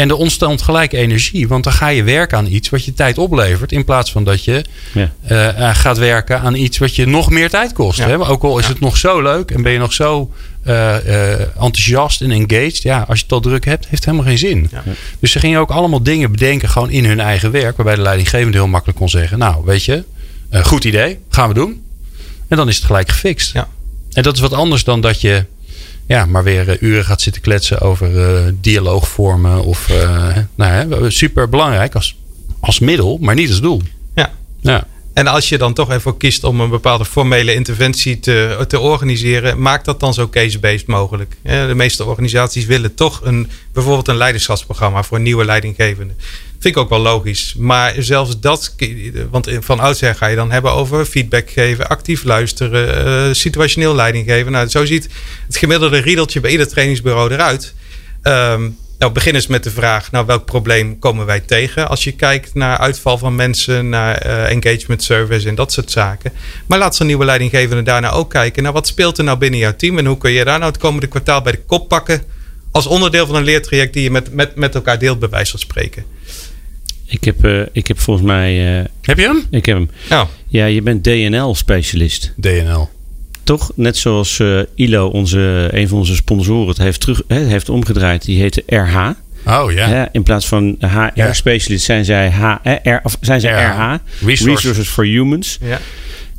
En 0.00 0.08
er 0.08 0.14
ontstaat 0.16 0.62
gelijk 0.62 0.92
energie. 0.92 1.48
Want 1.48 1.64
dan 1.64 1.72
ga 1.72 1.88
je 1.88 2.02
werken 2.02 2.38
aan 2.38 2.46
iets 2.46 2.68
wat 2.68 2.84
je 2.84 2.92
tijd 2.92 3.18
oplevert. 3.18 3.72
In 3.72 3.84
plaats 3.84 4.12
van 4.12 4.24
dat 4.24 4.44
je 4.44 4.64
Ja. 4.92 5.12
eh, 5.26 5.68
eh, 5.68 5.76
gaat 5.76 5.98
werken 5.98 6.40
aan 6.40 6.54
iets 6.54 6.78
wat 6.78 6.96
je 6.96 7.06
nog 7.06 7.30
meer 7.30 7.50
tijd 7.50 7.72
kost. 7.72 7.98
Ja. 7.98 8.08
Hè? 8.08 8.18
Maar 8.18 8.28
Ook 8.30 8.42
al 8.42 8.58
is 8.58 8.66
het 8.66 8.80
nog 8.80 8.96
zo 8.96 9.22
leuk 9.22 9.50
en 9.50 9.62
ben 9.62 9.72
je 9.72 9.78
nog 9.78 9.92
zo 9.92 10.30
eh, 10.64 10.96
eh, 11.32 11.40
enthousiast 11.40 12.20
en 12.20 12.30
engaged. 12.30 12.82
Ja, 12.82 13.04
als 13.08 13.18
je 13.18 13.24
het 13.24 13.32
al 13.32 13.40
druk 13.40 13.64
hebt, 13.64 13.84
heeft 13.84 13.96
het 13.96 14.04
helemaal 14.04 14.26
geen 14.26 14.38
zin. 14.38 14.68
Ja. 14.70 14.82
Dus 15.20 15.30
ze 15.32 15.38
gingen 15.38 15.60
ook 15.60 15.70
allemaal 15.70 16.02
dingen 16.02 16.30
bedenken 16.30 16.68
gewoon 16.68 16.90
in 16.90 17.04
hun 17.04 17.20
eigen 17.20 17.50
werk. 17.50 17.76
Waarbij 17.76 17.94
de 17.94 18.02
leidinggevende 18.02 18.56
heel 18.56 18.66
makkelijk 18.66 18.98
kon 18.98 19.08
zeggen. 19.08 19.38
Nou, 19.38 19.64
weet 19.64 19.84
je, 19.84 20.04
eh, 20.48 20.64
goed 20.64 20.84
idee, 20.84 21.18
gaan 21.30 21.48
we 21.48 21.54
doen. 21.54 21.82
En 22.48 22.56
dan 22.56 22.68
is 22.68 22.76
het 22.76 22.84
gelijk 22.84 23.08
gefixt. 23.08 23.52
Ja. 23.52 23.68
En 24.12 24.22
dat 24.22 24.34
is 24.34 24.40
wat 24.40 24.52
anders 24.52 24.84
dan 24.84 25.00
dat 25.00 25.20
je 25.20 25.44
ja, 26.10 26.26
maar 26.26 26.44
weer 26.44 26.68
eh, 26.68 26.80
uren 26.80 27.04
gaat 27.04 27.20
zitten 27.20 27.42
kletsen 27.42 27.80
over 27.80 28.18
eh, 28.18 28.52
dialoogvormen. 28.60 29.64
Of 29.64 29.90
eh, 29.90 30.36
nou, 30.54 30.72
hè, 30.72 31.10
super 31.10 31.48
belangrijk 31.48 31.94
als, 31.94 32.16
als 32.60 32.78
middel, 32.78 33.18
maar 33.20 33.34
niet 33.34 33.48
als 33.48 33.60
doel. 33.60 33.82
Ja. 34.14 34.32
Ja. 34.60 34.86
En 35.12 35.26
als 35.26 35.48
je 35.48 35.58
dan 35.58 35.74
toch 35.74 35.90
even 35.90 36.16
kiest 36.16 36.44
om 36.44 36.60
een 36.60 36.70
bepaalde 36.70 37.04
formele 37.04 37.54
interventie 37.54 38.20
te, 38.20 38.64
te 38.68 38.80
organiseren, 38.80 39.62
maak 39.62 39.84
dat 39.84 40.00
dan 40.00 40.14
zo 40.14 40.28
case-based 40.28 40.86
mogelijk. 40.86 41.36
De 41.42 41.72
meeste 41.74 42.04
organisaties 42.04 42.64
willen 42.64 42.94
toch 42.94 43.20
een, 43.24 43.50
bijvoorbeeld 43.72 44.08
een 44.08 44.16
leiderschapsprogramma 44.16 45.02
voor 45.02 45.20
nieuwe 45.20 45.44
leidinggevende. 45.44 46.14
Vind 46.60 46.76
ik 46.76 46.80
ook 46.82 46.88
wel 46.88 46.98
logisch. 46.98 47.54
Maar 47.58 47.94
zelfs 47.98 48.40
dat, 48.40 48.74
want 49.30 49.48
van 49.60 49.80
oudsher 49.80 50.14
ga 50.14 50.26
je 50.26 50.36
dan 50.36 50.50
hebben 50.50 50.72
over 50.72 51.04
feedback 51.04 51.50
geven, 51.50 51.88
actief 51.88 52.24
luisteren, 52.24 53.06
eh, 53.06 53.34
situationeel 53.34 53.94
leiding 53.94 54.26
geven. 54.26 54.52
Nou, 54.52 54.68
zo 54.68 54.84
ziet 54.84 55.08
het 55.46 55.56
gemiddelde 55.56 55.98
riedeltje 55.98 56.40
bij 56.40 56.50
ieder 56.50 56.68
trainingsbureau 56.68 57.32
eruit. 57.32 57.74
Ehm, 58.22 58.68
nou, 58.98 59.12
begin 59.12 59.34
eens 59.34 59.46
met 59.46 59.64
de 59.64 59.70
vraag, 59.70 60.10
nou, 60.10 60.26
welk 60.26 60.44
probleem 60.44 60.98
komen 60.98 61.26
wij 61.26 61.40
tegen 61.40 61.88
als 61.88 62.04
je 62.04 62.12
kijkt 62.12 62.54
naar 62.54 62.78
uitval 62.78 63.18
van 63.18 63.34
mensen, 63.34 63.88
naar 63.88 64.14
eh, 64.14 64.50
engagement 64.50 65.02
service 65.02 65.48
en 65.48 65.54
dat 65.54 65.72
soort 65.72 65.90
zaken. 65.90 66.32
Maar 66.66 66.78
laat 66.78 66.96
zo'n 66.96 67.06
nieuwe 67.06 67.24
leidinggevende 67.24 67.82
daarna 67.82 68.10
ook 68.10 68.30
kijken 68.30 68.62
naar 68.62 68.72
wat 68.72 68.86
speelt 68.86 69.18
er 69.18 69.24
nou 69.24 69.38
binnen 69.38 69.60
jouw 69.60 69.76
team 69.76 69.98
en 69.98 70.06
hoe 70.06 70.18
kun 70.18 70.30
je 70.30 70.44
daar 70.44 70.58
nou 70.58 70.70
het 70.70 70.80
komende 70.80 71.06
kwartaal 71.06 71.42
bij 71.42 71.52
de 71.52 71.62
kop 71.66 71.88
pakken 71.88 72.22
als 72.72 72.86
onderdeel 72.86 73.26
van 73.26 73.34
een 73.34 73.44
leertraject 73.44 73.92
die 73.92 74.02
je 74.02 74.10
met, 74.10 74.34
met, 74.34 74.54
met 74.54 74.74
elkaar 74.74 74.98
deelt, 74.98 75.18
bij 75.18 75.28
wijze 75.28 75.50
van 75.50 75.60
spreken. 75.60 76.04
Ik 77.10 77.24
heb, 77.24 77.44
eh, 77.44 77.60
ik 77.72 77.86
heb 77.86 78.00
volgens 78.00 78.26
mij... 78.26 78.78
eh, 78.80 78.84
Heb 79.02 79.18
je 79.18 79.24
hem? 79.24 79.46
ik 79.50 79.66
heb 79.66 79.76
hem. 79.76 79.90
Nou, 80.08 80.26
Ja, 80.48 80.64
je 80.66 80.82
bent 80.82 81.04
DNL-specialist. 81.04 82.32
DNL. 82.36 82.88
Toch? 83.44 83.70
Net 83.74 83.96
zoals 83.96 84.38
eh, 84.40 84.60
ILO, 84.74 85.06
onze, 85.08 85.68
een 85.72 85.88
van 85.88 85.98
onze 85.98 86.14
sponsoren, 86.14 86.68
het 86.68 86.78
heeft, 86.78 87.00
terug, 87.00 87.22
hè, 87.28 87.38
heeft 87.44 87.68
omgedraaid. 87.68 88.24
Die 88.24 88.40
heette 88.40 88.62
RH. 88.66 89.10
Oh 89.46 89.72
ja. 89.72 90.08
In 90.12 90.22
plaats 90.22 90.46
van 90.46 90.76
HR-specialist 90.80 91.84
zijn 91.84 92.04
zij, 92.04 92.30
H, 92.30 92.54
eh, 92.62 92.74
R, 92.94 93.00
of 93.02 93.16
zijn 93.20 93.40
zij 93.40 93.52
RH. 93.52 93.94
RH. 93.94 94.26
Resources. 94.26 94.88
for 94.88 95.04
Humans. 95.04 95.58
ja. 95.62 95.80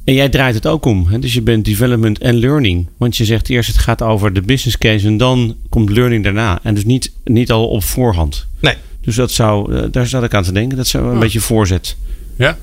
En 0.04 0.14
jij 0.14 0.30
draait 0.30 0.56
het 0.56 0.68
ook 0.68 0.86
om. 0.86 1.08
Hè? 1.08 1.20
Dus 1.20 1.34
je 1.34 1.42
bent 1.42 1.66
development 1.66 2.20
en 2.20 2.36
learning. 2.36 2.88
Want 2.98 3.18
je 3.18 3.26
zegt 3.26 3.50
eerst 3.50 3.68
het 3.70 3.78
gaat 3.78 4.02
over 4.02 4.34
de 4.34 4.42
business 4.42 4.78
case 4.78 5.08
en 5.08 5.18
dan 5.18 5.56
komt 5.70 5.90
learning 5.90 6.24
daarna. 6.24 6.60
En 6.64 6.74
dus 6.74 6.86
niet, 6.86 7.12
niet 7.24 7.52
al 7.52 7.68
op 7.68 7.84
voorhand. 7.84 8.48
Nee. 8.60 8.74
Dus 9.02 9.16
dat 9.16 9.32
zou, 9.32 9.76
eh, 9.76 9.84
daar 9.91 10.08
zat 10.08 10.24
ik 10.24 10.34
aan 10.34 10.43
te 10.43 10.52
denken. 10.52 10.78
Dat 10.78 10.88
zou 10.88 11.06
een 11.08 11.14
Oh. 11.14 11.20
beetje 11.20 11.39
voorzet. 11.39 11.95
Ja. 12.38 12.58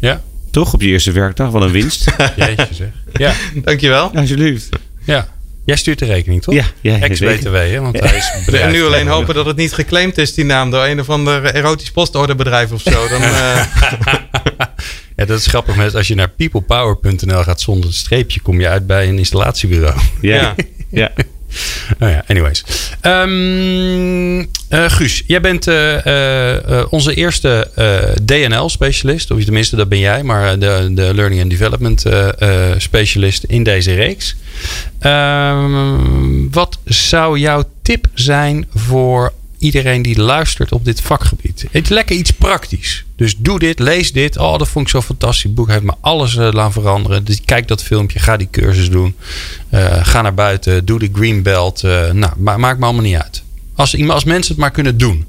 Ja. 0.00 0.22
Toch 0.50 0.74
op 0.74 0.80
je 0.80 0.88
eerste 0.88 1.12
werkdag, 1.12 1.50
wel 1.50 1.62
een 1.62 1.70
winst. 1.70 2.04
Jeetje 2.36 2.68
zeg. 2.70 2.88
Ja. 3.12 3.32
Dankjewel. 3.54 4.10
Alsjeblieft. 4.14 4.68
Ja. 5.04 5.28
Jij 5.64 5.76
stuurt 5.76 5.98
de 5.98 6.04
rekening, 6.04 6.42
toch? 6.42 6.54
Ja, 6.54 6.64
ja, 6.80 6.98
Ex-BTW, 7.00 7.54
hè? 7.54 7.80
Want 7.80 8.00
hij 8.00 8.16
is 8.16 8.32
bedrijf. 8.44 8.64
En 8.66 8.72
nu 8.72 8.84
alleen 8.84 9.06
hopen 9.06 9.34
dat 9.34 9.46
het 9.46 9.56
niet 9.56 9.72
geclaimd 9.72 10.18
is, 10.18 10.34
die 10.34 10.44
naam, 10.44 10.70
door 10.70 10.84
een 10.84 11.00
of 11.00 11.10
ander 11.10 11.44
erotisch 11.54 11.90
postorderbedrijf 11.90 12.72
of 12.72 12.80
zo. 12.82 13.08
Dan, 13.08 13.22
eh, 13.32 13.64
Ja, 15.16 15.24
dat 15.24 15.38
is 15.38 15.46
grappig. 15.46 15.76
Met 15.76 15.94
als 15.94 16.08
je 16.08 16.14
naar 16.14 16.28
peoplepower.nl 16.28 17.42
gaat 17.42 17.60
zonder 17.60 17.94
streepje, 17.94 18.40
kom 18.40 18.60
je 18.60 18.68
uit 18.68 18.86
bij 18.86 19.08
een 19.08 19.18
installatiebureau. 19.18 20.00
Ja. 20.20 20.54
Ja. 20.90 21.10
Nou 21.98 22.12
ja, 22.12 22.24
anyways. 22.26 22.64
Eh, 24.72 24.90
Guus, 24.90 25.22
jij 25.26 25.40
bent 25.40 25.66
eh, 25.66 26.78
eh, 26.78 26.86
onze 26.90 27.14
eerste 27.14 27.70
DNL-specialist. 28.24 29.30
Of 29.30 29.44
tenminste, 29.44 29.76
dat 29.76 29.88
ben 29.88 29.98
jij. 29.98 30.22
Maar 30.22 30.58
de, 30.58 30.90
de 30.90 31.14
Learning 31.14 31.40
and 31.40 31.50
Development 31.50 32.04
specialist 32.76 33.44
in 33.44 33.62
deze 33.62 33.94
reeks. 33.94 34.36
Ehm, 34.98 36.50
wat 36.50 36.78
zou 36.84 37.38
jouw 37.38 37.64
tip 37.82 38.06
zijn 38.14 38.66
voor 38.74 39.32
iedereen 39.62 40.02
die 40.02 40.20
luistert 40.20 40.72
op 40.72 40.84
dit 40.84 41.00
vakgebied? 41.00 41.64
Het 41.70 41.82
is 41.84 41.88
lekker 41.88 42.16
iets 42.16 42.30
praktisch. 42.30 43.04
Dus 43.16 43.36
doe 43.38 43.58
dit, 43.58 43.78
lees 43.78 44.12
dit. 44.12 44.36
Oh, 44.38 44.58
dat 44.58 44.68
vond 44.68 44.84
ik 44.84 44.90
zo 44.90 45.00
fantastisch. 45.02 45.42
Het 45.42 45.54
boek 45.54 45.68
heeft 45.68 45.82
me 45.82 45.92
alles 46.00 46.36
eh, 46.36 46.48
laten 46.52 46.72
veranderen. 46.72 47.24
Dus 47.24 47.40
kijk 47.44 47.68
dat 47.68 47.82
filmpje, 47.82 48.18
ga 48.18 48.36
die 48.36 48.48
cursus 48.50 48.90
doen. 48.90 49.14
Eh, 49.68 50.06
ga 50.06 50.22
naar 50.22 50.34
buiten, 50.34 50.84
doe 50.84 50.98
de 50.98 51.08
green 51.12 51.42
belt. 51.42 51.84
eh, 51.84 52.10
nou, 52.10 52.32
ma- 52.36 52.56
maakt 52.56 52.78
me 52.78 52.84
allemaal 52.84 53.02
niet 53.04 53.16
uit. 53.16 53.42
Als, 53.74 54.08
als 54.08 54.24
mensen 54.24 54.52
het 54.52 54.60
maar 54.60 54.70
kunnen 54.70 54.98
doen. 54.98 55.24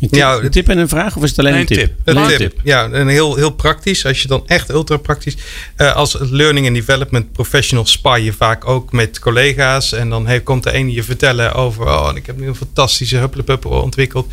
Een 0.00 0.08
tip, 0.08 0.14
Ja, 0.18 0.34
een 0.36 0.50
tip 0.50 0.68
en 0.68 0.78
een 0.78 0.88
vraag? 0.88 1.16
Of 1.16 1.22
is 1.22 1.30
het 1.30 1.38
alleen 1.38 1.52
Nee, 1.52 1.60
een 1.60 1.66
tip? 1.66 1.78
een 1.78 1.86
tip. 1.86 1.98
Een 2.04 2.16
Alleen 2.16 2.36
tip. 2.36 2.60
Ja, 2.62 2.90
en 2.90 3.08
heel, 3.08 3.36
heel 3.36 3.50
praktisch. 3.50 4.06
Als 4.06 4.22
je 4.22 4.28
dan 4.28 4.42
echt 4.46 4.70
ultra 4.70 4.96
praktisch. 4.96 5.36
eh, 5.76 5.94
als 5.94 6.16
learning 6.20 6.66
and 6.66 6.74
development 6.74 7.32
professional 7.32 7.86
spar 7.86 8.20
je 8.20 8.32
vaak 8.32 8.68
ook 8.68 8.92
met 8.92 9.18
collega's. 9.18 9.92
En 9.92 10.08
dan 10.10 10.26
heeft, 10.26 10.44
komt 10.44 10.62
de 10.62 10.72
ene 10.72 10.92
je 10.92 11.02
vertellen 11.02 11.52
over. 11.54 11.86
Oh, 11.86 12.10
ik 12.14 12.26
heb 12.26 12.36
nu 12.38 12.46
een 12.46 12.54
fantastische 12.54 13.16
hupplepup 13.16 13.64
ontwikkeld. 13.66 14.32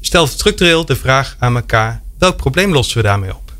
Stel 0.00 0.26
structureel 0.26 0.84
de 0.84 0.96
vraag 0.96 1.36
aan 1.38 1.56
elkaar: 1.56 2.02
welk 2.18 2.36
probleem 2.36 2.72
lossen 2.72 2.96
we 2.96 3.02
daarmee 3.02 3.34
op? 3.34 3.52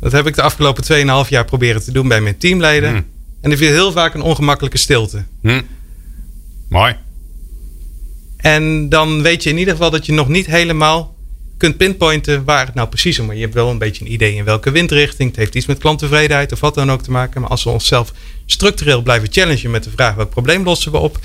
Dat 0.00 0.12
heb 0.12 0.26
ik 0.26 0.34
de 0.34 0.42
afgelopen 0.42 0.84
2,5 1.24 1.28
jaar 1.28 1.44
proberen 1.44 1.82
te 1.84 1.92
doen 1.92 2.08
bij 2.08 2.20
mijn 2.20 2.38
teamleden. 2.38 2.90
Hmm. 2.90 3.06
En 3.40 3.50
er 3.50 3.56
viel 3.56 3.70
heel 3.70 3.92
vaak 3.92 4.14
een 4.14 4.22
ongemakkelijke 4.22 4.78
stilte. 4.78 5.24
Hm. 5.42 5.62
Mooi. 6.68 6.96
En 8.42 8.88
dan 8.88 9.22
weet 9.22 9.42
je 9.42 9.50
in 9.50 9.58
ieder 9.58 9.74
geval 9.74 9.90
dat 9.90 10.06
je 10.06 10.12
nog 10.12 10.28
niet 10.28 10.46
helemaal 10.46 11.14
kunt 11.56 11.76
pinpointen 11.76 12.44
waar 12.44 12.66
het 12.66 12.74
nou 12.74 12.88
precies 12.88 13.18
om 13.18 13.26
gaat. 13.26 13.34
Je 13.36 13.42
hebt 13.42 13.54
wel 13.54 13.70
een 13.70 13.78
beetje 13.78 14.04
een 14.04 14.12
idee 14.12 14.34
in 14.34 14.44
welke 14.44 14.70
windrichting. 14.70 15.28
Het 15.28 15.38
heeft 15.38 15.54
iets 15.54 15.66
met 15.66 15.78
klanttevredenheid 15.78 16.52
of 16.52 16.60
wat 16.60 16.74
dan 16.74 16.90
ook 16.90 17.02
te 17.02 17.10
maken. 17.10 17.40
Maar 17.40 17.50
als 17.50 17.64
we 17.64 17.70
onszelf 17.70 18.12
structureel 18.46 19.02
blijven 19.02 19.32
challengen 19.32 19.70
met 19.70 19.84
de 19.84 19.90
vraag 19.90 20.14
welk 20.14 20.30
probleem 20.30 20.64
lossen 20.64 20.92
we 20.92 20.98
op, 20.98 21.18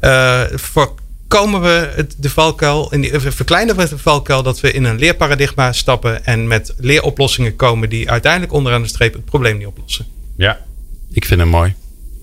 eh, 0.00 0.42
voorkomen 0.54 1.60
we 1.60 1.92
het, 1.94 2.14
de 2.18 2.30
valkuil, 2.30 2.92
in 2.92 3.00
die, 3.00 3.20
verkleinen 3.20 3.76
we 3.76 3.88
de 3.88 3.98
valkuil 3.98 4.42
dat 4.42 4.60
we 4.60 4.72
in 4.72 4.84
een 4.84 4.98
leerparadigma 4.98 5.72
stappen 5.72 6.24
en 6.24 6.48
met 6.48 6.74
leeroplossingen 6.78 7.56
komen 7.56 7.88
die 7.88 8.10
uiteindelijk 8.10 8.52
onderaan 8.52 8.82
de 8.82 8.88
streep 8.88 9.12
het 9.12 9.24
probleem 9.24 9.58
niet 9.58 9.66
oplossen. 9.66 10.06
Ja, 10.36 10.64
ik 11.12 11.24
vind 11.24 11.40
hem 11.40 11.48
mooi. 11.48 11.74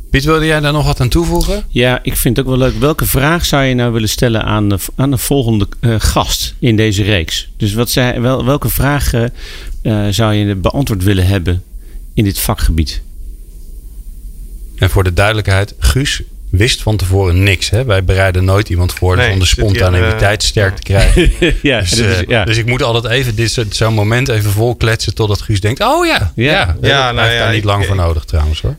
Piet, 0.10 0.24
wilde 0.26 0.46
jij 0.46 0.60
daar 0.60 0.72
nog 0.72 0.86
wat 0.86 1.00
aan 1.00 1.10
toevoegen? 1.10 1.64
Ja, 1.70 2.00
ik 2.04 2.16
vind 2.18 2.38
het 2.38 2.46
ook 2.46 2.58
wel 2.58 2.68
leuk. 2.68 2.80
Welke 2.80 3.06
vraag 3.06 3.46
zou 3.46 3.64
je 3.64 3.74
nou 3.76 3.92
willen 3.94 4.10
stellen 4.10 4.44
aan 4.44 4.70
de, 4.70 4.78
aan 4.96 5.12
de 5.12 5.18
volgende 5.18 5.68
eh, 5.80 5.96
gast 5.98 6.56
in 6.60 6.76
deze 6.76 7.04
reeks? 7.04 7.50
Dus 7.58 7.74
wat 7.74 7.90
zij, 7.90 8.22
wel, 8.22 8.46
welke 8.46 8.70
vraag 8.70 9.14
eh, 9.14 10.08
zou 10.10 10.34
je 10.34 10.56
beantwoord 10.56 11.04
willen 11.04 11.28
hebben 11.28 11.64
in 12.14 12.24
dit 12.24 12.40
vakgebied? 12.40 13.02
En 14.76 14.90
voor 14.90 15.04
de 15.04 15.14
duidelijkheid, 15.14 15.74
Guus 15.80 16.22
wist 16.50 16.82
van 16.82 16.98
tevoren 16.98 17.44
niks. 17.44 17.70
Hè? 17.70 17.86
Wij 17.86 18.04
bereiden 18.04 18.46
nooit 18.46 18.70
iemand 18.70 18.94
voor 18.94 19.16
Nee, 19.16 19.26
om 19.32 19.40
de 19.40 19.46
hier, 19.46 19.48
spontaniteit 19.48 20.44
sterk 20.44 20.76
te 20.76 20.82
krijgen. 20.84 21.32
ja, 21.62 21.80
Dus, 21.80 21.92
is- 21.92 22.00
eh, 22.00 22.22
ja. 22.28 22.46
dus 22.46 22.58
ik 22.58 22.66
moet 22.66 22.84
altijd 22.84 23.14
even 23.14 23.36
dit 23.36 23.66
zo'n 23.70 23.94
moment 23.94 24.28
even 24.30 24.52
vol 24.52 24.76
kletsen 24.76 25.14
totdat 25.16 25.42
Guus 25.42 25.60
denkt: 25.60 25.82
oh 25.84 26.06
ja, 26.06 26.32
ja, 26.36 26.52
Ja. 26.52 26.76
ja, 26.82 27.12
nou 27.12 27.20
heeft 27.20 27.34
ja, 27.34 27.44
daar 27.44 27.50
niet 27.50 27.58
ik- 27.58 27.64
lang 27.66 27.86
voor 27.86 27.96
nodig 27.96 28.24
trouwens 28.26 28.62
hoor. 28.62 28.76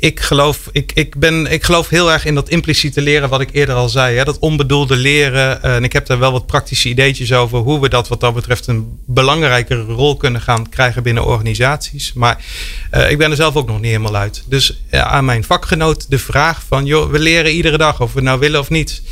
Ik 0.00 0.20
geloof, 0.20 0.68
ik, 0.72 0.92
ik, 0.94 1.16
ben, 1.16 1.46
ik 1.46 1.64
geloof 1.64 1.88
heel 1.88 2.12
erg 2.12 2.24
in 2.24 2.34
dat 2.34 2.48
impliciete 2.48 3.00
leren, 3.00 3.28
wat 3.28 3.40
ik 3.40 3.48
eerder 3.52 3.74
al 3.74 3.88
zei. 3.88 4.16
Hè? 4.16 4.24
Dat 4.24 4.38
onbedoelde 4.38 4.96
leren. 4.96 5.62
Eh, 5.62 5.74
en 5.74 5.84
ik 5.84 5.92
heb 5.92 6.06
daar 6.06 6.18
wel 6.18 6.32
wat 6.32 6.46
praktische 6.46 6.88
ideetjes 6.88 7.32
over 7.32 7.58
hoe 7.58 7.80
we 7.80 7.88
dat 7.88 8.08
wat 8.08 8.20
dat 8.20 8.34
betreft 8.34 8.66
een 8.66 8.98
belangrijkere 9.06 9.82
rol 9.82 10.16
kunnen 10.16 10.40
gaan 10.40 10.68
krijgen 10.68 11.02
binnen 11.02 11.24
organisaties. 11.24 12.12
Maar 12.12 12.44
eh, 12.90 13.10
ik 13.10 13.18
ben 13.18 13.30
er 13.30 13.36
zelf 13.36 13.56
ook 13.56 13.66
nog 13.66 13.76
niet 13.76 13.90
helemaal 13.90 14.16
uit. 14.16 14.44
Dus 14.46 14.82
eh, 14.90 15.00
aan 15.00 15.24
mijn 15.24 15.44
vakgenoot 15.44 16.10
de 16.10 16.18
vraag 16.18 16.62
van, 16.68 16.84
joh, 16.84 17.10
we 17.10 17.18
leren 17.18 17.52
iedere 17.52 17.78
dag 17.78 18.00
of 18.00 18.12
we 18.12 18.20
nou 18.20 18.38
willen 18.38 18.60
of 18.60 18.70
niet. 18.70 19.02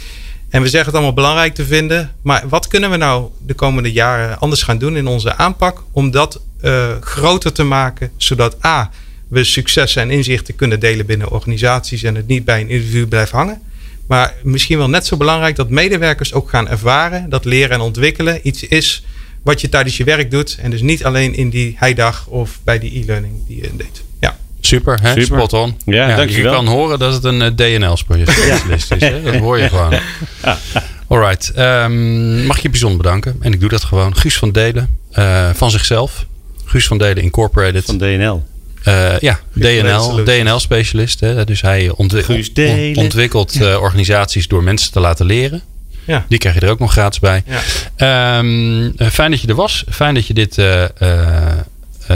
En 0.51 0.63
we 0.63 0.69
zeggen 0.69 0.87
het 0.87 0.95
allemaal 0.95 1.15
belangrijk 1.15 1.55
te 1.55 1.65
vinden. 1.65 2.13
Maar 2.23 2.49
wat 2.49 2.69
kunnen 2.69 2.91
we 2.91 2.97
nou 2.97 3.31
de 3.47 3.55
komende 3.55 3.93
jaren 3.93 4.39
anders 4.39 4.63
gaan 4.63 4.79
doen 4.79 4.97
in 4.97 5.07
onze 5.07 5.37
aanpak 5.37 5.83
om 5.93 6.11
dat 6.11 6.41
groter 7.01 7.53
te 7.53 7.65
maken, 7.65 8.11
zodat 8.17 8.65
A 8.65 8.91
we 9.29 9.45
successen 9.45 10.03
en 10.03 10.11
inzichten 10.11 10.55
kunnen 10.57 10.81
delen 10.81 11.07
binnen 11.07 11.31
organisaties 11.31 12.03
en 12.03 12.15
het 12.15 12.27
niet 12.27 12.45
bij 12.45 12.61
een 12.61 12.69
individu 12.69 13.07
blijft 13.07 13.33
hangen. 13.33 13.61
Maar 14.07 14.35
misschien 14.43 14.79
wel 14.79 14.89
net 14.89 15.07
zo 15.07 15.17
belangrijk 15.17 15.57
dat 15.57 15.71
medewerkers 15.71 16.33
ook 16.33 16.49
gaan 16.51 16.69
ervaren 16.69 17.31
dat 17.31 17.45
leren 17.45 17.71
en 17.71 17.81
ontwikkelen 17.81 18.41
iets 18.43 18.63
is 18.63 19.05
wat 19.43 19.61
je 19.61 19.69
tijdens 19.69 19.97
je 19.97 20.05
werk 20.05 20.31
doet. 20.31 20.59
En 20.61 20.71
dus 20.71 20.81
niet 20.81 21.05
alleen 21.05 21.35
in 21.35 21.51
die 21.51 21.75
heidag 21.79 22.27
of 22.27 22.59
bij 22.65 22.79
die 22.79 23.01
e-learning 23.03 23.33
die 23.47 23.57
je 23.63 23.71
deed. 23.77 24.03
Ja, 24.21 24.37
Super, 24.61 24.99
hè? 25.03 25.09
Super. 25.21 25.25
spot 25.39 25.53
on. 25.53 25.77
Ja, 25.85 26.09
je 26.11 26.17
dankjewel. 26.17 26.53
kan 26.53 26.67
horen 26.67 26.99
dat 26.99 27.13
het 27.13 27.25
een 27.25 27.57
DNL-specialist 27.57 28.91
is. 28.93 29.01
Hè? 29.01 29.23
Dat 29.23 29.35
hoor 29.35 29.59
je 29.59 29.69
gewoon. 29.69 29.95
Alright. 31.09 31.51
Ehm, 31.51 32.47
mag 32.47 32.57
ik 32.57 32.63
je 32.63 32.71
bijzonder 32.71 32.99
bedanken? 32.99 33.37
En 33.41 33.53
ik 33.53 33.61
doe 33.61 33.69
dat 33.69 33.85
gewoon. 33.85 34.17
Guus 34.17 34.37
van 34.39 34.53
Delen. 34.53 34.99
eh, 35.13 35.51
van 35.55 35.71
zichzelf. 35.71 36.27
Guus 36.65 36.87
van 36.87 36.99
Delen 36.99 37.23
Incorporated. 37.23 37.85
Van 37.85 37.99
DNL. 37.99 38.45
Eh, 38.89 39.19
ja, 39.19 39.41
DNL. 39.53 40.25
DNL-specialist. 40.25 41.21
Dus 41.47 41.61
hij 41.61 41.91
on- 41.97 42.11
ontwikkelt 42.97 43.61
eh, 43.61 43.81
organisaties 43.81 44.49
door 44.49 44.63
mensen 44.63 44.93
te 44.93 45.01
laten 45.01 45.27
leren. 45.27 45.63
Ja. 46.05 46.25
Die 46.29 46.39
krijg 46.39 46.55
je 46.55 46.61
er 46.61 46.71
ook 46.71 46.79
nog 46.79 46.93
gratis 46.93 47.19
bij. 47.21 47.43
Ja. 47.47 47.61
Ehm, 48.39 48.91
eh, 48.97 49.09
fijn 49.09 49.31
dat 49.31 49.41
je 49.41 49.49
er 49.49 49.55
was. 49.55 49.85
Fijn 49.91 50.15
dat 50.15 50.27
je 50.27 50.35
dit 50.35 50.59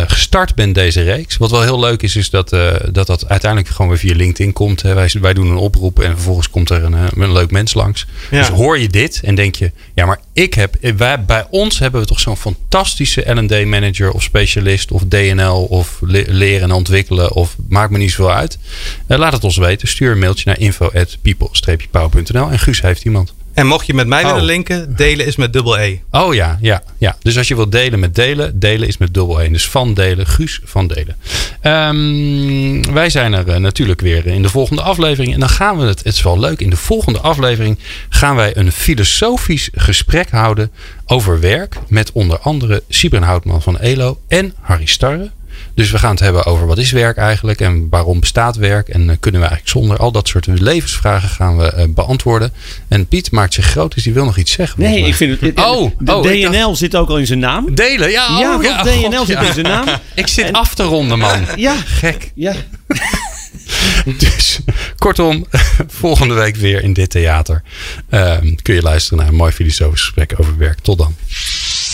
gestart 0.06 0.54
bent, 0.54 0.74
deze 0.74 1.02
reeks. 1.02 1.36
Wat 1.36 1.50
wel 1.50 1.62
heel 1.62 1.80
leuk 1.80 2.02
is, 2.02 2.16
is 2.16 2.30
dat 2.30 2.52
eh, 2.52 2.74
dat, 2.92 3.06
dat 3.06 3.28
uiteindelijk 3.28 3.70
gewoon 3.70 3.90
weer 3.90 3.98
via 4.00 4.14
LinkedIn 4.14 4.52
komt. 4.52 4.82
Hè. 4.82 4.94
Wij, 4.94 5.10
wij 5.20 5.34
doen 5.34 5.50
een 5.50 5.56
oproep 5.56 6.00
en 6.00 6.10
vervolgens 6.12 6.50
komt 6.50 6.70
er 6.70 6.84
een, 6.84 6.94
eh, 6.94 7.04
een 7.16 7.32
leuk 7.32 7.50
mens 7.50 7.74
langs. 7.74 8.06
Ja. 8.30 8.38
Dus 8.38 8.48
hoor 8.48 8.78
je 8.78 8.88
dit 8.88 9.20
en 9.24 9.34
denk 9.34 9.54
je, 9.54 9.70
ja, 9.94 10.06
maar 10.06 10.20
ik 10.32 10.54
heb, 10.54 10.76
wij, 10.96 11.24
bij 11.24 11.46
ons 11.50 11.78
hebben 11.78 12.00
we 12.00 12.06
toch 12.06 12.20
zo'n 12.20 12.36
fantastische 12.36 13.32
L&D 13.34 13.64
manager 13.66 14.10
of 14.10 14.22
specialist 14.22 14.90
of 14.90 15.02
DNL 15.08 15.64
of 15.64 15.98
le- 16.00 16.24
leren 16.28 16.62
en 16.62 16.72
ontwikkelen 16.72 17.32
of 17.32 17.56
maakt 17.68 17.90
me 17.90 17.98
niet 17.98 18.10
zoveel 18.10 18.32
uit. 18.34 18.58
Eh, 19.06 19.18
laat 19.18 19.32
het 19.32 19.44
ons 19.44 19.56
weten. 19.56 19.88
Stuur 19.88 20.12
een 20.12 20.18
mailtje 20.18 20.44
naar 20.46 20.58
info@people-power.nl 20.58 22.50
en 22.50 22.58
Guus 22.58 22.80
heeft 22.82 23.04
iemand. 23.04 23.32
En 23.54 23.66
mocht 23.66 23.86
je 23.86 23.94
met 23.94 24.06
mij 24.06 24.24
Oh. 24.24 24.30
willen 24.30 24.44
linken, 24.44 24.96
delen 24.96 25.26
is 25.26 25.36
met 25.36 25.52
dubbel 25.52 25.78
E. 25.78 25.98
Oh 26.10 26.34
ja, 26.34 26.58
ja, 26.60 26.82
ja. 26.98 27.16
Dus 27.22 27.36
als 27.38 27.48
je 27.48 27.56
wilt 27.56 27.72
delen 27.72 27.98
met 28.00 28.14
delen, 28.14 28.58
delen 28.58 28.88
is 28.88 28.98
met 28.98 29.14
dubbel 29.14 29.40
1. 29.40 29.52
Dus 29.52 29.68
van 29.68 29.94
delen, 29.94 30.26
Guus 30.26 30.60
van 30.64 30.86
delen. 30.86 31.16
Ehm, 31.60 32.92
wij 32.92 33.10
zijn 33.10 33.32
er 33.32 33.48
eh, 33.48 33.56
natuurlijk 33.56 34.00
weer 34.00 34.26
in 34.26 34.42
de 34.42 34.48
volgende 34.48 34.82
aflevering. 34.82 35.34
En 35.34 35.40
dan 35.40 35.48
gaan 35.48 35.78
we 35.78 35.84
het, 35.84 35.98
het 36.04 36.14
is 36.14 36.22
wel 36.22 36.38
leuk, 36.38 36.60
in 36.60 36.70
de 36.70 36.76
volgende 36.76 37.20
aflevering 37.20 37.78
gaan 38.08 38.36
wij 38.36 38.56
een 38.56 38.72
filosofisch 38.72 39.68
gesprek 39.74 40.30
houden 40.30 40.70
over 41.06 41.40
werk. 41.40 41.76
Met 41.88 42.12
onder 42.12 42.38
andere 42.38 42.82
Sibren 42.88 43.22
Houtman 43.22 43.62
van 43.62 43.78
ELO 43.78 44.18
en 44.28 44.54
Harry 44.60 44.86
Starre. 44.86 45.30
Dus 45.74 45.90
we 45.90 45.98
gaan 45.98 46.10
het 46.10 46.20
hebben 46.20 46.46
over 46.46 46.66
wat 46.66 46.78
is 46.78 46.90
werk 46.90 47.16
eigenlijk 47.16 47.60
en 47.60 47.86
waarom 47.90 48.20
bestaat 48.20 48.56
werk 48.56 48.88
en 48.88 49.10
eh, 49.10 49.16
kunnen 49.20 49.40
we 49.40 49.46
eigenlijk 49.46 49.78
zonder 49.78 49.98
al 49.98 50.12
dat 50.12 50.28
soort 50.28 50.46
levensvragen 50.46 51.28
gaan 51.28 51.56
we 51.56 51.72
eh, 51.72 51.84
beantwoorden. 51.88 52.52
En 52.88 53.06
Piet 53.06 53.30
maakt 53.30 53.54
zich 53.54 53.66
groot, 53.66 53.94
dus 53.94 54.02
die 54.02 54.12
wil 54.12 54.24
nog 54.24 54.36
iets 54.36 54.52
zeggen. 54.52 54.80
Nee, 54.80 55.02
ik 55.02 55.14
vind 55.14 55.40
het. 55.40 55.58
Oh, 55.58 55.90
de 55.98 56.14
oh, 56.14 56.22
DNL 56.22 56.76
zit 56.76 56.96
ook 56.96 57.08
al 57.08 57.18
in 57.18 57.26
zijn 57.26 57.38
naam. 57.38 57.74
Delen, 57.74 58.10
ja. 58.10 58.54
Oh, 58.56 58.62
ja, 58.62 58.82
DNL 58.82 59.16
God, 59.16 59.26
zit 59.26 59.36
ja. 59.36 59.46
in 59.46 59.52
zijn 59.52 59.66
naam. 59.66 59.86
Ik 60.14 60.26
zit 60.26 60.52
af 60.52 60.74
te 60.74 60.82
ronden, 60.82 61.18
man. 61.18 61.46
Ja, 61.56 61.76
Gek. 61.84 62.30
ja. 62.34 62.54
Dus 64.18 64.60
kortom, 64.98 65.46
volgende 66.02 66.34
week 66.34 66.56
weer 66.56 66.82
in 66.82 66.92
dit 66.92 67.10
theater. 67.10 67.62
Ehm, 68.08 68.54
kun 68.62 68.74
je 68.74 68.82
luisteren 68.82 69.18
naar 69.18 69.28
een 69.28 69.34
mooi 69.34 69.52
filosofisch 69.52 70.00
gesprek 70.00 70.34
over 70.36 70.58
werk. 70.58 70.78
Tot 70.78 70.98
dan. 70.98 71.14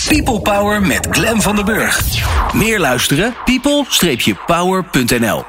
People 0.08 0.40
Power 0.40 0.82
met 0.82 1.06
Glen 1.10 1.42
van 1.42 1.56
den 1.56 1.64
Burg. 1.64 2.02
Meer 2.52 2.80
luisteren? 2.80 3.34
people-power.nl 3.44 5.44